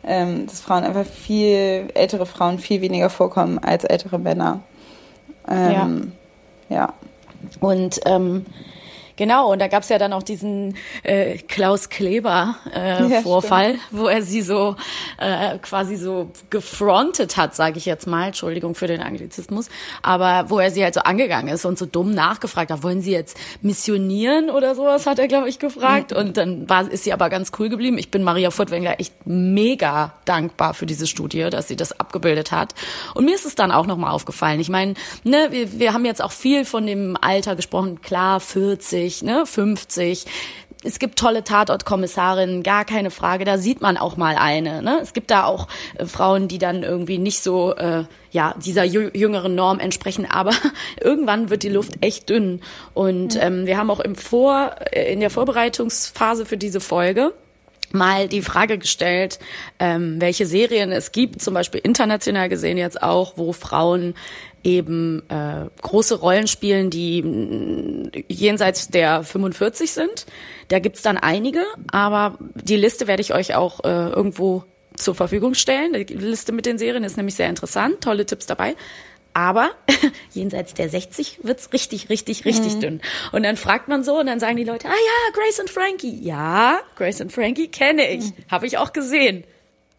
ähm, 0.07 0.47
dass 0.47 0.61
Frauen 0.61 0.83
einfach 0.83 1.05
viel 1.05 1.89
ältere 1.93 2.25
Frauen 2.25 2.59
viel 2.59 2.81
weniger 2.81 3.09
vorkommen 3.09 3.59
als 3.59 3.83
ältere 3.83 4.17
Männer. 4.17 4.61
Ähm, 5.49 6.11
ja. 6.69 6.93
Und 7.59 7.99
ähm, 8.05 8.45
genau, 9.17 9.51
und 9.51 9.59
da 9.59 9.67
gab's 9.67 9.89
ja 9.89 9.97
dann 9.97 10.13
auch 10.13 10.23
diesen 10.23 10.75
äh, 11.03 11.37
Klaus 11.37 11.89
Kleber 11.89 12.55
äh, 12.73 13.05
Ja, 13.07 13.21
Vorfall, 13.21 13.75
wo 13.91 14.07
er 14.07 14.21
sie 14.21 14.41
so 14.41 14.75
äh, 15.17 15.57
quasi 15.57 15.97
so 15.97 16.31
gefrontet 16.49 17.35
hat, 17.35 17.55
sage 17.55 17.77
ich 17.77 17.85
jetzt 17.85 18.07
mal, 18.07 18.27
Entschuldigung 18.27 18.75
für 18.75 18.87
den 18.87 19.01
Anglizismus, 19.01 19.69
aber 20.01 20.49
wo 20.49 20.59
er 20.59 20.71
sie 20.71 20.83
halt 20.83 20.93
so 20.93 21.01
angegangen 21.01 21.53
ist 21.53 21.65
und 21.65 21.77
so 21.77 21.85
dumm 21.85 22.11
nachgefragt 22.11 22.71
hat, 22.71 22.83
wollen 22.83 23.01
sie 23.01 23.11
jetzt 23.11 23.37
missionieren 23.61 24.49
oder 24.49 24.75
sowas, 24.75 25.05
hat 25.05 25.19
er, 25.19 25.27
glaube 25.27 25.49
ich, 25.49 25.59
gefragt. 25.59 26.13
Und 26.13 26.37
dann 26.37 26.69
war, 26.69 26.89
ist 26.89 27.03
sie 27.03 27.13
aber 27.13 27.29
ganz 27.29 27.51
cool 27.59 27.69
geblieben. 27.69 27.97
Ich 27.97 28.11
bin 28.11 28.23
Maria 28.23 28.51
Furtwängler 28.51 28.99
echt 28.99 29.13
mega 29.25 30.13
dankbar 30.25 30.73
für 30.73 30.85
diese 30.85 31.07
Studie, 31.07 31.49
dass 31.49 31.67
sie 31.67 31.75
das 31.75 31.99
abgebildet 31.99 32.51
hat. 32.51 32.73
Und 33.13 33.25
mir 33.25 33.35
ist 33.35 33.45
es 33.45 33.55
dann 33.55 33.71
auch 33.71 33.85
nochmal 33.85 34.11
aufgefallen. 34.11 34.59
Ich 34.59 34.69
meine, 34.69 34.93
ne, 35.23 35.47
wir, 35.51 35.79
wir 35.79 35.93
haben 35.93 36.05
jetzt 36.05 36.21
auch 36.21 36.31
viel 36.31 36.65
von 36.65 36.85
dem 36.85 37.17
Alter 37.19 37.55
gesprochen, 37.55 38.01
klar, 38.01 38.39
40, 38.39 39.06
ne, 39.23 39.45
50 39.45 40.25
es 40.83 40.99
gibt 40.99 41.17
tolle 41.17 41.43
Tatortkommissarinnen, 41.43 42.63
gar 42.63 42.85
keine 42.85 43.11
Frage. 43.11 43.45
Da 43.45 43.57
sieht 43.57 43.81
man 43.81 43.97
auch 43.97 44.17
mal 44.17 44.35
eine. 44.35 44.81
Ne? 44.81 44.99
Es 45.01 45.13
gibt 45.13 45.31
da 45.31 45.45
auch 45.45 45.67
äh, 45.95 46.05
Frauen, 46.05 46.47
die 46.47 46.59
dann 46.59 46.83
irgendwie 46.83 47.17
nicht 47.17 47.41
so 47.41 47.75
äh, 47.75 48.03
ja 48.31 48.53
dieser 48.63 48.83
jü 48.83 49.09
jüngeren 49.13 49.55
Norm 49.55 49.79
entsprechen. 49.79 50.25
Aber 50.29 50.53
irgendwann 51.01 51.49
wird 51.49 51.63
die 51.63 51.69
Luft 51.69 51.93
echt 52.01 52.29
dünn. 52.29 52.61
Und 52.93 53.37
ähm, 53.41 53.65
wir 53.65 53.77
haben 53.77 53.89
auch 53.89 53.99
im 53.99 54.15
Vor 54.15 54.75
äh, 54.91 55.11
in 55.11 55.19
der 55.19 55.29
Vorbereitungsphase 55.29 56.45
für 56.45 56.57
diese 56.57 56.79
Folge 56.79 57.33
mal 57.91 58.27
die 58.27 58.41
Frage 58.41 58.77
gestellt, 58.77 59.39
ähm, 59.79 60.19
welche 60.19 60.45
Serien 60.45 60.91
es 60.91 61.11
gibt, 61.11 61.41
zum 61.41 61.53
Beispiel 61.53 61.81
international 61.83 62.49
gesehen 62.49 62.77
jetzt 62.77 63.01
auch, 63.01 63.37
wo 63.37 63.53
Frauen 63.53 64.15
eben 64.63 65.23
äh, 65.29 65.69
große 65.81 66.15
Rollen 66.19 66.47
spielen, 66.47 66.89
die 66.89 67.21
mh, 67.23 68.23
jenseits 68.27 68.89
der 68.89 69.23
45 69.23 69.91
sind. 69.91 70.25
Da 70.67 70.79
gibt's 70.79 71.01
dann 71.01 71.17
einige, 71.17 71.63
aber 71.91 72.37
die 72.55 72.75
Liste 72.75 73.07
werde 73.07 73.21
ich 73.21 73.33
euch 73.33 73.55
auch 73.55 73.83
äh, 73.83 74.09
irgendwo 74.09 74.65
zur 74.95 75.15
Verfügung 75.15 75.53
stellen. 75.53 75.93
Die 75.93 76.13
Liste 76.13 76.51
mit 76.51 76.65
den 76.65 76.77
Serien 76.77 77.03
ist 77.03 77.17
nämlich 77.17 77.35
sehr 77.35 77.49
interessant, 77.49 78.01
tolle 78.01 78.25
Tipps 78.25 78.45
dabei. 78.45 78.75
Aber 79.37 79.69
jenseits 80.33 80.73
der 80.73 80.89
60 80.89 81.41
wird's 81.43 81.71
richtig, 81.71 82.09
richtig, 82.09 82.43
richtig 82.43 82.79
dünn. 82.79 83.01
Und 83.31 83.43
dann 83.43 83.55
fragt 83.55 83.87
man 83.87 84.03
so 84.03 84.19
und 84.19 84.25
dann 84.25 84.39
sagen 84.39 84.57
die 84.57 84.63
Leute, 84.63 84.87
ah 84.87 84.89
ja, 84.89 85.31
Grace 85.39 85.59
und 85.59 85.69
Frankie. 85.69 86.19
Ja, 86.23 86.79
Grace 86.95 87.21
und 87.21 87.31
Frankie 87.31 87.67
kenne 87.67 88.09
ich. 88.09 88.33
Habe 88.49 88.65
ich 88.65 88.79
auch 88.79 88.93
gesehen. 88.93 89.43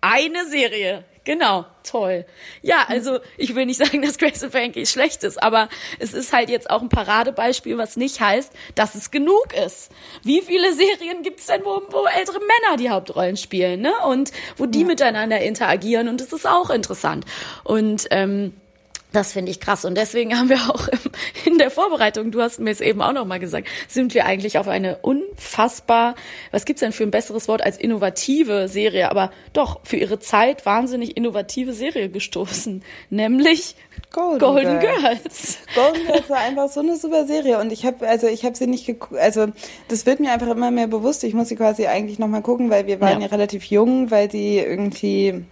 Eine 0.00 0.44
Serie. 0.48 1.04
Genau, 1.22 1.66
toll. 1.84 2.26
Ja, 2.62 2.86
also 2.88 3.20
ich 3.36 3.54
will 3.54 3.66
nicht 3.66 3.76
sagen, 3.84 4.02
dass 4.02 4.18
Grace 4.18 4.42
and 4.42 4.50
Frankie 4.50 4.86
schlecht 4.86 5.22
ist, 5.22 5.40
aber 5.40 5.68
es 6.00 6.14
ist 6.14 6.32
halt 6.32 6.50
jetzt 6.50 6.68
auch 6.68 6.82
ein 6.82 6.88
Paradebeispiel, 6.88 7.78
was 7.78 7.96
nicht 7.96 8.20
heißt, 8.20 8.52
dass 8.74 8.96
es 8.96 9.12
genug 9.12 9.54
ist. 9.54 9.92
Wie 10.24 10.40
viele 10.40 10.72
Serien 10.72 11.22
gibt's 11.22 11.46
denn, 11.46 11.64
wo, 11.64 11.80
wo 11.90 12.06
ältere 12.06 12.40
Männer 12.40 12.76
die 12.76 12.90
Hauptrollen 12.90 13.36
spielen, 13.36 13.82
ne? 13.82 13.92
Und 14.04 14.32
wo 14.56 14.66
die 14.66 14.82
miteinander 14.82 15.40
interagieren 15.40 16.08
und 16.08 16.20
das 16.20 16.32
ist 16.32 16.46
auch 16.46 16.70
interessant. 16.70 17.24
Und 17.62 18.08
ähm, 18.10 18.52
das 19.12 19.32
finde 19.32 19.50
ich 19.50 19.60
krass. 19.60 19.84
Und 19.84 19.96
deswegen 19.96 20.38
haben 20.38 20.48
wir 20.48 20.58
auch 20.70 20.88
in 21.44 21.58
der 21.58 21.70
Vorbereitung, 21.70 22.30
du 22.30 22.40
hast 22.42 22.60
mir 22.60 22.70
es 22.70 22.80
eben 22.80 23.00
auch 23.00 23.12
noch 23.12 23.24
mal 23.24 23.38
gesagt, 23.38 23.68
sind 23.88 24.14
wir 24.14 24.26
eigentlich 24.26 24.58
auf 24.58 24.68
eine 24.68 24.98
unfassbar, 24.98 26.14
was 26.50 26.64
gibt's 26.64 26.80
denn 26.80 26.92
für 26.92 27.04
ein 27.04 27.10
besseres 27.10 27.48
Wort 27.48 27.62
als 27.62 27.78
innovative 27.78 28.68
Serie, 28.68 29.10
aber 29.10 29.30
doch 29.52 29.80
für 29.84 29.96
ihre 29.96 30.18
Zeit 30.18 30.66
wahnsinnig 30.66 31.16
innovative 31.16 31.72
Serie 31.72 32.10
gestoßen, 32.10 32.82
nämlich 33.10 33.76
Golden, 34.12 34.38
Golden 34.38 34.80
Girls. 34.80 34.98
Girls. 35.02 35.58
Golden 35.74 36.06
Girls 36.06 36.30
war 36.30 36.38
einfach 36.38 36.68
so 36.68 36.80
eine 36.80 36.96
super 36.96 37.26
Serie 37.26 37.58
und 37.58 37.72
ich 37.72 37.84
habe 37.84 38.06
also 38.06 38.26
ich 38.26 38.44
habe 38.44 38.56
sie 38.56 38.66
nicht 38.66 38.86
geguckt, 38.86 39.20
also 39.20 39.46
das 39.88 40.06
wird 40.06 40.20
mir 40.20 40.32
einfach 40.32 40.48
immer 40.48 40.70
mehr 40.70 40.86
bewusst. 40.86 41.24
Ich 41.24 41.34
muss 41.34 41.48
sie 41.48 41.56
quasi 41.56 41.86
eigentlich 41.86 42.18
noch 42.18 42.28
mal 42.28 42.42
gucken, 42.42 42.70
weil 42.70 42.86
wir 42.86 43.00
waren 43.00 43.20
Ja. 43.20 43.26
ja, 43.26 43.32
relativ 43.32 43.64
jung, 43.64 44.10
weil 44.10 44.30
sie 44.30 44.58
irgendwie 44.58 45.44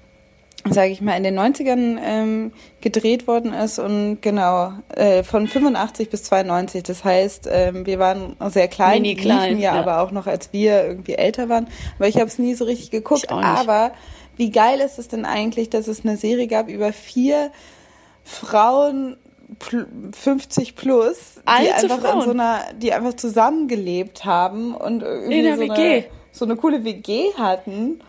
sage 0.70 0.90
ich 0.92 1.00
mal 1.00 1.16
in 1.16 1.22
den 1.22 1.38
90ern 1.38 1.98
ähm, 2.02 2.52
gedreht 2.80 3.26
worden 3.26 3.52
ist 3.52 3.78
und 3.78 4.20
genau 4.22 4.72
äh, 4.94 5.22
von 5.22 5.46
85 5.48 6.10
bis 6.10 6.22
92. 6.24 6.82
Das 6.82 7.04
heißt, 7.04 7.48
ähm, 7.50 7.86
wir 7.86 7.98
waren 7.98 8.36
sehr 8.48 8.68
klein, 8.68 9.02
Mini 9.02 9.14
klein, 9.16 9.58
ja, 9.58 9.74
ja. 9.74 9.80
aber 9.80 10.00
auch 10.00 10.10
noch 10.10 10.26
als 10.26 10.52
wir 10.52 10.84
irgendwie 10.84 11.14
älter 11.14 11.48
waren. 11.48 11.68
Aber 11.98 12.08
ich 12.08 12.16
habe 12.16 12.26
es 12.26 12.38
nie 12.38 12.54
so 12.54 12.64
richtig 12.64 12.90
geguckt. 12.90 13.30
Aber 13.30 13.92
wie 14.36 14.50
geil 14.50 14.80
ist 14.80 14.98
es 14.98 15.08
denn 15.08 15.24
eigentlich, 15.24 15.70
dass 15.70 15.88
es 15.88 16.04
eine 16.04 16.16
Serie 16.16 16.46
gab 16.46 16.68
über 16.68 16.92
vier 16.92 17.50
Frauen 18.24 19.16
pl- 19.60 19.86
50 20.14 20.74
plus, 20.76 21.34
die 21.36 21.72
einfach 21.72 22.00
Frauen. 22.00 22.18
in 22.18 22.24
so 22.24 22.30
einer, 22.30 22.60
die 22.76 22.92
einfach 22.92 23.14
zusammengelebt 23.14 24.24
haben 24.24 24.74
und 24.74 25.02
irgendwie 25.02 25.38
In 25.38 25.44
der 25.44 25.56
so, 25.56 25.62
WG. 25.62 25.72
Eine, 25.72 26.04
so 26.32 26.44
eine 26.44 26.56
coole 26.56 26.84
WG 26.84 27.32
hatten. 27.38 28.00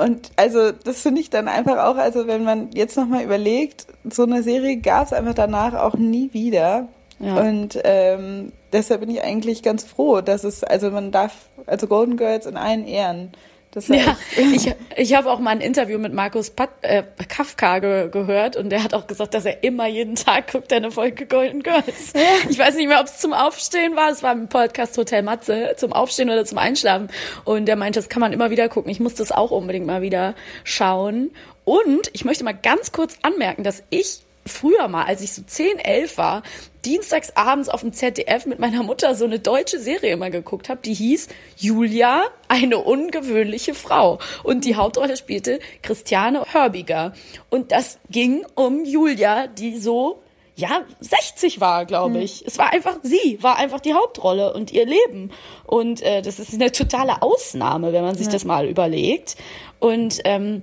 Und 0.00 0.30
also 0.36 0.72
das 0.72 1.02
finde 1.02 1.20
ich 1.20 1.28
dann 1.28 1.46
einfach 1.46 1.84
auch, 1.84 1.96
also 1.96 2.26
wenn 2.26 2.42
man 2.42 2.70
jetzt 2.72 2.96
nochmal 2.96 3.22
überlegt, 3.22 3.86
so 4.08 4.22
eine 4.22 4.42
Serie 4.42 4.78
gab 4.78 5.06
es 5.06 5.12
einfach 5.12 5.34
danach 5.34 5.74
auch 5.74 5.94
nie 5.94 6.32
wieder. 6.32 6.88
Ja. 7.18 7.38
Und 7.38 7.78
ähm, 7.84 8.52
deshalb 8.72 9.00
bin 9.00 9.10
ich 9.10 9.22
eigentlich 9.22 9.62
ganz 9.62 9.84
froh, 9.84 10.22
dass 10.22 10.44
es, 10.44 10.64
also 10.64 10.90
man 10.90 11.12
darf, 11.12 11.34
also 11.66 11.86
Golden 11.86 12.16
Girls 12.16 12.46
in 12.46 12.56
allen 12.56 12.86
Ehren. 12.86 13.32
Das 13.72 13.86
ja, 13.86 14.16
ich, 14.36 14.74
ich 14.96 15.14
habe 15.14 15.30
auch 15.30 15.38
mal 15.38 15.50
ein 15.50 15.60
Interview 15.60 15.98
mit 15.98 16.12
Markus 16.12 16.50
Pat, 16.50 16.70
äh, 16.82 17.04
Kafka 17.28 17.78
ge 17.78 18.08
gehört 18.10 18.56
und 18.56 18.70
der 18.70 18.82
hat 18.82 18.94
auch 18.94 19.06
gesagt, 19.06 19.32
dass 19.32 19.44
er 19.44 19.62
immer 19.62 19.86
jeden 19.86 20.16
Tag 20.16 20.50
guckt, 20.50 20.72
eine 20.72 20.90
Folge 20.90 21.26
Golden 21.26 21.62
Girls. 21.62 22.12
Ich 22.48 22.58
weiß 22.58 22.74
nicht 22.74 22.88
mehr, 22.88 22.98
ob 22.98 23.06
es 23.06 23.18
zum 23.18 23.32
Aufstehen 23.32 23.94
war, 23.94 24.10
es 24.10 24.24
war 24.24 24.32
im 24.32 24.48
Podcast 24.48 24.98
Hotel 24.98 25.22
Matze, 25.22 25.74
zum 25.76 25.92
Aufstehen 25.92 26.30
oder 26.30 26.44
zum 26.44 26.58
Einschlafen. 26.58 27.10
Und 27.44 27.66
der 27.66 27.76
meinte, 27.76 28.00
das 28.00 28.08
kann 28.08 28.20
man 28.20 28.32
immer 28.32 28.50
wieder 28.50 28.68
gucken. 28.68 28.90
Ich 28.90 28.98
muss 28.98 29.14
das 29.14 29.30
auch 29.30 29.52
unbedingt 29.52 29.86
mal 29.86 30.02
wieder 30.02 30.34
schauen. 30.64 31.30
Und 31.64 32.10
ich 32.12 32.24
möchte 32.24 32.42
mal 32.42 32.52
ganz 32.52 32.90
kurz 32.90 33.18
anmerken, 33.22 33.62
dass 33.62 33.84
ich 33.90 34.20
früher 34.50 34.88
mal, 34.88 35.04
als 35.04 35.22
ich 35.22 35.32
so 35.32 35.42
10, 35.42 35.78
11 35.78 36.18
war, 36.18 36.42
dienstags 36.84 37.36
abends 37.36 37.68
auf 37.68 37.80
dem 37.80 37.92
ZDF 37.92 38.46
mit 38.46 38.58
meiner 38.58 38.82
Mutter 38.82 39.14
so 39.14 39.24
eine 39.24 39.38
deutsche 39.38 39.78
Serie 39.78 40.12
immer 40.12 40.30
geguckt 40.30 40.68
habe, 40.68 40.80
die 40.82 40.94
hieß 40.94 41.28
Julia, 41.56 42.24
eine 42.48 42.78
ungewöhnliche 42.78 43.74
Frau. 43.74 44.18
Und 44.42 44.64
die 44.64 44.76
Hauptrolle 44.76 45.16
spielte 45.16 45.60
Christiane 45.82 46.44
Hörbiger. 46.52 47.12
Und 47.48 47.72
das 47.72 47.98
ging 48.10 48.44
um 48.54 48.84
Julia, 48.84 49.46
die 49.46 49.78
so 49.78 50.22
ja, 50.56 50.82
60 51.00 51.60
war, 51.60 51.86
glaube 51.86 52.16
hm. 52.16 52.22
ich. 52.22 52.42
Mhm. 52.42 52.46
Es 52.46 52.58
war 52.58 52.72
einfach 52.72 52.98
sie, 53.02 53.38
war 53.40 53.56
einfach 53.56 53.80
die 53.80 53.94
Hauptrolle 53.94 54.52
und 54.52 54.72
ihr 54.72 54.86
Leben. 54.86 55.30
Und 55.64 56.02
äh, 56.02 56.22
das 56.22 56.38
ist 56.38 56.54
eine 56.54 56.70
totale 56.70 57.22
Ausnahme, 57.22 57.92
wenn 57.92 58.02
man 58.02 58.14
sich 58.14 58.26
ja. 58.26 58.32
das 58.32 58.44
mal 58.44 58.66
überlegt. 58.68 59.36
Und 59.78 60.20
ähm, 60.24 60.62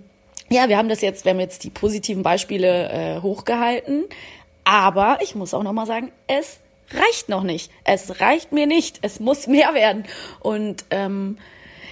ja, 0.49 0.69
wir 0.69 0.77
haben 0.77 0.89
das 0.89 1.01
jetzt, 1.01 1.25
wir 1.25 1.31
haben 1.31 1.39
jetzt 1.39 1.63
die 1.63 1.69
positiven 1.69 2.23
Beispiele 2.23 2.89
äh, 2.89 3.21
hochgehalten, 3.21 4.05
aber 4.63 5.19
ich 5.21 5.35
muss 5.35 5.53
auch 5.53 5.63
noch 5.63 5.73
mal 5.73 5.85
sagen, 5.85 6.11
es 6.27 6.59
reicht 6.91 7.29
noch 7.29 7.43
nicht. 7.43 7.71
Es 7.83 8.21
reicht 8.21 8.51
mir 8.51 8.67
nicht. 8.67 8.99
Es 9.01 9.19
muss 9.19 9.47
mehr 9.47 9.73
werden. 9.73 10.05
Und 10.39 10.85
ähm, 10.89 11.37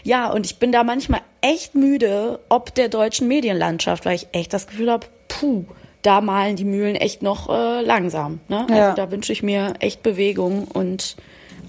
ja, 0.04 0.32
und 0.32 0.46
ich 0.46 0.58
bin 0.58 0.72
da 0.72 0.84
manchmal 0.84 1.22
echt 1.42 1.76
müde, 1.76 2.40
ob 2.50 2.74
der 2.76 2.90
deutschen 2.90 3.28
Medienlandschaft, 3.28 4.06
weil 4.06 4.16
ich 4.16 4.28
echt 4.32 4.54
das 4.54 4.68
Gefühl 4.68 4.92
habe, 4.92 5.08
puh, 5.28 5.66
da 6.02 6.22
malen 6.22 6.56
die 6.56 6.66
Mühlen 6.66 6.96
echt 6.96 7.24
noch 7.24 7.50
äh, 7.50 7.82
langsam. 7.82 8.40
Ne? 8.48 8.68
Ja. 8.70 8.76
Also 8.76 8.96
da 8.96 9.12
wünsche 9.12 9.34
ich 9.34 9.42
mir 9.42 9.74
echt 9.80 10.04
Bewegung 10.04 10.66
und 10.66 11.16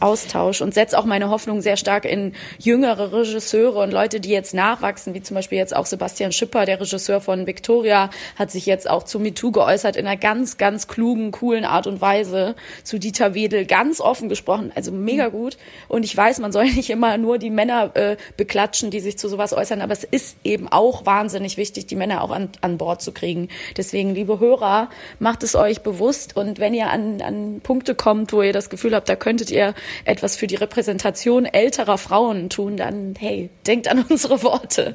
Austausch 0.01 0.61
und 0.61 0.75
setze 0.75 0.99
auch 0.99 1.05
meine 1.05 1.31
Hoffnung 1.31 1.61
sehr 1.61 1.77
stark 1.77 2.05
in 2.05 2.35
jüngere 2.59 3.13
Regisseure 3.13 3.81
und 3.81 3.93
Leute, 3.93 4.21
die 4.21 4.31
jetzt 4.31 4.55
nachwachsen, 4.55 5.15
wie 5.15 5.23
zum 5.23 5.35
Beispiel 5.35 5.59
jetzt 5.59 5.75
auch 5.75 5.87
Sebastian 5.87 6.33
Schipper, 6.33 6.67
der 6.67 6.81
Regisseur 6.81 7.21
von 7.21 7.47
Victoria, 7.47 8.11
hat 8.37 8.51
sich 8.51 8.67
jetzt 8.67 8.89
auch 8.89 9.03
zu 9.03 9.19
MeToo 9.19 9.53
geäußert 9.53 9.97
in 9.97 10.07
einer 10.07 10.17
ganz, 10.17 10.59
ganz 10.59 10.89
klugen, 10.89 11.31
coolen 11.31 11.65
Art 11.65 11.87
und 11.87 12.01
Weise. 12.01 12.55
Zu 12.85 12.99
Dieter 12.99 13.35
Wedel 13.35 13.67
ganz 13.67 14.01
offen 14.01 14.29
gesprochen, 14.29 14.73
also 14.75 14.93
mega 14.93 15.29
gut. 15.29 15.57
Und 15.89 16.05
ich 16.05 16.17
weiß, 16.17 16.39
man 16.41 16.53
soll 16.53 16.65
nicht 16.75 16.91
immer 16.91 17.19
nur 17.19 17.39
die 17.39 17.51
Männer 17.51 17.91
äh, 17.95 18.17
beklatschen, 18.37 18.91
die 18.91 19.01
sich 19.01 19.19
zu 19.19 19.29
sowas 19.29 19.53
äußern, 19.53 19.81
aber 19.81 19.93
es 19.93 20.05
ist 20.05 20.37
eben 20.45 20.69
auch 20.69 21.07
wahnsinnig 21.07 21.57
wichtig, 21.57 21.87
die 21.87 21.97
Männer 21.97 22.23
auch 22.23 22.31
an, 22.31 22.51
an 22.61 22.79
Bord 22.79 23.03
zu 23.03 23.13
kriegen. 23.13 23.49
Deswegen, 23.77 24.15
liebe 24.15 24.41
Hörer, 24.41 24.91
macht 25.19 25.43
es 25.43 25.55
euch 25.55 25.83
bewusst 25.83 26.37
und 26.37 26.59
wenn 26.59 26.75
ihr 26.75 26.91
an, 26.91 27.21
an 27.23 27.61
Punkte 27.63 27.95
kommt, 27.95 28.33
wo 28.33 28.43
ihr 28.43 28.53
das 28.53 28.71
Gefühl 28.71 28.95
habt, 28.95 29.09
da 29.09 29.17
könntet 29.17 29.51
ihr 29.51 29.75
etwas 30.05 30.37
für 30.37 30.47
die 30.47 30.57
Repräsentation 30.57 31.45
älterer 31.45 31.99
Frauen 31.99 32.51
tun, 32.51 32.77
dann 32.77 33.15
hey, 33.19 33.51
denkt 33.67 33.89
an 33.89 34.05
unsere 34.09 34.43
Worte. 34.43 34.95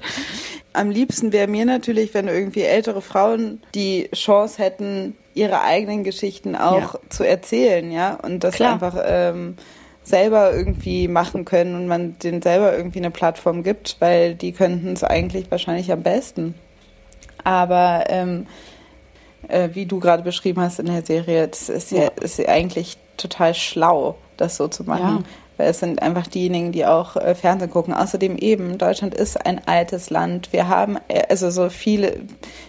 Am 0.74 0.90
liebsten 0.90 1.34
wäre 1.34 1.48
mir 1.48 1.66
natürlich, 1.66 2.14
wenn 2.14 2.28
irgendwie 2.28 2.62
ältere 2.62 3.02
Frauen 3.02 3.62
die 3.76 4.10
Chance 4.14 4.62
hätten, 4.62 5.18
ihre 5.34 5.62
eigenen 5.62 6.04
Geschichten 6.04 6.56
auch 6.56 6.94
ja. 6.96 7.00
zu 7.10 7.24
erzählen, 7.24 7.92
ja, 7.92 8.16
und 8.16 8.44
das 8.44 8.56
Klar. 8.56 8.74
einfach 8.74 8.98
ähm, 9.06 9.56
selber 10.04 10.54
irgendwie 10.54 11.08
machen 11.08 11.46
können 11.46 11.76
und 11.76 11.88
man 11.88 12.18
denen 12.20 12.42
selber 12.42 12.76
irgendwie 12.76 13.00
eine 13.00 13.12
Plattform 13.12 13.64
gibt, 13.64 13.98
weil 14.00 14.36
die 14.36 14.52
könnten 14.52 14.94
es 14.94 15.04
eigentlich 15.04 15.50
wahrscheinlich 15.52 15.92
am 15.92 16.04
besten. 16.04 16.56
Aber 17.44 18.06
ähm, 18.08 18.48
äh, 19.48 19.70
wie 19.74 19.86
du 19.86 20.00
gerade 20.00 20.24
beschrieben 20.24 20.62
hast 20.62 20.80
in 20.80 20.88
der 20.88 21.06
Serie, 21.06 21.48
das 21.48 21.70
ist 21.70 21.92
ja, 21.92 22.04
ja 22.04 22.08
ist 22.22 22.38
ja 22.38 22.48
eigentlich 22.48 22.98
total 23.18 23.54
schlau 23.54 24.16
das 24.42 24.58
so 24.58 24.68
zu 24.68 24.84
machen. 24.84 25.24
Ja. 25.24 25.24
Weil 25.58 25.70
es 25.70 25.80
sind 25.80 26.02
einfach 26.02 26.28
diejenigen, 26.28 26.72
die 26.72 26.86
auch 26.86 27.16
äh, 27.16 27.36
Fernsehen 27.36 27.70
gucken. 27.70 27.94
Außerdem 27.94 28.38
eben, 28.38 28.78
Deutschland 28.78 29.14
ist 29.14 29.46
ein 29.46 29.62
altes 29.68 30.10
Land. 30.10 30.52
Wir 30.52 30.68
haben 30.68 30.98
äh, 31.08 31.24
also 31.30 31.50
so 31.52 31.70
viele, 31.70 32.22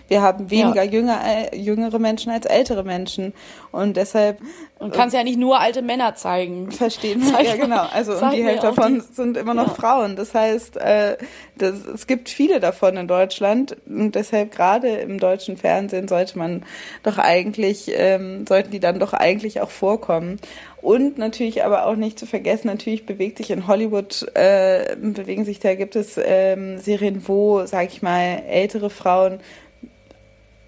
wir 0.08 0.22
haben 0.22 0.50
weniger 0.50 0.82
ja. 0.82 0.90
jünger, 0.90 1.20
äh, 1.24 1.56
jüngere 1.56 1.98
Menschen 1.98 2.30
als 2.30 2.46
ältere 2.46 2.84
Menschen. 2.84 3.32
Und 3.72 3.96
deshalb. 3.96 4.38
Und 4.78 4.92
kannst 4.92 5.14
ja 5.14 5.24
nicht 5.24 5.38
nur 5.38 5.58
alte 5.58 5.80
Männer 5.80 6.14
zeigen. 6.14 6.70
Verstehen. 6.70 7.22
Zeig 7.22 7.46
ja, 7.46 7.56
genau. 7.56 7.86
Also 7.90 8.12
und 8.12 8.32
die 8.32 8.44
Hälfte 8.44 8.66
davon 8.66 8.96
die, 8.96 9.14
sind 9.14 9.38
immer 9.38 9.54
noch 9.54 9.68
ja. 9.68 9.74
Frauen. 9.74 10.14
Das 10.14 10.34
heißt, 10.34 10.76
äh, 10.76 11.16
das, 11.56 11.86
es 11.86 12.06
gibt 12.06 12.28
viele 12.28 12.60
davon 12.60 12.98
in 12.98 13.08
Deutschland. 13.08 13.76
Und 13.86 14.14
deshalb 14.14 14.52
gerade 14.52 14.88
im 14.88 15.18
deutschen 15.18 15.56
Fernsehen 15.56 16.06
sollte 16.06 16.38
man 16.38 16.64
doch 17.02 17.16
eigentlich, 17.16 17.90
ähm, 17.94 18.46
sollten 18.46 18.70
die 18.70 18.80
dann 18.80 19.00
doch 19.00 19.14
eigentlich 19.14 19.62
auch 19.62 19.70
vorkommen. 19.70 20.38
Und 20.82 21.16
natürlich 21.16 21.64
aber 21.64 21.86
auch 21.86 21.96
nicht 21.96 22.18
zu 22.18 22.26
vergessen, 22.26 22.66
natürlich 22.66 23.06
bewegt 23.06 23.38
sich 23.38 23.50
in 23.50 23.68
Hollywood, 23.68 24.26
äh, 24.34 24.96
bewegen 24.96 25.44
sich, 25.46 25.60
da 25.60 25.76
gibt 25.76 25.96
es 25.96 26.20
ähm, 26.22 26.78
Serien, 26.78 27.26
wo, 27.26 27.64
sag 27.64 27.86
ich 27.86 28.02
mal, 28.02 28.42
ältere 28.48 28.90
Frauen, 28.90 29.40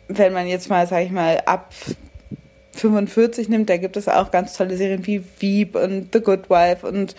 wenn 0.09 0.33
man 0.33 0.47
jetzt 0.47 0.71
mal, 0.71 0.87
sag 0.87 1.05
ich 1.05 1.11
mal, 1.11 1.43
ab 1.47 1.73
45 2.75 3.49
nimmt, 3.49 3.71
da 3.71 3.77
gibt 3.77 3.97
es 3.97 4.09
auch 4.09 4.31
ganz 4.31 4.57
tolle 4.57 4.77
Serien 4.77 5.07
wie 5.07 5.23
Veep 5.39 5.77
und 5.77 6.09
The 6.13 6.21
Good 6.21 6.51
Wife 6.51 6.87
und 6.87 7.15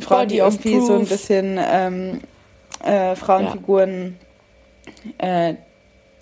Frauen, 0.00 0.28
die 0.28 0.38
irgendwie 0.38 0.80
so 0.80 0.94
ein 0.94 1.06
bisschen 1.06 1.58
ähm, 1.60 2.20
äh, 2.84 3.16
Frauenfiguren, 3.16 4.16
ja. 5.20 5.48
äh, 5.48 5.54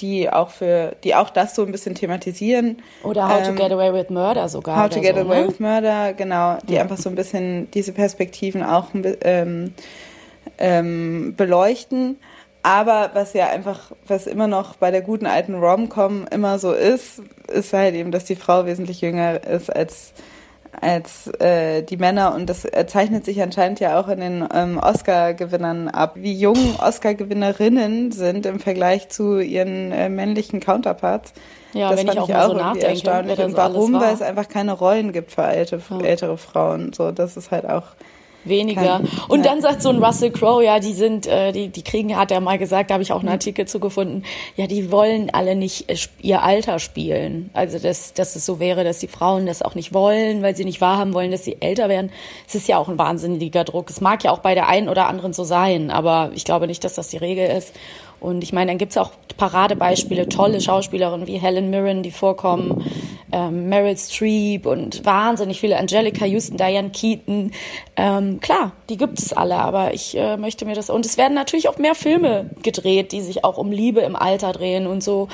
die 0.01 0.31
auch 0.31 0.51
für, 0.51 0.97
die 1.05 1.15
auch 1.15 1.31
das 1.31 1.55
so 1.55 1.65
ein 1.65 1.73
bisschen 1.73 1.95
thematisieren. 1.95 2.83
Oder 3.03 3.29
How 3.29 3.47
ähm, 3.47 3.57
to 3.57 3.63
Get 3.63 3.73
Away 3.73 3.93
with 3.93 4.11
Murder 4.11 4.49
sogar. 4.49 4.83
How 4.83 4.91
to 4.91 5.01
Get 5.01 5.17
so, 5.17 5.23
Away 5.23 5.43
ne? 5.43 5.49
with 5.49 5.61
Murder, 5.61 6.13
genau, 6.13 6.59
die 6.69 6.75
ja. 6.75 6.83
einfach 6.83 6.99
so 6.99 7.09
ein 7.09 7.15
bisschen 7.15 7.71
diese 7.71 7.93
Perspektiven 7.93 8.63
auch 8.63 8.89
ähm, 8.95 9.73
ähm, 10.59 11.35
beleuchten. 11.37 12.19
Aber 12.67 13.11
was 13.15 13.33
ja 13.33 13.47
einfach, 13.47 13.93
was 14.09 14.27
immer 14.27 14.49
noch 14.49 14.75
bei 14.75 14.91
der 14.91 15.01
guten 15.01 15.27
alten 15.27 15.55
Rom-Com 15.55 16.27
immer 16.33 16.59
so 16.59 16.73
ist, 16.73 17.23
ist 17.47 17.73
halt 17.73 17.95
eben, 17.95 18.11
dass 18.11 18.25
die 18.25 18.35
Frau 18.35 18.67
wesentlich 18.67 19.01
jünger 19.01 19.41
ist 19.45 19.71
als 19.71 20.15
als 20.79 21.29
äh, 21.39 21.85
die 21.85 21.97
Männer 21.97 22.35
und 22.35 22.51
das 22.51 22.67
zeichnet 22.89 23.25
sich 23.25 23.41
anscheinend 23.41 23.79
ja 23.79 23.99
auch 23.99 24.09
in 24.09 24.21
den 24.21 24.49
ähm, 24.53 24.79
Oscar-Gewinnern 24.79 25.89
ab, 25.89 26.17
wie 26.17 26.35
jung 26.35 26.75
Oscar-Gewinnerinnen 26.79 28.11
sind 28.11 28.45
im 28.45 28.59
Vergleich 28.59 29.09
zu 29.11 29.39
ihren 29.39 29.93
äh, 29.93 30.09
männlichen 30.09 30.59
Counterparts. 30.59 31.33
Ja, 31.73 31.91
das 31.91 32.01
wenn 32.01 32.09
fand 32.09 32.19
ich 32.19 32.23
auch, 32.25 32.29
ich 32.29 32.61
auch 32.61 32.75
so 32.75 32.81
erstaunlich. 32.81 33.39
Und 33.39 33.57
warum? 33.57 33.95
Weil 33.95 34.13
es 34.13 34.23
einfach 34.23 34.49
keine 34.49 34.73
Rollen 34.73 35.13
gibt 35.13 35.31
für 35.31 35.45
alte, 35.45 35.81
ja. 35.89 36.01
ältere 36.01 36.37
Frauen. 36.37 36.93
So, 36.93 37.13
das 37.13 37.37
ist 37.37 37.53
halt 37.53 37.67
auch 37.67 37.95
weniger. 38.49 39.01
Kein, 39.01 39.09
und 39.29 39.45
ja. 39.45 39.51
dann 39.51 39.61
sagt 39.61 39.83
so 39.83 39.91
ein 39.91 40.03
Russell 40.03 40.31
Crowe, 40.31 40.65
ja, 40.65 40.79
die 40.79 40.93
sind, 40.93 41.27
äh, 41.27 41.53
die, 41.53 41.69
die 41.69 41.83
kriegen, 41.83 42.17
hat 42.17 42.31
er 42.31 42.41
mal 42.41 42.59
gesagt, 42.59 42.91
da 42.91 42.95
habe 42.95 43.03
ich 43.03 43.13
auch 43.13 43.21
einen 43.21 43.29
Artikel 43.29 43.67
zugefunden, 43.67 44.25
ja, 44.57 44.67
die 44.67 44.91
wollen 44.91 45.31
alle 45.31 45.57
nicht 45.57 45.91
äh, 45.91 45.97
ihr 46.21 46.43
Alter 46.43 46.79
spielen. 46.79 47.51
Also 47.53 47.79
dass, 47.79 48.15
dass 48.15 48.37
es 48.37 48.47
so 48.47 48.61
wäre, 48.61 48.85
dass 48.85 48.99
die 48.99 49.09
Frauen 49.09 49.47
das 49.47 49.63
auch 49.63 49.75
nicht 49.75 49.93
wollen, 49.93 50.43
weil 50.43 50.57
sie 50.57 50.65
nicht 50.65 50.81
wahrhaben 50.81 51.15
wollen, 51.15 51.31
dass 51.31 51.45
sie 51.45 51.57
älter 51.61 51.89
werden. 51.89 52.11
Es 52.47 52.55
ist 52.55 52.69
ja 52.69 52.79
auch 52.79 52.89
ein 52.89 52.99
wahnsinniger 52.99 53.65
Druck. 53.65 53.91
Es 53.91 54.01
mag 54.01 54.25
ja 54.25 54.31
auch 54.31 54.41
bei 54.41 54.55
der 54.55 54.69
einen 54.69 54.89
oder 54.89 55.09
anderen 55.09 55.33
so 55.33 55.45
sein, 55.45 55.91
aber 55.91 56.31
ich 56.35 56.45
glaube 56.45 56.67
nicht, 56.67 56.85
dass 56.85 56.95
das 56.95 57.09
die 57.09 57.19
Regel 57.19 57.49
ist. 57.49 57.73
Und 58.21 58.43
ich 58.43 58.53
meine, 58.53 58.71
dann 58.71 58.79
gibt's 58.79 58.97
auch 58.97 59.11
Paradebeispiele, 59.37 60.29
tolle 60.29 60.61
Schauspielerinnen 60.61 61.27
wie 61.27 61.39
Helen 61.39 61.71
Mirren, 61.71 62.03
die 62.03 62.11
vorkommen, 62.11 62.85
ähm, 63.33 63.69
Meryl 63.69 63.97
Streep 63.97 64.67
und 64.67 65.05
wahnsinnig 65.05 65.61
viele, 65.61 65.77
Angelica 65.77 66.25
Houston, 66.25 66.57
Diane 66.57 66.91
Keaton. 66.91 67.53
Ähm, 67.97 68.41
klar, 68.41 68.73
die 68.89 68.97
gibt 68.97 69.19
es 69.19 69.33
alle, 69.33 69.57
aber 69.57 69.93
ich 69.93 70.17
äh, 70.17 70.37
möchte 70.37 70.65
mir 70.65 70.75
das. 70.75 70.91
Und 70.91 71.05
es 71.05 71.19
werden 71.19 71.35
natürlich 71.35 71.69
auch 71.69 71.79
mehr 71.79 71.95
Filme 71.95 72.51
gedreht, 72.63 73.13
die 73.13 73.21
sich 73.21 73.45
auch 73.45 73.59
um 73.59 73.73
Liebe 73.73 74.01
im 74.01 74.17
Alter 74.17 74.53
drehen 74.53 74.87
und 74.87 75.03
so. 75.03 75.29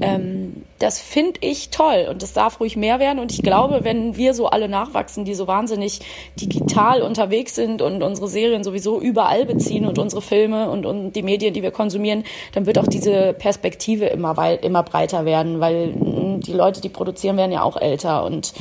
Ähm, 0.00 0.62
das 0.78 1.00
finde 1.00 1.40
ich 1.40 1.70
toll 1.70 2.06
und 2.08 2.22
es 2.22 2.32
darf 2.32 2.60
ruhig 2.60 2.76
mehr 2.76 3.00
werden. 3.00 3.18
Und 3.18 3.32
ich 3.32 3.42
glaube, 3.42 3.80
wenn 3.82 4.16
wir 4.16 4.34
so 4.34 4.46
alle 4.46 4.68
nachwachsen, 4.68 5.24
die 5.24 5.34
so 5.34 5.48
wahnsinnig 5.48 6.00
digital 6.40 7.02
unterwegs 7.02 7.54
sind 7.54 7.82
und 7.82 8.02
unsere 8.02 8.28
Serien 8.28 8.62
sowieso 8.62 9.00
überall 9.00 9.44
beziehen 9.44 9.86
und 9.86 9.98
unsere 9.98 10.22
Filme 10.22 10.70
und, 10.70 10.86
und 10.86 11.12
die 11.12 11.22
Medien, 11.22 11.54
die 11.54 11.62
wir 11.62 11.72
konsumieren, 11.72 12.24
dann 12.52 12.66
wird 12.66 12.78
auch 12.78 12.86
diese 12.86 13.32
Perspektive 13.32 14.06
immer, 14.06 14.36
weit, 14.36 14.64
immer 14.64 14.82
breiter 14.82 15.24
werden, 15.24 15.60
weil 15.60 15.94
hm, 15.94 16.40
die 16.40 16.52
Leute, 16.52 16.80
die 16.80 16.88
produzieren, 16.88 17.36
werden 17.36 17.52
ja 17.52 17.62
auch 17.62 17.76
älter. 17.76 18.24
Und 18.24 18.52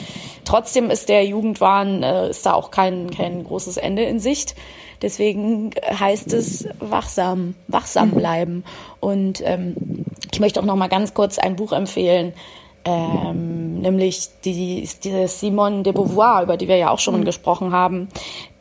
trotzdem 0.45 0.89
ist 0.89 1.09
der 1.09 1.25
Jugendwahn, 1.25 2.03
äh, 2.03 2.29
ist 2.29 2.45
da 2.45 2.53
auch 2.53 2.71
kein, 2.71 3.09
kein 3.11 3.43
großes 3.43 3.77
Ende 3.77 4.03
in 4.03 4.19
Sicht. 4.19 4.55
Deswegen 5.01 5.71
heißt 5.87 6.33
es 6.33 6.67
wachsam, 6.79 7.55
wachsam 7.67 8.11
bleiben. 8.11 8.63
Und 8.99 9.41
ähm, 9.45 9.75
ich 10.31 10.39
möchte 10.39 10.59
auch 10.59 10.65
noch 10.65 10.75
mal 10.75 10.87
ganz 10.87 11.13
kurz 11.13 11.37
ein 11.37 11.55
Buch 11.55 11.71
empfehlen. 11.71 12.33
Ähm, 12.87 13.81
nämlich 13.81 14.29
die, 14.45 14.87
die 15.03 15.27
Simone 15.27 15.83
de 15.83 15.91
Beauvoir, 15.91 16.43
über 16.43 16.55
die 16.55 16.69
wir 16.69 16.77
ja 16.77 16.89
auch 16.89 16.99
schon 16.99 17.19
mhm. 17.19 17.25
gesprochen 17.25 17.73
haben. 17.73 18.07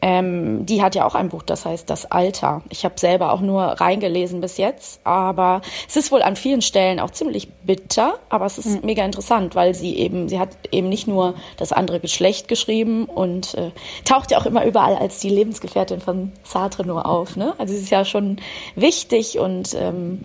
Ähm, 0.02 0.66
die 0.66 0.82
hat 0.82 0.94
ja 0.94 1.06
auch 1.06 1.14
ein 1.14 1.28
Buch, 1.28 1.42
das 1.42 1.64
heißt 1.64 1.88
Das 1.88 2.10
Alter. 2.10 2.62
Ich 2.68 2.84
habe 2.84 2.98
selber 2.98 3.32
auch 3.32 3.40
nur 3.40 3.62
reingelesen 3.62 4.40
bis 4.40 4.56
jetzt, 4.56 5.00
aber 5.04 5.62
es 5.88 5.96
ist 5.96 6.10
wohl 6.10 6.22
an 6.22 6.34
vielen 6.34 6.60
Stellen 6.60 6.98
auch 6.98 7.12
ziemlich 7.12 7.48
bitter, 7.64 8.18
aber 8.28 8.46
es 8.46 8.58
ist 8.58 8.66
mhm. 8.66 8.86
mega 8.86 9.04
interessant, 9.04 9.54
weil 9.54 9.74
sie 9.74 9.96
eben, 9.96 10.28
sie 10.28 10.40
hat 10.40 10.50
eben 10.72 10.88
nicht 10.88 11.06
nur 11.06 11.34
das 11.56 11.72
andere 11.72 12.00
Geschlecht 12.00 12.48
geschrieben 12.48 13.04
und 13.04 13.54
äh, 13.54 13.70
taucht 14.04 14.32
ja 14.32 14.38
auch 14.38 14.46
immer 14.46 14.64
überall 14.64 14.96
als 14.96 15.20
die 15.20 15.30
Lebensgefährtin 15.30 16.00
von 16.00 16.32
Sartre 16.42 16.84
nur 16.84 17.06
auf. 17.06 17.36
Ne? 17.36 17.54
Also 17.58 17.74
sie 17.74 17.80
ist 17.80 17.90
ja 17.90 18.04
schon 18.04 18.38
wichtig 18.74 19.38
und 19.38 19.74
ähm, 19.74 20.20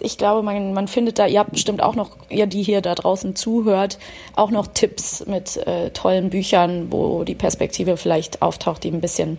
ich 0.00 0.18
glaube, 0.18 0.42
man, 0.42 0.72
man 0.72 0.88
findet 0.88 1.18
da, 1.18 1.26
ihr 1.26 1.38
habt 1.38 1.52
bestimmt 1.52 1.82
auch 1.82 1.94
noch, 1.94 2.16
ihr, 2.28 2.46
die 2.46 2.62
hier 2.62 2.80
da 2.80 2.94
draußen 2.94 3.36
zuhört, 3.36 3.98
auch 4.36 4.50
noch 4.50 4.66
Tipps 4.68 5.26
mit 5.26 5.56
äh, 5.66 5.90
tollen 5.90 6.30
Büchern, 6.30 6.88
wo 6.90 7.24
die 7.24 7.34
Perspektive 7.34 7.96
vielleicht 7.96 8.42
auftaucht, 8.42 8.84
die 8.84 8.90
ein 8.90 9.00
bisschen 9.00 9.38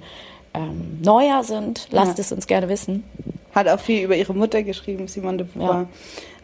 ähm, 0.54 1.00
neuer 1.02 1.44
sind. 1.44 1.88
Lasst 1.92 2.18
ja. 2.18 2.22
es 2.22 2.32
uns 2.32 2.48
gerne 2.48 2.70
wissen. 2.70 3.04
Hat 3.54 3.68
auch 3.68 3.80
viel 3.80 4.04
über 4.04 4.16
ihre 4.16 4.34
Mutter 4.34 4.64
geschrieben, 4.64 5.08
Simone 5.08 5.38
de 5.38 5.48
Beauvoir. 5.48 5.88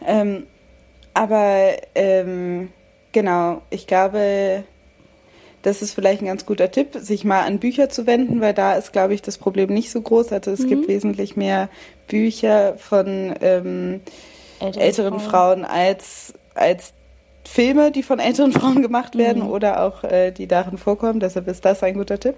Ja. 0.00 0.20
Ähm, 0.20 0.46
aber 1.14 1.72
ähm, 1.94 2.70
genau, 3.12 3.62
ich 3.70 3.86
glaube, 3.86 4.64
das 5.62 5.80
ist 5.80 5.94
vielleicht 5.94 6.22
ein 6.22 6.26
ganz 6.26 6.44
guter 6.44 6.70
Tipp, 6.70 6.88
sich 6.94 7.24
mal 7.24 7.42
an 7.42 7.58
Bücher 7.58 7.88
zu 7.88 8.06
wenden, 8.06 8.40
weil 8.40 8.54
da 8.54 8.74
ist, 8.74 8.92
glaube 8.92 9.14
ich, 9.14 9.22
das 9.22 9.38
Problem 9.38 9.70
nicht 9.72 9.90
so 9.90 10.00
groß. 10.00 10.32
Also 10.32 10.50
es 10.50 10.60
mhm. 10.60 10.68
gibt 10.68 10.88
wesentlich 10.88 11.36
mehr 11.36 11.68
Bücher 12.06 12.74
von 12.76 13.34
ähm, 13.40 14.00
älteren, 14.60 14.82
älteren 14.82 15.20
Frauen. 15.20 15.64
als, 15.64 16.34
als 16.54 16.92
Filme, 17.44 17.90
die 17.90 18.02
von 18.02 18.18
älteren 18.18 18.52
Frauen 18.52 18.82
gemacht 18.82 19.16
werden 19.16 19.44
mhm. 19.44 19.50
oder 19.50 19.84
auch 19.84 20.04
äh, 20.04 20.30
die 20.30 20.46
darin 20.46 20.78
vorkommen. 20.78 21.20
Deshalb 21.20 21.48
ist 21.48 21.64
das 21.64 21.82
ein 21.82 21.94
guter 21.94 22.18
Tipp. 22.18 22.36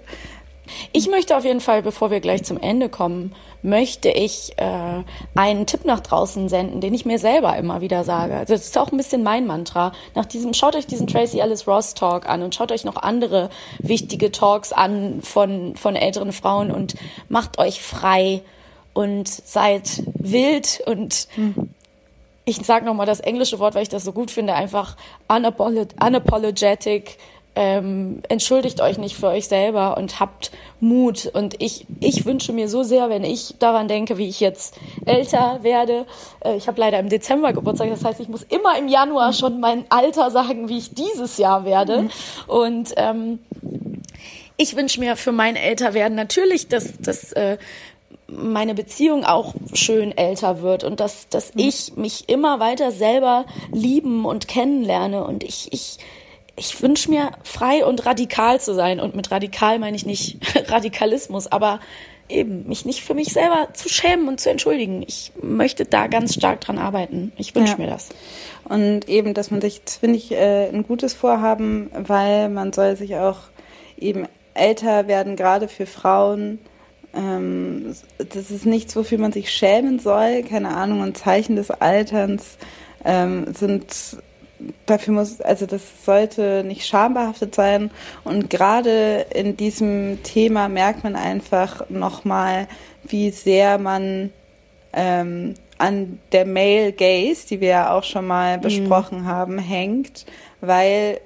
Ich 0.93 1.07
möchte 1.07 1.37
auf 1.37 1.45
jeden 1.45 1.59
Fall, 1.59 1.83
bevor 1.83 2.09
wir 2.09 2.19
gleich 2.19 2.43
zum 2.43 2.59
Ende 2.59 2.89
kommen, 2.89 3.35
möchte 3.61 4.09
ich 4.09 4.53
äh, 4.57 5.03
einen 5.35 5.67
Tipp 5.67 5.85
nach 5.85 5.99
draußen 5.99 6.49
senden, 6.49 6.81
den 6.81 6.93
ich 6.93 7.05
mir 7.05 7.19
selber 7.19 7.55
immer 7.57 7.81
wieder 7.81 8.03
sage. 8.03 8.35
Also 8.35 8.53
das 8.53 8.65
ist 8.65 8.77
auch 8.77 8.91
ein 8.91 8.97
bisschen 8.97 9.21
mein 9.21 9.45
Mantra. 9.45 9.91
Nach 10.15 10.25
diesem, 10.25 10.53
schaut 10.53 10.75
euch 10.75 10.87
diesen 10.87 11.07
Tracy 11.07 11.39
Ellis 11.39 11.67
Ross 11.67 11.93
Talk 11.93 12.27
an 12.27 12.41
und 12.41 12.55
schaut 12.55 12.71
euch 12.71 12.83
noch 12.83 12.95
andere 12.95 13.49
wichtige 13.79 14.31
Talks 14.31 14.71
an 14.71 15.21
von, 15.21 15.75
von 15.75 15.95
älteren 15.95 16.31
Frauen 16.31 16.71
und 16.71 16.95
macht 17.29 17.59
euch 17.59 17.81
frei 17.81 18.41
und 18.95 19.27
seid 19.27 20.01
wild 20.15 20.81
und 20.87 21.27
hm 21.35 21.69
ich 22.45 22.63
sage 22.63 22.85
nochmal 22.85 23.07
das 23.07 23.19
englische 23.19 23.59
Wort, 23.59 23.75
weil 23.75 23.83
ich 23.83 23.89
das 23.89 24.03
so 24.03 24.11
gut 24.11 24.29
finde, 24.31 24.53
einfach 24.53 24.95
unapologetic, 25.27 27.17
ähm, 27.57 28.21
entschuldigt 28.27 28.81
euch 28.81 28.97
nicht 28.97 29.15
für 29.15 29.27
euch 29.27 29.47
selber 29.47 29.97
und 29.97 30.19
habt 30.19 30.51
Mut. 30.81 31.25
Und 31.33 31.61
ich, 31.61 31.87
ich 32.01 32.25
wünsche 32.25 32.51
mir 32.51 32.67
so 32.67 32.83
sehr, 32.83 33.09
wenn 33.09 33.23
ich 33.23 33.55
daran 33.59 33.87
denke, 33.87 34.17
wie 34.17 34.27
ich 34.27 34.41
jetzt 34.41 34.75
älter 35.05 35.59
werde. 35.61 36.05
Äh, 36.41 36.57
ich 36.57 36.67
habe 36.67 36.79
leider 36.79 36.99
im 36.99 37.07
Dezember 37.09 37.53
Geburtstag, 37.53 37.89
das 37.89 38.03
heißt, 38.03 38.19
ich 38.19 38.27
muss 38.27 38.43
immer 38.43 38.77
im 38.77 38.89
Januar 38.89 39.31
schon 39.31 39.59
mein 39.61 39.85
Alter 39.89 40.31
sagen, 40.31 40.67
wie 40.67 40.77
ich 40.77 40.93
dieses 40.93 41.37
Jahr 41.37 41.63
werde. 41.63 42.03
Mhm. 42.03 42.09
Und 42.47 42.93
ähm, 42.97 43.39
ich 44.57 44.75
wünsche 44.75 44.99
mir 44.99 45.15
für 45.15 45.31
mein 45.31 45.55
Älterwerden 45.55 46.15
natürlich, 46.15 46.67
dass, 46.67 46.97
dass 46.99 47.31
äh, 47.33 47.57
meine 48.27 48.73
Beziehung 48.73 49.23
auch 49.23 49.53
schön 49.73 50.17
älter 50.17 50.61
wird 50.61 50.83
und 50.83 50.99
dass, 50.99 51.29
dass 51.29 51.53
mhm. 51.53 51.61
ich 51.61 51.95
mich 51.95 52.29
immer 52.29 52.59
weiter 52.59 52.91
selber 52.91 53.45
lieben 53.71 54.25
und 54.25 54.47
kennenlerne 54.47 55.23
und 55.23 55.43
ich, 55.43 55.71
ich, 55.71 55.99
ich 56.55 56.81
wünsche 56.81 57.09
mir 57.09 57.31
frei 57.43 57.85
und 57.85 58.05
radikal 58.05 58.59
zu 58.59 58.73
sein. 58.73 58.99
Und 58.99 59.15
mit 59.15 59.31
radikal 59.31 59.79
meine 59.79 59.95
ich 59.95 60.05
nicht 60.05 60.37
Radikalismus, 60.71 61.47
aber 61.47 61.79
eben 62.27 62.67
mich 62.67 62.85
nicht 62.85 63.03
für 63.03 63.13
mich 63.13 63.33
selber 63.33 63.69
zu 63.73 63.89
schämen 63.89 64.27
und 64.27 64.39
zu 64.39 64.49
entschuldigen. 64.49 65.03
Ich 65.05 65.31
möchte 65.41 65.85
da 65.85 66.07
ganz 66.07 66.33
stark 66.33 66.61
dran 66.61 66.79
arbeiten. 66.79 67.31
Ich 67.37 67.53
wünsche 67.53 67.73
ja. 67.73 67.77
mir 67.77 67.87
das. 67.87 68.09
Und 68.63 69.07
eben, 69.07 69.33
dass 69.33 69.51
man 69.51 69.61
sich, 69.61 69.83
das 69.83 69.97
finde 69.97 70.17
ich 70.17 70.31
äh, 70.31 70.69
ein 70.69 70.83
gutes 70.83 71.13
Vorhaben, 71.13 71.91
weil 71.93 72.49
man 72.49 72.73
soll 72.73 72.95
sich 72.95 73.15
auch 73.15 73.37
eben 73.97 74.27
älter 74.55 75.07
werden, 75.07 75.35
gerade 75.35 75.67
für 75.67 75.85
Frauen. 75.85 76.59
Ähm, 77.15 77.95
das 78.17 78.51
ist 78.51 78.65
nichts, 78.65 78.95
wofür 78.95 79.17
man 79.17 79.31
sich 79.31 79.51
schämen 79.51 79.99
soll. 79.99 80.43
Keine 80.43 80.75
Ahnung, 80.75 81.01
ein 81.01 81.15
Zeichen 81.15 81.55
des 81.55 81.71
Alterns 81.71 82.57
ähm, 83.03 83.53
sind 83.53 83.85
dafür 84.85 85.13
muss, 85.13 85.41
also 85.41 85.65
das 85.65 86.05
sollte 86.05 86.63
nicht 86.65 86.85
schambehaftet 86.85 87.55
sein. 87.55 87.91
Und 88.23 88.49
gerade 88.49 89.25
in 89.33 89.57
diesem 89.57 90.23
Thema 90.23 90.69
merkt 90.69 91.03
man 91.03 91.15
einfach 91.15 91.89
nochmal, 91.89 92.67
wie 93.03 93.31
sehr 93.31 93.77
man 93.77 94.31
ähm, 94.93 95.55
an 95.77 96.19
der 96.31 96.45
Male 96.45 96.93
Gaze, 96.93 97.47
die 97.47 97.61
wir 97.61 97.67
ja 97.67 97.91
auch 97.91 98.03
schon 98.03 98.27
mal 98.27 98.57
mhm. 98.57 98.61
besprochen 98.61 99.25
haben, 99.25 99.57
hängt, 99.57 100.25
weil 100.61 101.19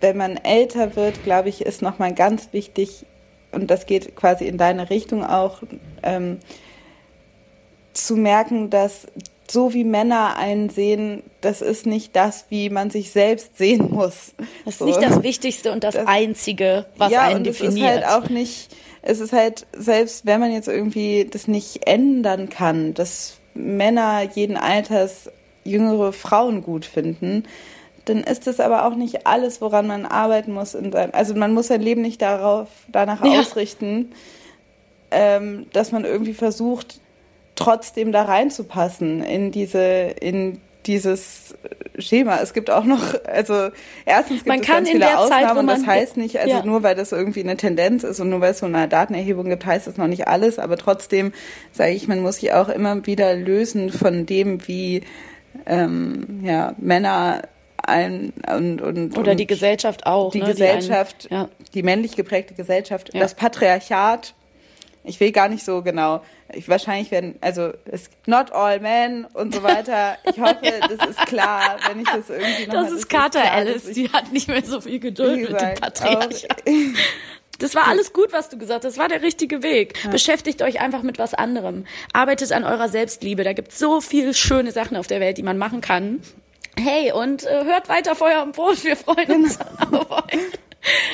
wenn 0.00 0.16
man 0.16 0.36
älter 0.36 0.96
wird, 0.96 1.22
glaube 1.22 1.48
ich, 1.48 1.64
ist 1.64 1.80
nochmal 1.80 2.12
ganz 2.12 2.48
wichtig, 2.52 3.06
und 3.52 3.70
das 3.70 3.86
geht 3.86 4.16
quasi 4.16 4.46
in 4.46 4.58
deine 4.58 4.90
Richtung 4.90 5.24
auch, 5.24 5.62
ähm, 6.02 6.38
zu 7.92 8.16
merken, 8.16 8.70
dass 8.70 9.06
so 9.50 9.74
wie 9.74 9.84
Männer 9.84 10.36
einen 10.36 10.70
sehen, 10.70 11.22
das 11.42 11.60
ist 11.60 11.84
nicht 11.84 12.16
das, 12.16 12.46
wie 12.48 12.70
man 12.70 12.90
sich 12.90 13.10
selbst 13.10 13.58
sehen 13.58 13.90
muss. 13.90 14.32
Das 14.64 14.74
ist 14.74 14.78
so. 14.78 14.86
nicht 14.86 15.02
das 15.02 15.22
Wichtigste 15.22 15.72
und 15.72 15.84
das, 15.84 15.94
das 15.94 16.06
Einzige, 16.06 16.86
was 16.96 17.12
ja, 17.12 17.22
einen 17.22 17.38
und 17.38 17.44
definiert. 17.44 17.76
Ja, 17.76 17.90
es 17.90 17.96
ist 17.96 18.06
halt 18.06 18.24
auch 18.24 18.30
nicht, 18.30 18.76
es 19.02 19.20
ist 19.20 19.32
halt, 19.32 19.66
selbst 19.76 20.24
wenn 20.24 20.40
man 20.40 20.52
jetzt 20.52 20.68
irgendwie 20.68 21.28
das 21.30 21.48
nicht 21.48 21.86
ändern 21.86 22.48
kann, 22.48 22.94
dass 22.94 23.38
Männer 23.54 24.22
jeden 24.34 24.56
Alters 24.56 25.30
jüngere 25.64 26.12
Frauen 26.12 26.62
gut 26.62 26.86
finden, 26.86 27.44
dann 28.04 28.18
ist 28.24 28.46
das 28.46 28.60
aber 28.60 28.86
auch 28.86 28.94
nicht 28.94 29.26
alles, 29.26 29.60
woran 29.60 29.86
man 29.86 30.06
arbeiten 30.06 30.52
muss. 30.52 30.74
In 30.74 30.92
seinem, 30.92 31.10
also 31.12 31.34
man 31.34 31.54
muss 31.54 31.68
sein 31.68 31.80
Leben 31.80 32.02
nicht 32.02 32.20
darauf, 32.22 32.68
danach 32.88 33.24
ja. 33.24 33.40
ausrichten, 33.40 34.12
ähm, 35.10 35.66
dass 35.72 35.92
man 35.92 36.04
irgendwie 36.04 36.34
versucht, 36.34 37.00
trotzdem 37.54 38.12
da 38.12 38.22
reinzupassen 38.22 39.22
in 39.22 39.52
diese, 39.52 39.80
in 39.80 40.60
dieses 40.86 41.54
Schema. 41.98 42.38
Es 42.42 42.54
gibt 42.54 42.70
auch 42.70 42.84
noch, 42.84 43.14
also 43.26 43.68
erstens 44.04 44.38
gibt 44.38 44.48
man 44.48 44.60
es 44.60 44.66
ganz 44.66 44.88
viele 44.88 45.18
Ausnahmen 45.18 45.68
Zeit, 45.68 45.78
das 45.78 45.86
heißt 45.86 46.16
nicht, 46.16 46.38
also 46.40 46.56
ja. 46.56 46.64
nur 46.64 46.82
weil 46.82 46.94
das 46.94 47.12
irgendwie 47.12 47.40
eine 47.40 47.56
Tendenz 47.56 48.02
ist 48.04 48.20
und 48.20 48.30
nur 48.30 48.40
weil 48.40 48.52
es 48.52 48.58
so 48.58 48.66
eine 48.66 48.88
Datenerhebung 48.88 49.48
gibt, 49.48 49.64
heißt 49.64 49.86
das 49.86 49.96
noch 49.96 50.08
nicht 50.08 50.26
alles, 50.26 50.58
aber 50.58 50.76
trotzdem 50.76 51.32
sage 51.72 51.92
ich, 51.92 52.08
man 52.08 52.20
muss 52.20 52.36
sich 52.36 52.52
auch 52.52 52.68
immer 52.68 53.06
wieder 53.06 53.34
lösen 53.34 53.90
von 53.90 54.26
dem, 54.26 54.66
wie 54.66 55.02
ähm, 55.66 56.40
ja, 56.42 56.74
Männer 56.78 57.42
ein 57.82 58.32
und, 58.48 58.80
und 58.80 59.18
oder 59.18 59.32
und 59.32 59.40
die 59.40 59.46
Gesellschaft 59.46 60.06
auch 60.06 60.30
die 60.30 60.40
ne, 60.40 60.46
Gesellschaft 60.46 61.24
die, 61.24 61.34
einen, 61.34 61.42
ja. 61.44 61.48
die 61.74 61.82
männlich 61.82 62.16
geprägte 62.16 62.54
Gesellschaft 62.54 63.12
ja. 63.12 63.20
das 63.20 63.34
Patriarchat 63.34 64.34
ich 65.04 65.18
will 65.20 65.32
gar 65.32 65.48
nicht 65.48 65.64
so 65.64 65.82
genau. 65.82 66.22
Ich, 66.52 66.68
wahrscheinlich 66.68 67.10
werden, 67.10 67.36
also 67.40 67.72
es 67.86 68.10
not 68.26 68.52
all 68.52 68.78
men 68.80 69.24
und 69.24 69.54
so 69.54 69.62
weiter. 69.62 70.16
Ich 70.24 70.38
hoffe, 70.38 70.58
ja. 70.62 70.86
das 70.96 71.08
ist 71.08 71.26
klar, 71.26 71.76
wenn 71.88 72.00
ich 72.00 72.08
das 72.08 72.30
irgendwie 72.30 72.66
noch 72.66 72.74
Das 72.74 72.92
ist 72.92 73.08
Carter 73.08 73.52
Alice, 73.52 73.90
die 73.92 74.10
hat 74.10 74.32
nicht 74.32 74.48
mehr 74.48 74.64
so 74.64 74.80
viel 74.80 75.00
Geduld 75.00 75.50
mit 75.50 75.60
dem 75.60 75.74
Patriarchat. 75.74 76.62
Das 77.58 77.76
war 77.76 77.86
alles 77.86 78.12
gut, 78.12 78.32
was 78.32 78.48
du 78.48 78.58
gesagt 78.58 78.84
hast. 78.84 78.96
Das 78.96 78.98
war 78.98 79.08
der 79.08 79.22
richtige 79.22 79.62
Weg. 79.62 80.02
Ja. 80.02 80.10
Beschäftigt 80.10 80.62
euch 80.62 80.80
einfach 80.80 81.02
mit 81.02 81.20
was 81.20 81.32
anderem. 81.32 81.84
Arbeitet 82.12 82.50
an 82.50 82.64
eurer 82.64 82.88
Selbstliebe. 82.88 83.44
Da 83.44 83.52
gibt 83.52 83.70
es 83.70 83.78
so 83.78 84.00
viele 84.00 84.34
schöne 84.34 84.72
Sachen 84.72 84.96
auf 84.96 85.06
der 85.06 85.20
Welt, 85.20 85.38
die 85.38 85.44
man 85.44 85.58
machen 85.58 85.80
kann. 85.80 86.20
Hey, 86.78 87.12
und 87.12 87.44
äh, 87.44 87.64
hört 87.64 87.88
weiter 87.88 88.14
Feuer 88.14 88.42
und 88.42 88.56
Brot. 88.56 88.84
Wir 88.84 88.96
freuen 88.96 89.30
uns 89.44 89.58
genau. 89.58 89.98
auf 90.00 90.10
euch. 90.10 90.40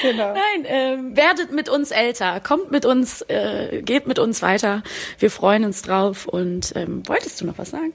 Genau. 0.02 0.32
Nein, 0.32 0.64
äh, 0.64 1.16
werdet 1.16 1.52
mit 1.52 1.68
uns 1.68 1.90
älter, 1.90 2.40
kommt 2.40 2.70
mit 2.70 2.86
uns, 2.86 3.22
äh, 3.22 3.82
geht 3.82 4.06
mit 4.06 4.18
uns 4.18 4.40
weiter. 4.40 4.82
Wir 5.18 5.30
freuen 5.30 5.64
uns 5.64 5.82
drauf. 5.82 6.26
Und 6.26 6.72
ähm, 6.76 7.02
wolltest 7.06 7.40
du 7.40 7.46
noch 7.46 7.58
was 7.58 7.70
sagen? 7.70 7.92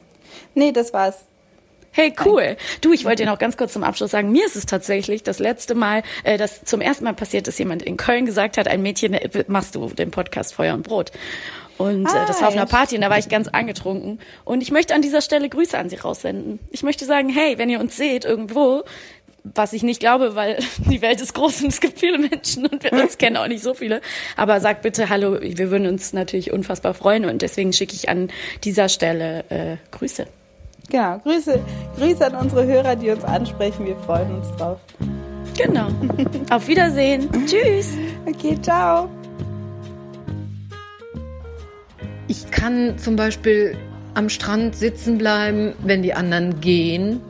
Nee, 0.53 0.71
das 0.71 0.93
war's. 0.93 1.25
Hey, 1.95 2.13
cool. 2.25 2.57
Du, 2.81 2.91
ich 2.91 3.05
wollte 3.05 3.23
dir 3.23 3.29
noch 3.29 3.37
ganz 3.37 3.55
kurz 3.55 3.73
zum 3.73 3.83
Abschluss 3.83 4.09
sagen, 4.09 4.31
mir 4.31 4.45
ist 4.47 4.55
es 4.55 4.65
tatsächlich 4.65 5.21
das 5.21 5.37
letzte 5.37 5.75
Mal, 5.75 6.01
äh, 6.23 6.37
dass 6.37 6.63
zum 6.63 6.81
ersten 6.81 7.03
Mal 7.03 7.13
passiert, 7.13 7.47
dass 7.47 7.59
jemand 7.59 7.83
in 7.83 7.97
Köln 7.97 8.25
gesagt 8.25 8.57
hat, 8.57 8.67
ein 8.67 8.81
Mädchen, 8.81 9.13
äh, 9.13 9.45
machst 9.47 9.75
du 9.75 9.87
den 9.89 10.09
Podcast 10.09 10.55
Feuer 10.55 10.73
und 10.73 10.83
Brot. 10.83 11.11
Und 11.77 12.07
ah, 12.07 12.23
äh, 12.23 12.27
das 12.27 12.41
war 12.41 12.49
auf 12.49 12.55
einer 12.55 12.65
Party 12.65 12.95
und 12.95 13.01
da 13.01 13.09
war 13.09 13.17
ich 13.17 13.29
ganz 13.29 13.47
angetrunken. 13.47 14.19
Und 14.45 14.61
ich 14.61 14.71
möchte 14.71 14.93
an 14.93 15.01
dieser 15.01 15.21
Stelle 15.21 15.49
Grüße 15.49 15.77
an 15.77 15.89
Sie 15.89 15.95
raussenden. 15.95 16.59
Ich 16.71 16.83
möchte 16.83 17.05
sagen, 17.05 17.29
hey, 17.29 17.57
wenn 17.57 17.69
ihr 17.69 17.79
uns 17.79 17.97
seht 17.97 18.25
irgendwo, 18.25 18.83
was 19.43 19.73
ich 19.73 19.83
nicht 19.83 19.99
glaube, 19.99 20.35
weil 20.35 20.57
die 20.89 21.01
Welt 21.01 21.21
ist 21.21 21.33
groß 21.33 21.63
und 21.63 21.69
es 21.69 21.81
gibt 21.81 21.99
viele 21.99 22.17
Menschen 22.17 22.65
und 22.65 22.83
wir 22.83 22.93
uns 22.93 23.17
kennen 23.17 23.37
auch 23.37 23.47
nicht 23.47 23.63
so 23.63 23.73
viele. 23.73 24.01
Aber 24.37 24.59
sag 24.59 24.81
bitte 24.81 25.09
Hallo, 25.09 25.37
wir 25.41 25.71
würden 25.71 25.87
uns 25.87 26.13
natürlich 26.13 26.51
unfassbar 26.51 26.93
freuen 26.93 27.25
und 27.25 27.41
deswegen 27.41 27.73
schicke 27.73 27.93
ich 27.93 28.09
an 28.09 28.29
dieser 28.63 28.89
Stelle 28.89 29.43
äh, 29.49 29.77
Grüße. 29.91 30.27
Genau, 30.89 31.17
Grüße, 31.19 31.59
Grüße 31.97 32.25
an 32.25 32.35
unsere 32.35 32.65
Hörer, 32.65 32.95
die 32.95 33.09
uns 33.09 33.23
ansprechen. 33.23 33.85
Wir 33.85 33.95
freuen 33.97 34.35
uns 34.35 34.51
drauf. 34.57 34.79
Genau. 35.57 35.87
Auf 36.49 36.67
Wiedersehen. 36.67 37.29
Tschüss. 37.45 37.93
Okay, 38.25 38.57
ciao. 38.61 39.09
Ich 42.35 42.49
kann 42.49 42.97
zum 42.97 43.15
Beispiel 43.15 43.77
am 44.15 44.27
Strand 44.27 44.75
sitzen 44.75 45.19
bleiben, 45.19 45.75
wenn 45.83 46.01
die 46.01 46.15
anderen 46.15 46.61
gehen 46.61 47.21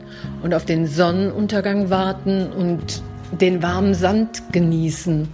und 0.42 0.54
auf 0.54 0.64
den 0.64 0.86
Sonnenuntergang 0.86 1.90
warten 1.90 2.50
und 2.50 3.02
den 3.38 3.62
warmen 3.62 3.92
Sand 3.92 4.42
genießen 4.52 5.28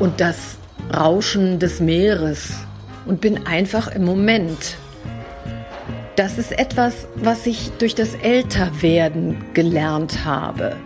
und 0.00 0.20
das 0.20 0.58
Rauschen 0.94 1.60
des 1.60 1.80
Meeres 1.80 2.52
und 3.06 3.22
bin 3.22 3.46
einfach 3.46 3.88
im 3.88 4.04
Moment. 4.04 4.76
Das 6.16 6.36
ist 6.36 6.58
etwas, 6.58 7.08
was 7.14 7.46
ich 7.46 7.70
durch 7.78 7.94
das 7.94 8.14
Älterwerden 8.16 9.42
gelernt 9.54 10.26
habe. 10.26 10.76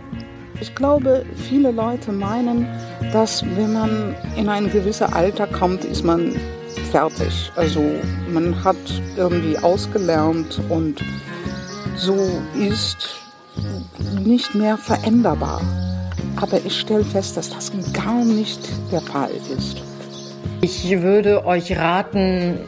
Ich 0.61 0.73
glaube, 0.73 1.25
viele 1.49 1.71
Leute 1.71 2.13
meinen, 2.13 2.65
dass 3.11 3.43
wenn 3.57 3.73
man 3.73 4.15
in 4.37 4.47
ein 4.47 4.71
gewisses 4.71 5.01
Alter 5.01 5.47
kommt, 5.47 5.83
ist 5.83 6.05
man 6.05 6.39
fertig. 6.91 7.51
Also 7.55 7.83
man 8.31 8.63
hat 8.63 8.75
irgendwie 9.15 9.57
ausgelernt 9.57 10.59
und 10.69 11.03
so 11.95 12.41
ist 12.57 13.15
nicht 14.23 14.55
mehr 14.55 14.77
veränderbar. 14.77 15.61
Aber 16.41 16.57
ich 16.65 16.79
stelle 16.79 17.03
fest, 17.03 17.37
dass 17.37 17.49
das 17.49 17.71
gar 17.93 18.23
nicht 18.25 18.59
der 18.91 19.01
Fall 19.01 19.31
ist. 19.55 19.81
Ich 20.61 21.01
würde 21.01 21.45
euch 21.45 21.77
raten, 21.77 22.59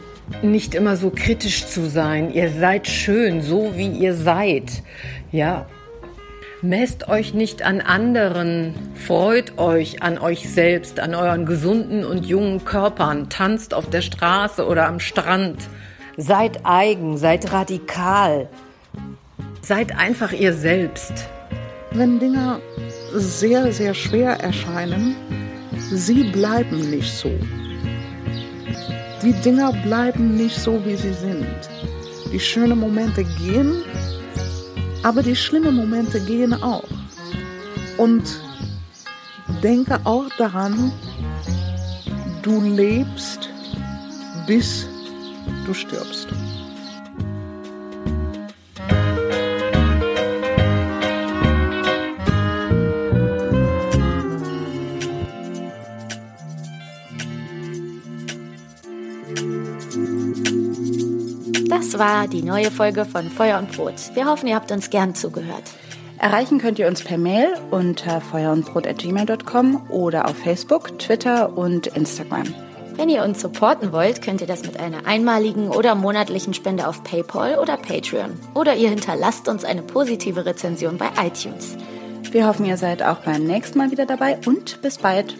nicht 0.42 0.74
immer 0.74 0.96
so 0.96 1.10
kritisch 1.10 1.66
zu 1.66 1.88
sein. 1.88 2.32
Ihr 2.32 2.50
seid 2.50 2.86
schön, 2.86 3.42
so 3.42 3.72
wie 3.76 3.88
ihr 3.88 4.14
seid. 4.14 4.82
Ja. 5.32 5.66
Messt 6.62 7.08
euch 7.08 7.34
nicht 7.34 7.62
an 7.62 7.82
anderen, 7.82 8.74
freut 8.94 9.58
euch 9.58 10.02
an 10.02 10.16
euch 10.16 10.48
selbst, 10.48 10.98
an 11.00 11.14
euren 11.14 11.44
gesunden 11.44 12.02
und 12.02 12.24
jungen 12.24 12.64
Körpern, 12.64 13.28
tanzt 13.28 13.74
auf 13.74 13.90
der 13.90 14.00
Straße 14.00 14.66
oder 14.66 14.86
am 14.86 14.98
Strand. 14.98 15.68
Seid 16.16 16.60
eigen, 16.64 17.18
seid 17.18 17.52
radikal, 17.52 18.48
seid 19.60 19.98
einfach 19.98 20.32
ihr 20.32 20.54
selbst. 20.54 21.28
Wenn 21.92 22.18
Dinge 22.18 22.58
sehr, 23.12 23.70
sehr 23.70 23.92
schwer 23.92 24.40
erscheinen, 24.40 25.14
sie 25.90 26.24
bleiben 26.24 26.88
nicht 26.88 27.12
so. 27.12 27.32
Die 29.22 29.34
Dinger 29.44 29.74
bleiben 29.84 30.36
nicht 30.36 30.56
so, 30.56 30.82
wie 30.86 30.96
sie 30.96 31.12
sind. 31.12 31.46
Die 32.32 32.40
schönen 32.40 32.78
Momente 32.78 33.24
gehen, 33.24 33.82
aber 35.06 35.22
die 35.22 35.36
schlimmen 35.36 35.76
Momente 35.76 36.18
gehen 36.18 36.52
auch. 36.52 36.82
Und 37.96 38.40
denke 39.62 40.00
auch 40.02 40.28
daran, 40.36 40.90
du 42.42 42.60
lebst, 42.60 43.48
bis 44.48 44.88
du 45.64 45.72
stirbst. 45.72 46.26
War 61.98 62.28
die 62.28 62.42
neue 62.42 62.70
Folge 62.70 63.04
von 63.04 63.30
Feuer 63.30 63.58
und 63.58 63.72
Brot. 63.72 63.94
Wir 64.14 64.26
hoffen, 64.26 64.46
ihr 64.46 64.54
habt 64.54 64.70
uns 64.70 64.90
gern 64.90 65.14
zugehört. 65.14 65.64
Erreichen 66.18 66.58
könnt 66.58 66.78
ihr 66.78 66.88
uns 66.88 67.02
per 67.02 67.16
Mail 67.16 67.48
unter 67.70 68.20
feuerundbrot.gmail.com 68.20 69.90
oder 69.90 70.28
auf 70.28 70.36
Facebook, 70.36 70.98
Twitter 70.98 71.56
und 71.56 71.86
Instagram. 71.88 72.54
Wenn 72.96 73.08
ihr 73.08 73.22
uns 73.22 73.40
supporten 73.40 73.92
wollt, 73.92 74.22
könnt 74.22 74.40
ihr 74.40 74.46
das 74.46 74.62
mit 74.62 74.78
einer 74.78 75.06
einmaligen 75.06 75.70
oder 75.70 75.94
monatlichen 75.94 76.54
Spende 76.54 76.86
auf 76.88 77.02
PayPal 77.04 77.58
oder 77.58 77.76
Patreon. 77.76 78.38
Oder 78.54 78.74
ihr 78.76 78.90
hinterlasst 78.90 79.48
uns 79.48 79.64
eine 79.64 79.82
positive 79.82 80.44
Rezension 80.44 80.98
bei 80.98 81.08
iTunes. 81.22 81.76
Wir 82.30 82.46
hoffen, 82.46 82.66
ihr 82.66 82.76
seid 82.76 83.02
auch 83.02 83.18
beim 83.18 83.44
nächsten 83.44 83.78
Mal 83.78 83.90
wieder 83.90 84.06
dabei 84.06 84.38
und 84.46 84.82
bis 84.82 84.98
bald. 84.98 85.34